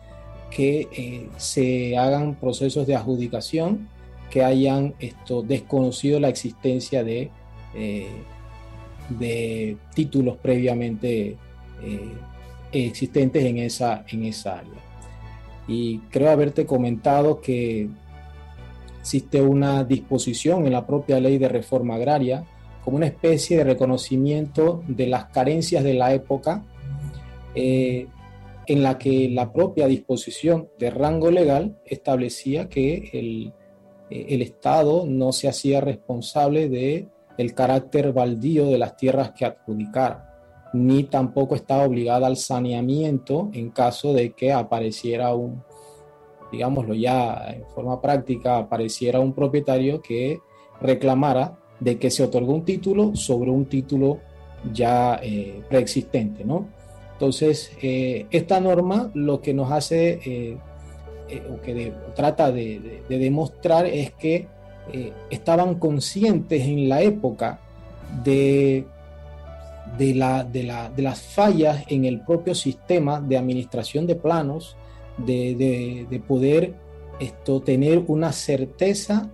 que 0.51 0.89
eh, 0.93 1.29
se 1.37 1.97
hagan 1.97 2.35
procesos 2.37 2.87
de 2.87 2.95
adjudicación 2.95 3.89
que 4.31 4.45
hayan 4.45 4.95
esto, 4.99 5.43
desconocido 5.43 6.21
la 6.21 6.29
existencia 6.29 7.05
de, 7.05 7.31
eh, 7.75 8.09
de 9.09 9.77
títulos 9.95 10.37
previamente 10.37 11.37
eh, 11.83 12.13
existentes 12.73 13.45
en 13.45 13.59
esa, 13.59 14.05
en 14.09 14.25
esa 14.25 14.59
área. 14.59 14.81
Y 15.69 15.99
creo 16.11 16.31
haberte 16.31 16.67
comentado 16.67 17.41
que 17.41 17.89
existe 19.01 19.41
una 19.41 19.85
disposición 19.85 20.67
en 20.67 20.73
la 20.73 20.87
propia 20.87 21.21
ley 21.21 21.39
de 21.39 21.49
reforma 21.49 21.95
agraria 21.95 22.45
como 22.85 22.97
una 22.97 23.07
especie 23.07 23.59
de 23.59 23.65
reconocimiento 23.65 24.83
de 24.87 25.09
las 25.09 25.27
carencias 25.27 25.83
de 25.83 25.95
la 25.95 26.15
época 26.15 26.65
eh, 27.55 28.07
en 28.67 28.83
la 28.83 28.99
que 28.99 29.29
la 29.29 29.53
propia 29.53 29.87
disposición 29.87 30.69
de 30.79 30.91
rango 30.91 31.31
legal 31.31 31.79
establecía 31.85 32.69
que 32.69 33.11
el, 33.13 33.53
eh, 34.11 34.27
el 34.31 34.43
Estado 34.43 35.05
no 35.07 35.33
se 35.33 35.49
hacía 35.49 35.81
responsable 35.81 36.69
de 36.69 37.09
el 37.39 37.55
carácter 37.55 38.13
baldío 38.13 38.67
de 38.67 38.79
las 38.79 38.97
tierras 38.97 39.33
que 39.33 39.45
adjudicara, 39.45 40.71
ni 40.73 41.05
tampoco 41.05 41.55
estaba 41.55 41.85
obligada 41.85 42.27
al 42.27 42.37
saneamiento 42.37 43.51
en 43.53 43.71
caso 43.71 44.13
de 44.13 44.33
que 44.33 44.53
apareciera 44.53 45.35
un, 45.35 45.63
digámoslo 46.51 46.95
ya 46.95 47.51
en 47.51 47.67
forma 47.67 48.01
práctica, 48.01 48.59
apareciera 48.59 49.21
un 49.21 49.35
propietario 49.35 50.01
que 50.01 50.39
reclamara 50.81 51.59
de 51.81 51.99
que 51.99 52.11
se 52.11 52.23
otorgó 52.23 52.55
un 52.55 52.65
título 52.65 53.15
sobre 53.15 53.51
un 53.51 53.67
título 53.67 54.21
ya 54.73 55.21
eh, 55.23 55.63
preexistente, 55.69 56.45
¿no? 56.45 56.69
Entonces, 57.13 57.73
eh, 57.83 58.27
esta 58.31 58.61
norma 58.61 59.11
lo 59.15 59.41
que 59.41 59.55
nos 59.55 59.73
hace, 59.73 60.21
eh, 60.25 60.59
o 61.51 61.61
que 61.61 61.93
trata 62.15 62.53
de, 62.53 63.03
demostrar 63.09 63.87
es 63.87 64.13
que 64.13 64.47
estaban 65.31 65.77
conscientes 65.77 66.63
en 66.63 66.89
la 66.89 67.03
época 67.03 67.59
de, 68.23 68.87
de, 69.99 70.15
la, 70.15 70.45
de, 70.45 71.03
las 71.03 71.21
fallas 71.21 71.85
en 71.89 72.05
el 72.05 72.21
propio 72.21 72.55
sistema 72.55 73.21
de 73.21 73.37
administración 73.37 74.07
de 74.07 74.15
planos, 74.15 74.77
de, 75.17 76.23
poder 76.27 76.75
esto, 77.21 77.61
tener 77.61 78.05
una 78.07 78.33
certeza 78.33 79.31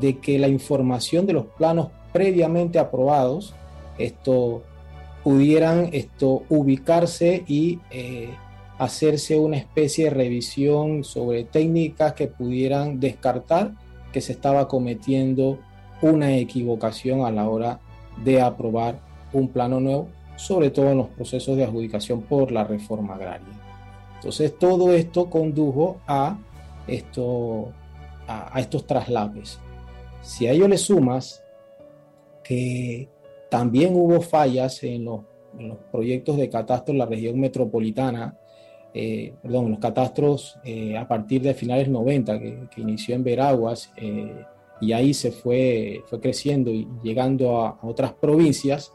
de 0.00 0.18
que 0.18 0.38
la 0.38 0.48
información 0.48 1.26
de 1.26 1.32
los 1.32 1.46
planos 1.46 1.88
previamente 2.12 2.78
aprobados 2.78 3.54
esto, 3.98 4.62
pudieran 5.24 5.90
esto, 5.92 6.44
ubicarse 6.48 7.44
y 7.46 7.80
eh, 7.90 8.30
hacerse 8.78 9.38
una 9.38 9.56
especie 9.56 10.04
de 10.04 10.10
revisión 10.10 11.04
sobre 11.04 11.44
técnicas 11.44 12.12
que 12.12 12.26
pudieran 12.26 13.00
descartar 13.00 13.72
que 14.12 14.20
se 14.20 14.32
estaba 14.32 14.68
cometiendo 14.68 15.58
una 16.02 16.36
equivocación 16.36 17.24
a 17.24 17.30
la 17.30 17.48
hora 17.48 17.80
de 18.22 18.40
aprobar 18.40 18.98
un 19.32 19.48
plano 19.48 19.80
nuevo, 19.80 20.08
sobre 20.36 20.70
todo 20.70 20.90
en 20.90 20.98
los 20.98 21.08
procesos 21.08 21.56
de 21.56 21.64
adjudicación 21.64 22.22
por 22.22 22.52
la 22.52 22.64
reforma 22.64 23.14
agraria. 23.14 23.46
Entonces 24.16 24.58
todo 24.58 24.92
esto 24.92 25.28
condujo 25.28 26.00
a, 26.06 26.38
esto, 26.86 27.72
a, 28.26 28.58
estos 28.58 28.86
traslapes 28.86 29.60
Si 30.22 30.46
a 30.46 30.52
ello 30.52 30.68
le 30.68 30.78
sumas 30.78 31.42
que 32.42 33.08
también 33.50 33.94
hubo 33.94 34.20
fallas 34.20 34.82
en 34.82 35.04
los, 35.04 35.20
proyectos 35.90 36.36
de 36.36 36.50
catastro 36.50 36.92
en 36.92 36.98
la 36.98 37.06
región 37.06 37.40
metropolitana, 37.40 38.36
eh, 38.98 39.34
perdón, 39.42 39.72
los 39.72 39.78
catastros 39.78 40.58
eh, 40.64 40.96
a 40.96 41.06
partir 41.06 41.42
de 41.42 41.52
finales 41.52 41.86
90, 41.86 42.38
que, 42.38 42.66
inició 42.78 43.14
en 43.14 43.24
Veraguas, 43.24 43.92
eh, 43.98 44.42
y 44.80 44.92
ahí 44.92 45.12
se 45.12 45.32
fue, 45.32 46.02
fue 46.06 46.18
creciendo 46.18 46.70
y 46.70 46.88
llegando 47.02 47.60
a, 47.60 47.78
otras 47.82 48.14
provincias, 48.14 48.94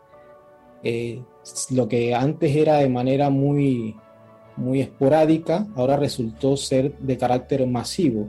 lo 1.70 1.88
que 1.88 2.16
antes 2.16 2.56
era 2.56 2.78
de 2.78 2.90
manera 2.90 3.30
muy, 3.30 3.96
muy 4.58 4.82
esporádica, 4.82 5.68
ahora 5.76 5.98
resultó 5.98 6.58
ser 6.58 6.98
de 6.98 7.18
carácter 7.18 7.68
masivo. 7.68 8.28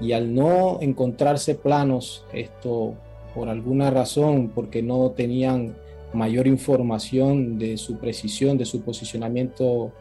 Y 0.00 0.12
al 0.12 0.34
no 0.34 0.78
encontrarse 0.80 1.56
planos, 1.56 2.24
esto 2.32 2.94
por 3.34 3.50
alguna 3.50 3.90
razón, 3.90 4.50
porque 4.54 4.82
no 4.82 5.10
tenían 5.10 5.76
mayor 6.14 6.46
información 6.46 7.58
de 7.58 7.76
su 7.76 7.98
precisión, 7.98 8.56
de 8.56 8.64
su 8.64 8.80
posicionamiento 8.80 9.92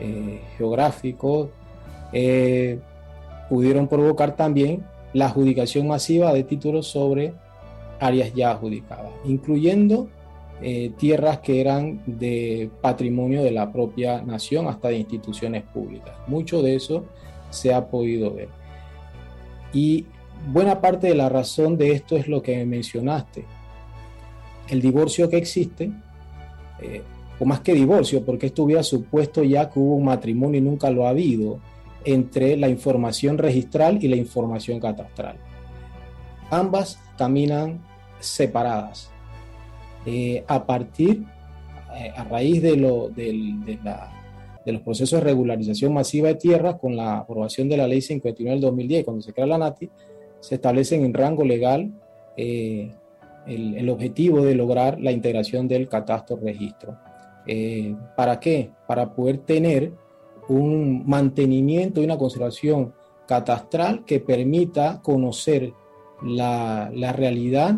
eh, 0.00 0.40
geográfico, 0.56 1.50
eh, 2.12 2.78
pudieron 3.48 3.88
provocar 3.88 4.36
también 4.36 4.84
la 5.12 5.26
adjudicación 5.26 5.86
masiva 5.86 6.32
de 6.32 6.44
títulos 6.44 6.86
sobre 6.86 7.34
áreas 8.00 8.32
ya 8.34 8.50
adjudicadas, 8.50 9.12
incluyendo 9.24 10.08
eh, 10.64 10.92
tierras 10.96 11.40
que 11.40 11.60
eran 11.60 12.02
de 12.06 12.70
patrimonio 12.80 13.42
de 13.42 13.50
la 13.50 13.72
propia 13.72 14.22
nación 14.22 14.68
hasta 14.68 14.88
de 14.88 14.98
instituciones 14.98 15.64
públicas. 15.64 16.14
Mucho 16.28 16.62
de 16.62 16.76
eso 16.76 17.04
se 17.50 17.74
ha 17.74 17.88
podido 17.88 18.32
ver. 18.32 18.48
Y 19.72 20.06
buena 20.52 20.80
parte 20.80 21.08
de 21.08 21.14
la 21.14 21.28
razón 21.28 21.76
de 21.76 21.92
esto 21.92 22.16
es 22.16 22.28
lo 22.28 22.42
que 22.42 22.64
mencionaste. 22.64 23.44
El 24.68 24.80
divorcio 24.80 25.28
que 25.28 25.36
existe, 25.36 25.90
eh, 26.80 27.02
o 27.42 27.44
más 27.44 27.58
que 27.58 27.74
divorcio, 27.74 28.24
porque 28.24 28.46
esto 28.46 28.62
hubiera 28.62 28.84
supuesto 28.84 29.42
ya 29.42 29.68
que 29.68 29.80
hubo 29.80 29.96
un 29.96 30.04
matrimonio 30.04 30.58
y 30.58 30.62
nunca 30.62 30.90
lo 30.90 31.08
ha 31.08 31.10
habido, 31.10 31.58
entre 32.04 32.56
la 32.56 32.68
información 32.68 33.36
registral 33.36 33.98
y 34.00 34.06
la 34.06 34.14
información 34.14 34.78
catastral. 34.78 35.38
Ambas 36.50 37.00
caminan 37.18 37.84
separadas. 38.20 39.10
Eh, 40.06 40.44
a 40.46 40.64
partir, 40.64 41.24
eh, 41.96 42.12
a 42.14 42.22
raíz 42.22 42.62
de, 42.62 42.76
lo, 42.76 43.08
de, 43.08 43.32
los 44.64 44.82
procesos 44.82 45.18
de 45.18 45.24
regularización 45.24 45.92
masiva 45.92 46.28
de 46.28 46.36
tierras, 46.36 46.76
con 46.76 46.94
la 46.94 47.18
aprobación 47.18 47.68
de 47.68 47.76
la 47.76 47.88
ley 47.88 48.02
59 48.02 48.54
del 48.54 48.60
2010, 48.60 49.04
cuando 49.04 49.20
se 49.20 49.32
crea 49.32 49.46
la 49.46 49.58
NATI, 49.58 49.90
se 50.38 50.54
establecen 50.54 51.04
en 51.04 51.12
rango 51.12 51.44
legal 51.44 51.90
eh, 52.36 52.92
el, 53.48 53.88
objetivo 53.90 54.44
de 54.44 54.54
lograr 54.54 55.00
la 55.00 55.10
integración 55.10 55.66
del 55.66 55.88
catastro 55.88 56.36
registro. 56.36 56.96
¿Para 58.16 58.40
qué? 58.40 58.70
Para 58.86 59.14
poder 59.14 59.38
tener 59.38 59.92
un 60.48 61.04
mantenimiento 61.06 62.00
y 62.00 62.04
una 62.04 62.18
conservación 62.18 62.94
catastral 63.26 64.04
que 64.04 64.20
permita 64.20 65.00
conocer 65.02 65.72
la, 66.22 66.90
realidad 67.16 67.76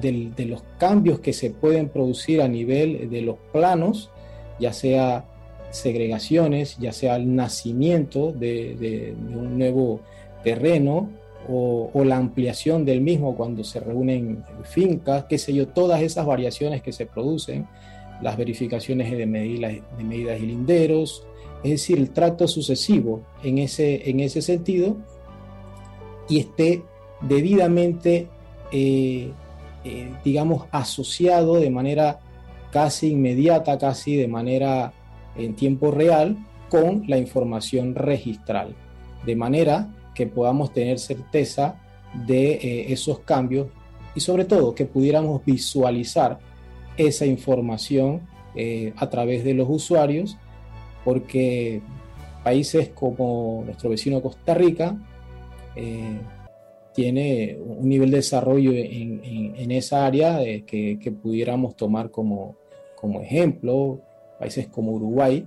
de, 0.00 0.46
los 0.46 0.62
cambios 0.78 1.20
que 1.20 1.32
se 1.32 1.50
pueden 1.50 1.88
producir 1.88 2.42
a 2.42 2.48
nivel 2.48 3.08
de 3.10 3.22
los 3.22 3.36
planos, 3.52 4.10
ya 4.58 4.72
sea 4.72 5.24
segregaciones, 5.70 6.76
ya 6.78 6.92
sea 6.92 7.16
el 7.16 7.34
nacimiento 7.34 8.32
de, 8.32 9.14
un 9.18 9.58
nuevo 9.58 10.00
terreno 10.42 11.10
o, 11.48 11.90
la 12.04 12.16
ampliación 12.16 12.84
del 12.84 13.00
mismo 13.00 13.36
cuando 13.36 13.64
se 13.64 13.80
reúnen 13.80 14.44
fincas, 14.62 15.24
qué 15.24 15.38
sé 15.38 15.52
yo, 15.52 15.68
todas 15.68 16.02
esas 16.02 16.26
variaciones 16.26 16.82
que 16.82 16.92
se 16.92 17.06
producen, 17.06 17.66
las 18.22 18.36
verificaciones 18.36 19.10
de 19.10 19.26
medidas, 19.26 19.72
de 19.96 20.04
medidas 20.04 20.40
y 20.40 20.46
linderos, 20.46 21.26
es 21.62 21.70
decir, 21.70 21.98
el 21.98 22.10
trato 22.10 22.46
sucesivo 22.46 23.22
en 23.42 23.58
ese, 23.58 24.08
en 24.08 24.20
ese 24.20 24.42
sentido 24.42 24.96
y 26.28 26.38
esté 26.38 26.82
debidamente 27.22 28.28
eh, 28.70 29.32
eh, 29.84 30.10
digamos, 30.24 30.64
asociado 30.70 31.56
de 31.56 31.68
manera 31.68 32.20
casi 32.72 33.12
inmediata, 33.12 33.78
casi 33.78 34.16
de 34.16 34.28
manera 34.28 34.94
en 35.36 35.54
tiempo 35.54 35.90
real, 35.90 36.38
con 36.70 37.04
la 37.06 37.18
información 37.18 37.94
registral, 37.94 38.74
de 39.26 39.36
manera 39.36 39.93
que 40.14 40.26
podamos 40.26 40.72
tener 40.72 40.98
certeza 40.98 41.80
de 42.26 42.52
eh, 42.52 42.92
esos 42.92 43.20
cambios 43.20 43.68
y 44.14 44.20
sobre 44.20 44.44
todo 44.44 44.74
que 44.74 44.84
pudiéramos 44.84 45.44
visualizar 45.44 46.38
esa 46.96 47.26
información 47.26 48.22
eh, 48.54 48.92
a 48.96 49.10
través 49.10 49.42
de 49.44 49.54
los 49.54 49.68
usuarios, 49.68 50.36
porque 51.04 51.82
países 52.44 52.90
como 52.90 53.62
nuestro 53.64 53.90
vecino 53.90 54.22
Costa 54.22 54.54
Rica, 54.54 54.96
tiene 56.94 57.58
un 57.60 57.88
nivel 57.88 58.10
de 58.12 58.18
desarrollo 58.18 58.70
en, 58.72 59.70
esa 59.72 60.06
área 60.06 60.40
eh, 60.42 60.62
que, 60.64 61.12
pudiéramos 61.20 61.74
tomar 61.74 62.10
como, 62.10 62.56
como 62.94 63.20
ejemplo, 63.20 64.00
países 64.38 64.68
como 64.68 64.92
Uruguay, 64.92 65.44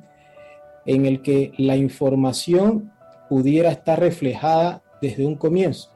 en 0.85 1.05
el 1.05 1.21
que 1.21 1.53
la 1.57 1.77
información 1.77 2.91
pudiera 3.29 3.71
estar 3.71 3.99
reflejada 3.99 4.83
desde 5.01 5.25
un 5.25 5.35
comienzo. 5.35 5.91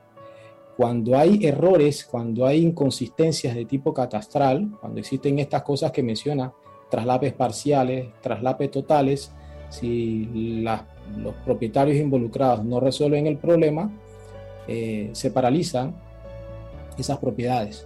Cuando 0.77 1.17
hay 1.17 1.45
errores, 1.45 2.05
cuando 2.05 2.45
hay 2.45 2.63
inconsistencias 2.63 3.55
de 3.55 3.65
tipo 3.65 3.93
catastral, 3.93 4.69
cuando 4.79 4.99
existen 4.99 5.39
estas 5.39 5.63
cosas 5.63 5.91
que 5.91 6.01
menciona, 6.01 6.53
traslapes 6.89 7.33
parciales, 7.33 8.09
traslapes 8.21 8.71
totales, 8.71 9.31
si 9.69 10.63
los 11.15 11.33
propietarios 11.45 11.97
involucrados 11.97 12.65
no 12.65 12.79
resuelven 12.79 13.27
el 13.27 13.37
problema, 13.37 13.91
eh, 14.67 15.09
se 15.13 15.31
paralizan 15.31 15.95
esas 16.97 17.17
propiedades. 17.19 17.85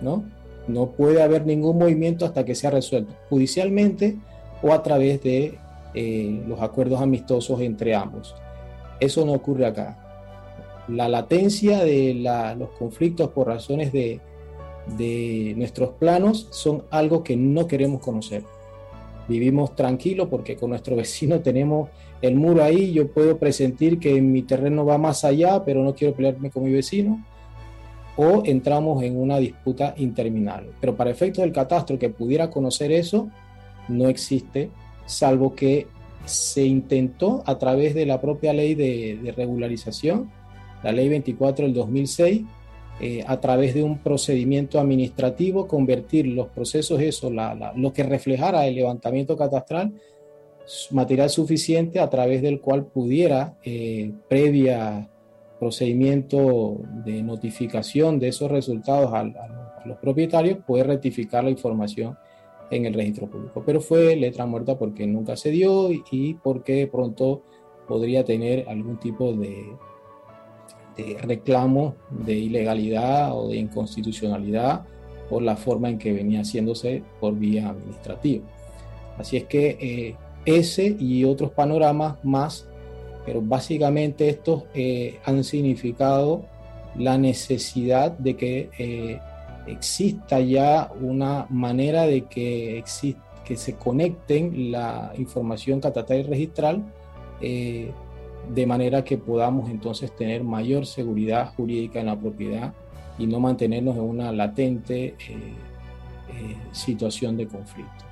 ¿no? 0.00 0.24
no 0.68 0.90
puede 0.90 1.22
haber 1.22 1.46
ningún 1.46 1.78
movimiento 1.78 2.24
hasta 2.24 2.44
que 2.44 2.54
sea 2.54 2.70
resuelto 2.70 3.14
judicialmente 3.28 4.16
o 4.62 4.72
a 4.72 4.82
través 4.82 5.22
de 5.22 5.58
eh, 5.94 6.42
los 6.46 6.60
acuerdos 6.60 7.00
amistosos 7.00 7.60
entre 7.60 7.94
ambos. 7.94 8.34
Eso 9.00 9.24
no 9.24 9.32
ocurre 9.32 9.66
acá. 9.66 10.84
La 10.88 11.08
latencia 11.08 11.84
de 11.84 12.14
los 12.58 12.70
conflictos 12.70 13.30
por 13.30 13.46
razones 13.46 13.92
de, 13.92 14.20
de 14.96 15.54
nuestros 15.56 15.90
planos 15.90 16.48
son 16.50 16.84
algo 16.90 17.22
que 17.22 17.36
no 17.36 17.66
queremos 17.66 18.00
conocer. 18.00 18.42
Vivimos 19.28 19.76
tranquilos 19.76 20.28
porque 20.28 20.56
con 20.56 20.70
nuestro 20.70 20.96
vecino 21.02 21.40
tenemos 21.40 21.90
el 22.20 22.34
muro 22.34 22.64
ahí, 22.64 22.92
yo 22.92 23.12
puedo 23.12 23.38
presentir 23.38 24.00
que 24.00 24.20
mi 24.20 24.42
terreno 24.42 24.84
va 24.84 24.98
más 24.98 25.24
allá, 25.24 25.64
pero 25.64 25.84
no 25.84 25.94
quiero 25.94 26.14
pelearme 26.14 26.50
con 26.50 26.64
mi 26.64 26.72
vecino, 26.72 27.24
o 28.16 28.42
entramos 28.44 29.02
en 29.04 29.16
una 29.16 29.38
disputa 29.38 29.94
interminable. 29.96 30.70
Pero 30.80 30.96
para 30.96 31.10
efectos 31.10 31.42
del 31.42 31.52
catastro 31.52 31.98
que 31.98 32.08
pudiera 32.08 32.50
conocer 32.50 32.90
eso, 32.90 33.28
no 33.88 34.08
existe, 34.08 34.70
salvo 35.08 35.54
que 35.54 35.86
se 36.24 36.64
intentó 36.64 37.42
a 37.46 37.58
través 37.58 37.94
de 37.94 38.06
la 38.06 38.20
propia 38.20 38.52
ley 38.52 38.74
de, 38.74 39.32
regularización, 39.36 40.30
la 40.82 40.92
ley 40.92 41.08
24 41.08 41.64
del 41.64 41.74
2006, 41.74 42.42
eh, 43.00 43.24
a 43.26 43.40
través 43.40 43.74
de 43.74 43.82
un 43.82 43.98
procedimiento 43.98 44.78
administrativo, 44.78 45.66
convertir 45.66 46.26
los 46.26 46.48
procesos, 46.48 47.00
eso, 47.00 47.30
lo 47.30 47.92
que 47.92 48.02
reflejara 48.02 48.66
el 48.66 48.74
levantamiento 48.74 49.36
catastral, 49.36 49.94
material 50.90 51.30
suficiente 51.30 51.98
a 51.98 52.10
través 52.10 52.42
del 52.42 52.60
cual 52.60 52.86
pudiera, 52.86 53.56
eh, 53.64 54.12
previa 54.28 55.08
procedimiento 55.58 56.76
de 57.04 57.22
notificación 57.22 58.18
de 58.18 58.28
esos 58.28 58.50
resultados 58.50 59.12
a, 59.12 59.24
los 59.84 59.96
propietarios, 59.98 60.58
poder 60.66 60.88
rectificar 60.88 61.42
la 61.44 61.50
información 61.50 62.18
en 62.70 62.86
el 62.86 62.94
registro 62.94 63.28
público. 63.28 63.62
Pero 63.64 63.80
fue 63.80 64.16
letra 64.16 64.46
muerta 64.46 64.78
porque 64.78 65.06
nunca 65.06 65.36
se 65.36 65.50
dio 65.50 65.90
y, 65.90 66.34
porque 66.42 66.86
pronto 66.86 67.42
podría 67.86 68.24
tener 68.24 68.68
algún 68.68 68.98
tipo 68.98 69.32
de, 69.32 69.72
de 70.96 71.18
reclamo 71.22 71.94
de 72.10 72.34
ilegalidad 72.34 73.36
o 73.36 73.48
de 73.48 73.56
inconstitucionalidad 73.56 74.84
por 75.28 75.42
la 75.42 75.56
forma 75.56 75.88
en 75.88 75.98
que 75.98 76.12
venía 76.12 76.40
haciéndose 76.40 77.02
por 77.20 77.34
vía 77.34 77.68
administrativa. 77.68 78.44
Así 79.18 79.36
es 79.36 79.44
que 79.44 79.76
eh, 79.80 80.14
ese 80.44 80.96
y 80.98 81.24
otros 81.24 81.50
panoramas 81.50 82.22
más, 82.24 82.66
pero 83.26 83.42
básicamente 83.42 84.28
estos 84.28 84.64
eh, 84.74 85.18
han 85.24 85.44
significado 85.44 86.44
la 86.96 87.18
necesidad 87.18 88.12
de 88.12 88.36
que 88.36 88.70
eh, 88.78 89.20
exista 89.70 90.40
ya 90.40 90.90
una 91.00 91.46
manera 91.50 92.02
de 92.02 92.22
que, 92.22 92.82
que 93.44 93.56
se 93.56 93.74
conecten 93.74 94.72
la 94.72 95.12
información 95.16 95.80
catastral 95.80 96.20
y 96.20 96.22
registral 96.22 96.82
eh, 97.40 97.92
de 98.52 98.66
manera 98.66 99.04
que 99.04 99.18
podamos 99.18 99.70
entonces 99.70 100.14
tener 100.14 100.42
mayor 100.42 100.86
seguridad 100.86 101.52
jurídica 101.54 102.00
en 102.00 102.06
la 102.06 102.18
propiedad 102.18 102.72
y 103.18 103.26
no 103.26 103.40
mantenernos 103.40 103.96
en 103.96 104.02
una 104.02 104.32
latente 104.32 105.04
eh, 105.06 105.16
eh, 105.28 106.56
situación 106.72 107.36
de 107.36 107.46
conflicto. 107.46 108.04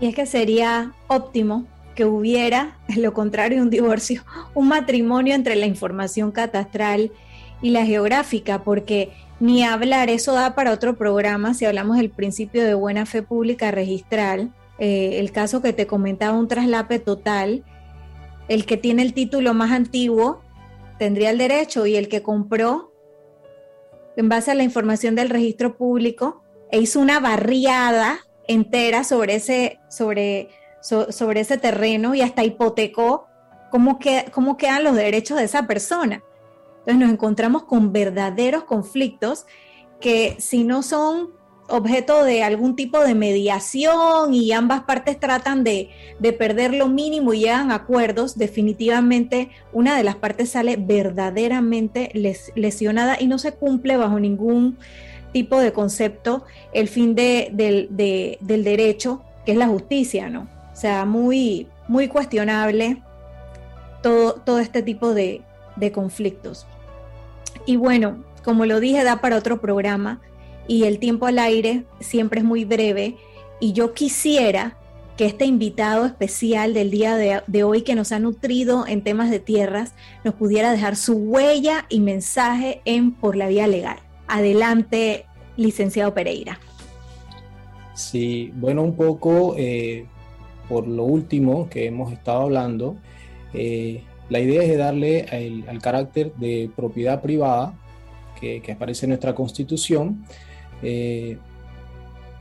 Y 0.00 0.06
es 0.06 0.14
que 0.14 0.26
sería 0.26 0.92
óptimo 1.06 1.64
que 1.94 2.04
hubiera, 2.04 2.78
lo 2.96 3.14
contrario 3.14 3.62
un 3.62 3.70
divorcio, 3.70 4.22
un 4.54 4.68
matrimonio 4.68 5.34
entre 5.34 5.56
la 5.56 5.66
información 5.66 6.32
catastral 6.32 7.12
y 7.62 7.70
la 7.70 7.86
geográfica, 7.86 8.62
porque 8.62 9.12
ni 9.40 9.64
hablar, 9.64 10.10
eso 10.10 10.32
da 10.32 10.54
para 10.54 10.72
otro 10.72 10.96
programa 10.96 11.54
si 11.54 11.64
hablamos 11.64 11.96
del 11.96 12.10
principio 12.10 12.64
de 12.64 12.74
buena 12.74 13.06
fe 13.06 13.22
pública 13.22 13.70
registral, 13.70 14.52
eh, 14.78 15.18
el 15.18 15.32
caso 15.32 15.62
que 15.62 15.72
te 15.72 15.86
comentaba, 15.86 16.38
un 16.38 16.48
traslape 16.48 16.98
total, 16.98 17.64
el 18.48 18.66
que 18.66 18.76
tiene 18.76 19.02
el 19.02 19.14
título 19.14 19.54
más 19.54 19.72
antiguo 19.72 20.40
tendría 20.98 21.30
el 21.30 21.38
derecho 21.38 21.86
y 21.86 21.96
el 21.96 22.08
que 22.08 22.22
compró 22.22 22.92
en 24.16 24.28
base 24.28 24.50
a 24.50 24.54
la 24.54 24.62
información 24.62 25.14
del 25.14 25.30
registro 25.30 25.76
público 25.76 26.42
e 26.70 26.78
hizo 26.78 27.00
una 27.00 27.20
barriada 27.20 28.20
entera 28.46 29.04
sobre 29.04 29.36
ese, 29.36 29.80
sobre, 29.88 30.48
sobre 30.80 31.40
ese 31.40 31.58
terreno 31.58 32.14
y 32.14 32.20
hasta 32.20 32.44
hipotecó 32.44 33.26
cómo, 33.70 33.98
que, 33.98 34.26
cómo 34.32 34.56
quedan 34.56 34.84
los 34.84 34.94
derechos 34.94 35.38
de 35.38 35.44
esa 35.44 35.66
persona. 35.66 36.22
Entonces 36.86 37.00
nos 37.00 37.10
encontramos 37.10 37.64
con 37.64 37.92
verdaderos 37.92 38.64
conflictos 38.64 39.46
que 40.00 40.36
si 40.38 40.64
no 40.64 40.82
son 40.82 41.30
objeto 41.68 42.24
de 42.24 42.42
algún 42.42 42.76
tipo 42.76 43.00
de 43.00 43.14
mediación 43.14 44.34
y 44.34 44.52
ambas 44.52 44.82
partes 44.82 45.18
tratan 45.18 45.64
de, 45.64 45.90
perder 46.38 46.74
lo 46.74 46.88
mínimo 46.88 47.32
y 47.32 47.40
llegan 47.40 47.70
a 47.70 47.76
acuerdos, 47.76 48.36
definitivamente 48.36 49.48
una 49.72 49.96
de 49.96 50.04
las 50.04 50.16
partes 50.16 50.50
sale 50.50 50.76
verdaderamente 50.76 52.10
lesionada 52.54 53.16
y 53.18 53.28
no 53.28 53.38
se 53.38 53.52
cumple 53.52 53.96
bajo 53.96 54.20
ningún 54.20 54.76
tipo 55.32 55.58
de 55.58 55.72
concepto 55.72 56.44
el 56.74 56.88
fin 56.88 57.14
de, 57.14 57.48
del 57.52 58.64
derecho, 58.64 59.22
que 59.46 59.52
es 59.52 59.58
la 59.58 59.68
justicia, 59.68 60.28
¿no? 60.28 60.48
O 60.72 60.76
sea, 60.76 61.04
muy, 61.06 61.68
muy 61.88 62.08
cuestionable 62.08 63.02
todo, 64.02 64.34
todo 64.34 64.58
este 64.58 64.82
tipo 64.82 65.14
de, 65.14 65.40
de 65.76 65.92
conflictos. 65.92 66.66
Y 67.66 67.76
bueno, 67.76 68.24
como 68.44 68.66
lo 68.66 68.80
dije, 68.80 69.04
da 69.04 69.20
para 69.20 69.36
otro 69.36 69.60
programa 69.60 70.20
y 70.66 70.84
el 70.84 70.98
tiempo 70.98 71.26
al 71.26 71.38
aire 71.38 71.84
siempre 72.00 72.40
es 72.40 72.44
muy 72.44 72.64
breve 72.64 73.16
y 73.60 73.72
yo 73.72 73.94
quisiera 73.94 74.76
que 75.16 75.26
este 75.26 75.44
invitado 75.44 76.06
especial 76.06 76.74
del 76.74 76.90
día 76.90 77.16
de, 77.16 77.62
hoy 77.62 77.82
que 77.82 77.94
nos 77.94 78.10
ha 78.12 78.18
nutrido 78.18 78.86
en 78.86 79.02
temas 79.02 79.30
de 79.30 79.38
tierras 79.38 79.94
nos 80.24 80.34
pudiera 80.34 80.72
dejar 80.72 80.96
su 80.96 81.14
huella 81.14 81.86
y 81.88 82.00
mensaje 82.00 82.80
en 82.84 83.12
Por 83.12 83.36
la 83.36 83.48
Vía 83.48 83.66
Legal. 83.66 83.98
Adelante, 84.26 85.26
licenciado 85.56 86.14
Pereira. 86.14 86.58
Sí, 87.94 88.52
bueno, 88.56 88.82
un 88.82 88.96
poco 88.96 89.54
eh, 89.56 90.06
por 90.68 90.88
lo 90.88 91.04
último 91.04 91.68
que 91.68 91.86
hemos 91.86 92.12
estado 92.12 92.42
hablando, 92.42 92.96
eh, 93.52 94.02
la 94.28 94.40
idea 94.40 94.62
es 94.62 94.78
darle 94.78 95.64
al 95.68 95.80
carácter 95.80 96.32
de 96.34 96.70
propiedad 96.74 97.20
privada 97.20 97.78
que, 98.62 98.72
aparece 98.72 99.06
en 99.06 99.10
nuestra 99.10 99.34
constitución, 99.34 100.24
eh, 100.82 101.38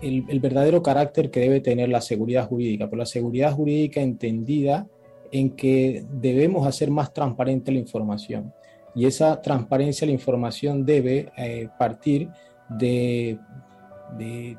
el, 0.01 0.39
verdadero 0.39 0.83
carácter 0.83 1.31
que 1.31 1.39
debe 1.39 1.61
tener 1.61 1.89
la 1.89 2.01
seguridad 2.01 2.47
jurídica, 2.47 2.89
por 2.89 2.97
la 2.97 3.05
seguridad 3.05 3.53
jurídica 3.53 4.01
entendida 4.01 4.87
en 5.31 5.51
que 5.51 6.05
debemos 6.11 6.67
hacer 6.67 6.91
más 6.91 7.13
transparente 7.13 7.71
la 7.71 7.79
información. 7.79 8.53
Y 8.95 9.05
esa 9.05 9.41
transparencia 9.41 10.05
de 10.05 10.11
la 10.11 10.19
información 10.19 10.85
debe 10.85 11.31
eh, 11.37 11.69
partir 11.79 12.29
de, 12.69 13.39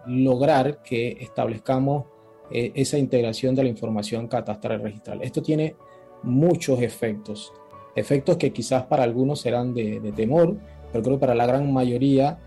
lograr 0.07 0.83
que 0.83 1.17
establezcamos 1.21 2.07
eh, 2.51 2.73
esa 2.75 2.99
integración 2.99 3.55
de 3.55 3.63
la 3.63 3.69
información 3.69 4.27
catastral 4.27 4.81
y 4.81 4.83
registral. 4.83 5.23
Esto 5.23 5.43
tiene 5.43 5.77
muchos 6.25 6.81
efectos, 6.81 7.53
efectos 7.95 8.37
que 8.37 8.53
quizás 8.53 8.85
para 8.85 9.05
algunos 9.05 9.41
serán 9.41 9.75
de, 9.75 10.13
temor, 10.17 10.57
pero 10.93 11.05
creo 11.05 11.17
que 11.17 11.21
para 11.21 11.35
la 11.35 11.47
gran 11.47 11.73
mayoría 11.73 12.39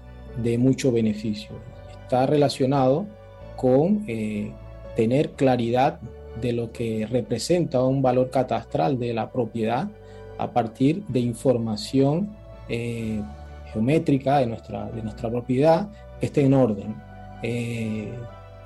de 0.42 0.58
mucho 0.58 0.92
beneficio. 0.92 1.52
Está 2.04 2.26
relacionado 2.26 3.06
con 3.56 4.04
eh, 4.08 4.52
tener 4.96 5.32
claridad 5.32 6.00
de 6.42 6.54
lo 6.54 6.72
que 6.72 7.08
representa 7.10 7.84
un 7.84 8.02
valor 8.02 8.30
catastral 8.30 9.00
de 9.00 9.14
la 9.14 9.32
propiedad 9.32 9.88
a 10.38 10.52
partir 10.52 11.04
de 11.08 11.20
información 11.20 12.36
eh, 12.70 13.22
geométrica 13.74 14.38
de 14.38 14.46
nuestra, 14.46 14.86
de 14.92 15.02
nuestra 15.02 15.30
propiedad 15.30 15.90
que 16.20 16.28
esté 16.28 16.42
en 16.42 16.54
orden. 16.54 16.96
Eh, 17.42 18.14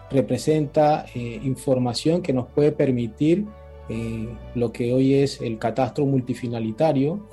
representa 0.09 1.05
información 1.15 2.21
que 2.21 2.33
nos 2.33 2.47
puede 2.47 2.73
permitir 2.73 3.45
lo 4.55 4.71
que 4.71 4.93
hoy 4.93 5.15
es 5.15 5.41
el 5.41 5.57
catastro 5.57 6.05
multifinalitario, 6.05 7.27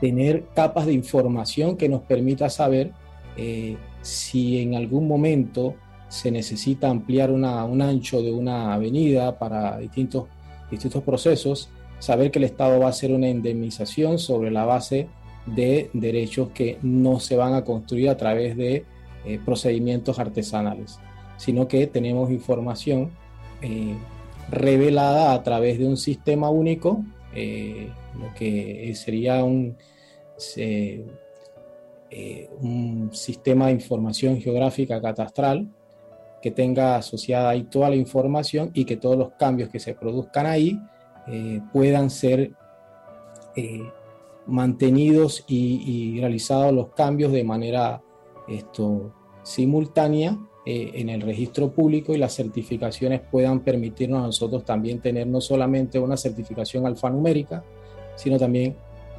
tener 0.00 0.46
capas 0.54 0.86
de 0.86 0.92
información 0.92 1.76
que 1.76 1.88
nos 1.88 2.02
permita 2.02 2.48
saber 2.50 2.92
eh, 3.36 3.76
si 4.02 4.60
en 4.60 4.74
algún 4.74 5.06
momento 5.06 5.74
se 6.08 6.30
necesita 6.30 6.90
ampliar 6.90 7.30
un 7.30 7.44
ancho 7.44 8.20
de 8.20 8.32
una 8.32 8.74
avenida 8.74 9.38
para 9.38 9.78
distintos, 9.78 10.26
distintos 10.70 11.02
procesos, 11.02 11.70
saber 11.98 12.30
que 12.30 12.38
el 12.38 12.44
Estado 12.44 12.80
va 12.80 12.86
a 12.86 12.90
hacer 12.90 13.12
una 13.12 13.28
indemnización 13.28 14.18
sobre 14.18 14.50
la 14.50 14.64
base 14.64 15.08
de 15.46 15.88
derechos 15.92 16.50
que 16.50 16.78
no 16.82 17.20
se 17.20 17.36
van 17.36 17.54
a 17.54 17.64
construir 17.64 18.10
a 18.10 18.16
través 18.16 18.56
de 18.56 18.84
eh, 19.24 19.40
procedimientos 19.44 20.18
artesanales, 20.18 20.98
sino 21.36 21.68
que 21.68 21.86
tenemos 21.86 22.30
información 22.30 23.12
eh, 23.62 23.94
revelada 24.52 25.32
a 25.32 25.42
través 25.42 25.78
de 25.78 25.86
un 25.86 25.96
sistema 25.96 26.48
único, 26.50 27.04
lo 27.34 28.34
que 28.34 28.92
sería 28.94 29.42
un, 29.42 29.76
eh, 32.14 32.50
un 32.60 33.08
sistema 33.14 33.68
de 33.68 33.72
información 33.72 34.38
geográfica 34.38 35.00
catastral 35.00 35.66
que 36.42 36.50
tenga 36.50 36.96
asociada 36.96 37.48
ahí 37.48 37.62
toda 37.62 37.88
la 37.88 37.96
información 37.96 38.70
y 38.74 38.84
que 38.84 38.98
todos 38.98 39.16
los 39.16 39.30
cambios 39.38 39.70
que 39.70 39.78
se 39.78 39.94
produzcan 39.94 40.44
ahí 40.44 40.78
eh, 41.26 41.62
puedan 41.72 42.10
ser 42.10 42.52
eh, 43.56 43.90
mantenidos 44.46 45.42
y, 45.48 46.20
realizados 46.20 46.74
los 46.74 46.88
cambios 46.90 47.32
de 47.32 47.44
manera 47.44 48.02
esto, 48.46 49.14
simultánea 49.42 50.36
en 50.64 51.08
el 51.08 51.22
registro 51.22 51.72
público 51.72 52.14
y 52.14 52.18
las 52.18 52.36
certificaciones 52.36 53.20
puedan 53.20 53.60
permitirnos 53.60 54.22
a 54.22 54.26
nosotros 54.26 54.64
también 54.64 55.00
tener 55.00 55.26
no 55.26 55.40
solamente 55.40 55.98
una 55.98 56.16
certificación 56.16 56.86
alfanumérica, 56.86 57.64
sino 58.14 58.38
también 58.38 58.76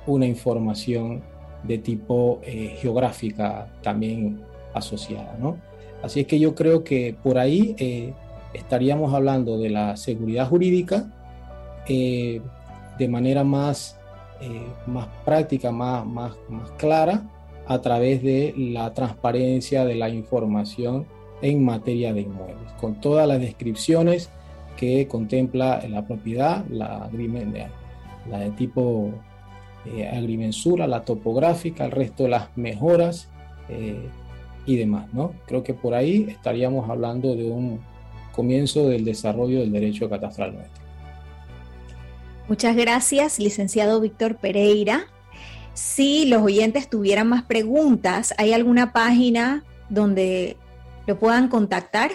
una 0.07 0.25
información 0.25 1.21
de 1.63 1.77
tipo 1.77 2.39
eh, 2.43 2.75
geográfica 2.79 3.71
también 3.81 4.41
asociada. 4.73 5.35
¿no? 5.39 5.57
Así 6.01 6.21
es 6.21 6.27
que 6.27 6.39
yo 6.39 6.55
creo 6.55 6.83
que 6.83 7.15
por 7.21 7.37
ahí 7.37 7.75
eh, 7.77 8.13
estaríamos 8.53 9.13
hablando 9.13 9.57
de 9.57 9.69
la 9.69 9.97
seguridad 9.97 10.47
jurídica 10.47 11.11
eh, 11.87 12.41
de 12.97 13.07
manera 13.07 13.43
más, 13.43 13.99
más 14.85 15.07
práctica, 15.23 15.71
más, 15.71 16.05
más, 16.05 16.33
más 16.49 16.69
clara, 16.71 17.23
a 17.65 17.79
través 17.79 18.21
de 18.21 18.53
la 18.57 18.93
transparencia 18.93 19.85
de 19.85 19.95
la 19.95 20.09
información 20.09 21.07
en 21.43 21.63
materia 21.63 22.13
de 22.13 22.21
inmuebles, 22.21 22.71
con 22.79 22.95
todas 23.01 23.27
las 23.27 23.39
descripciones 23.39 24.29
que 24.77 25.07
contempla 25.07 25.83
la 25.87 26.07
propiedad, 26.07 26.65
la, 26.69 27.09
de 27.11 28.49
tipo 28.51 29.11
eh, 29.85 30.07
agrimensura, 30.07 30.87
la 30.87 31.03
topográfica, 31.03 31.85
el 31.85 31.91
resto 31.91 32.23
de 32.23 32.29
las 32.29 32.57
mejoras 32.57 33.27
eh, 33.67 34.07
y 34.65 34.77
demás. 34.77 35.13
¿no? 35.13 35.33
Creo 35.45 35.63
que 35.63 35.73
por 35.73 35.93
ahí 35.93 36.27
estaríamos 36.29 36.89
hablando 36.89 37.35
de 37.35 37.51
un 37.51 37.81
comienzo 38.31 38.87
del 38.87 39.03
desarrollo 39.03 39.59
del 39.59 39.71
derecho 39.71 40.09
catastral 40.09 40.55
nuestro. 40.55 40.81
Muchas 42.47 42.75
gracias, 42.75 43.37
licenciado 43.37 43.99
Víctor 43.99 44.37
Pereira. 44.37 45.07
Si 45.73 46.25
los 46.25 46.41
oyentes 46.41 46.89
tuvieran 46.89 47.27
más 47.27 47.43
preguntas, 47.43 48.33
¿hay 48.37 48.53
alguna 48.53 48.93
página 48.93 49.63
donde 49.89 50.55
lo 51.05 51.19
puedan 51.19 51.47
contactar? 51.49 52.11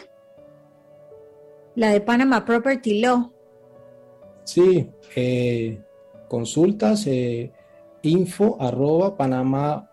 La 1.74 1.90
de 1.90 2.00
Panama 2.00 2.44
Property 2.44 3.00
Law. 3.00 3.32
Sí, 4.44 4.90
eh, 5.14 5.80
consultas, 6.28 7.06
info 8.02 8.56
arroba 8.60 9.16
panamapl.com. 9.16 9.88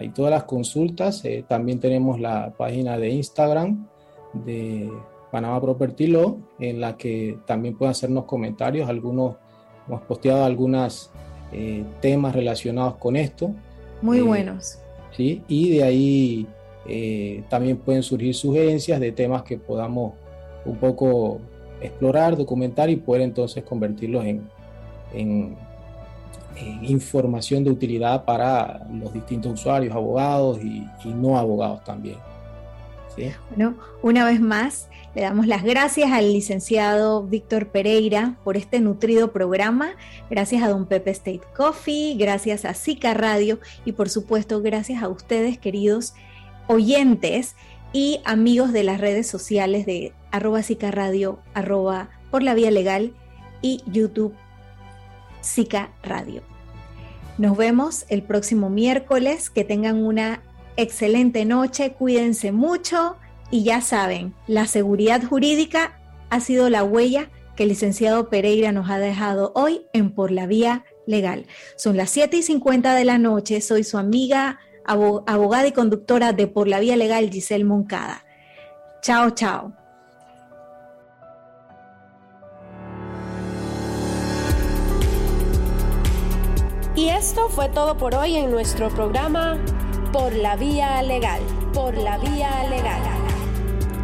Hay 0.00 0.08
todas 0.08 0.30
las 0.30 0.44
consultas. 0.44 1.24
Eh, 1.26 1.44
también 1.46 1.78
tenemos 1.78 2.18
la 2.18 2.54
página 2.56 2.96
de 2.96 3.10
Instagram 3.10 3.86
de 4.32 4.90
Panama 5.30 5.60
Property 5.60 6.06
Law, 6.06 6.40
en 6.58 6.80
la 6.80 6.96
que 6.96 7.38
también 7.46 7.76
pueden 7.76 7.90
hacernos 7.90 8.24
comentarios. 8.24 8.88
Algunos 8.88 9.36
hemos 9.86 10.00
posteado 10.02 10.44
algunos 10.44 11.10
eh, 11.52 11.84
temas 12.00 12.34
relacionados 12.34 12.96
con 12.96 13.14
esto. 13.14 13.50
Muy 14.00 14.20
eh, 14.20 14.22
buenos. 14.22 14.78
¿Sí? 15.16 15.42
Y 15.48 15.76
de 15.76 15.82
ahí 15.82 16.46
eh, 16.86 17.44
también 17.48 17.76
pueden 17.76 18.02
surgir 18.02 18.34
sugerencias 18.34 19.00
de 19.00 19.12
temas 19.12 19.42
que 19.42 19.58
podamos 19.58 20.14
un 20.64 20.76
poco 20.76 21.40
explorar, 21.80 22.36
documentar 22.36 22.90
y 22.90 22.96
poder 22.96 23.22
entonces 23.22 23.64
convertirlos 23.64 24.24
en, 24.24 24.48
en, 25.12 25.56
información 26.82 27.64
de 27.64 27.70
utilidad 27.70 28.24
para 28.26 28.86
los 28.92 29.14
distintos 29.14 29.52
usuarios, 29.54 29.94
abogados 29.94 30.58
y, 30.62 30.84
no 31.06 31.38
abogados 31.38 31.82
también. 31.84 32.16
Bueno, 33.16 33.74
una 34.02 34.24
vez 34.24 34.40
más, 34.40 34.88
le 35.14 35.22
damos 35.22 35.46
las 35.46 35.62
gracias 35.62 36.12
al 36.12 36.32
licenciado 36.32 37.24
Víctor 37.24 37.68
Pereira 37.68 38.36
por 38.44 38.56
este 38.56 38.80
nutrido 38.80 39.32
programa. 39.32 39.92
Gracias 40.30 40.62
a 40.62 40.68
Don 40.68 40.86
Pepe 40.86 41.10
State 41.10 41.42
Coffee, 41.56 42.16
gracias 42.16 42.64
a 42.64 42.74
Zika 42.74 43.14
Radio 43.14 43.58
y 43.84 43.92
por 43.92 44.08
supuesto 44.08 44.62
gracias 44.62 45.02
a 45.02 45.08
ustedes, 45.08 45.58
queridos 45.58 46.14
oyentes 46.66 47.56
y 47.92 48.20
amigos 48.24 48.72
de 48.72 48.84
las 48.84 49.00
redes 49.00 49.26
sociales 49.26 49.84
de 49.86 50.12
arroba 50.30 50.62
Zika 50.62 50.90
Radio, 50.90 51.40
arroba 51.54 52.10
por 52.30 52.42
la 52.42 52.54
vía 52.54 52.70
legal 52.70 53.12
y 53.60 53.82
YouTube 53.86 54.34
Zika 55.42 55.92
Radio. 56.02 56.42
Nos 57.40 57.56
vemos 57.56 58.04
el 58.10 58.22
próximo 58.22 58.68
miércoles. 58.68 59.48
Que 59.48 59.64
tengan 59.64 60.04
una 60.04 60.42
excelente 60.82 61.44
noche. 61.44 61.92
Cuídense 61.92 62.52
mucho 62.52 63.16
y 63.50 63.64
ya 63.64 63.80
saben, 63.80 64.34
la 64.46 64.66
seguridad 64.66 65.22
jurídica 65.22 65.98
ha 66.30 66.40
sido 66.40 66.70
la 66.70 66.84
huella 66.84 67.30
que 67.56 67.64
el 67.64 67.70
licenciado 67.70 68.28
Pereira 68.28 68.72
nos 68.72 68.88
ha 68.88 68.98
dejado 68.98 69.52
hoy 69.54 69.82
en 69.92 70.14
Por 70.14 70.30
la 70.30 70.46
Vía 70.46 70.84
Legal. 71.06 71.46
Son 71.76 71.96
las 71.96 72.10
7 72.10 72.36
y 72.36 72.42
50 72.42 72.94
de 72.94 73.04
la 73.04 73.18
noche. 73.18 73.60
Soy 73.60 73.84
su 73.84 73.98
amiga, 73.98 74.58
abogada 74.84 75.66
y 75.66 75.72
conductora 75.72 76.32
de 76.32 76.46
Por 76.46 76.68
la 76.68 76.80
Vía 76.80 76.96
Legal, 76.96 77.30
Giselle 77.30 77.64
Moncada. 77.64 78.24
Chao, 79.02 79.30
chao. 79.30 79.72
Y 86.94 87.08
esto 87.08 87.48
fue 87.48 87.68
todo 87.68 87.96
por 87.96 88.14
hoy 88.14 88.36
en 88.36 88.50
nuestro 88.50 88.88
programa 88.90 89.58
Por 90.12 90.34
la 90.34 90.56
Vía 90.56 91.00
Legal. 91.02 91.40
Por 91.72 91.96
la 91.96 92.18
Vía 92.18 92.64
Legal. 92.68 93.00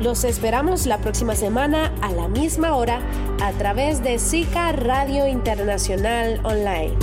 Los 0.01 0.23
esperamos 0.23 0.87
la 0.87 0.99
próxima 0.99 1.35
semana 1.35 1.93
a 2.01 2.13
la 2.13 2.29
misma 2.29 2.77
hora 2.77 3.01
a 3.43 3.51
través 3.53 4.05
de 4.05 4.21
SICA 4.21 4.71
Radio 4.71 5.27
Internacional 5.27 6.41
Online. 6.45 6.95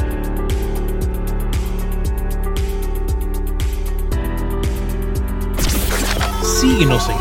Síguenos 6.61 7.09
en 7.09 7.11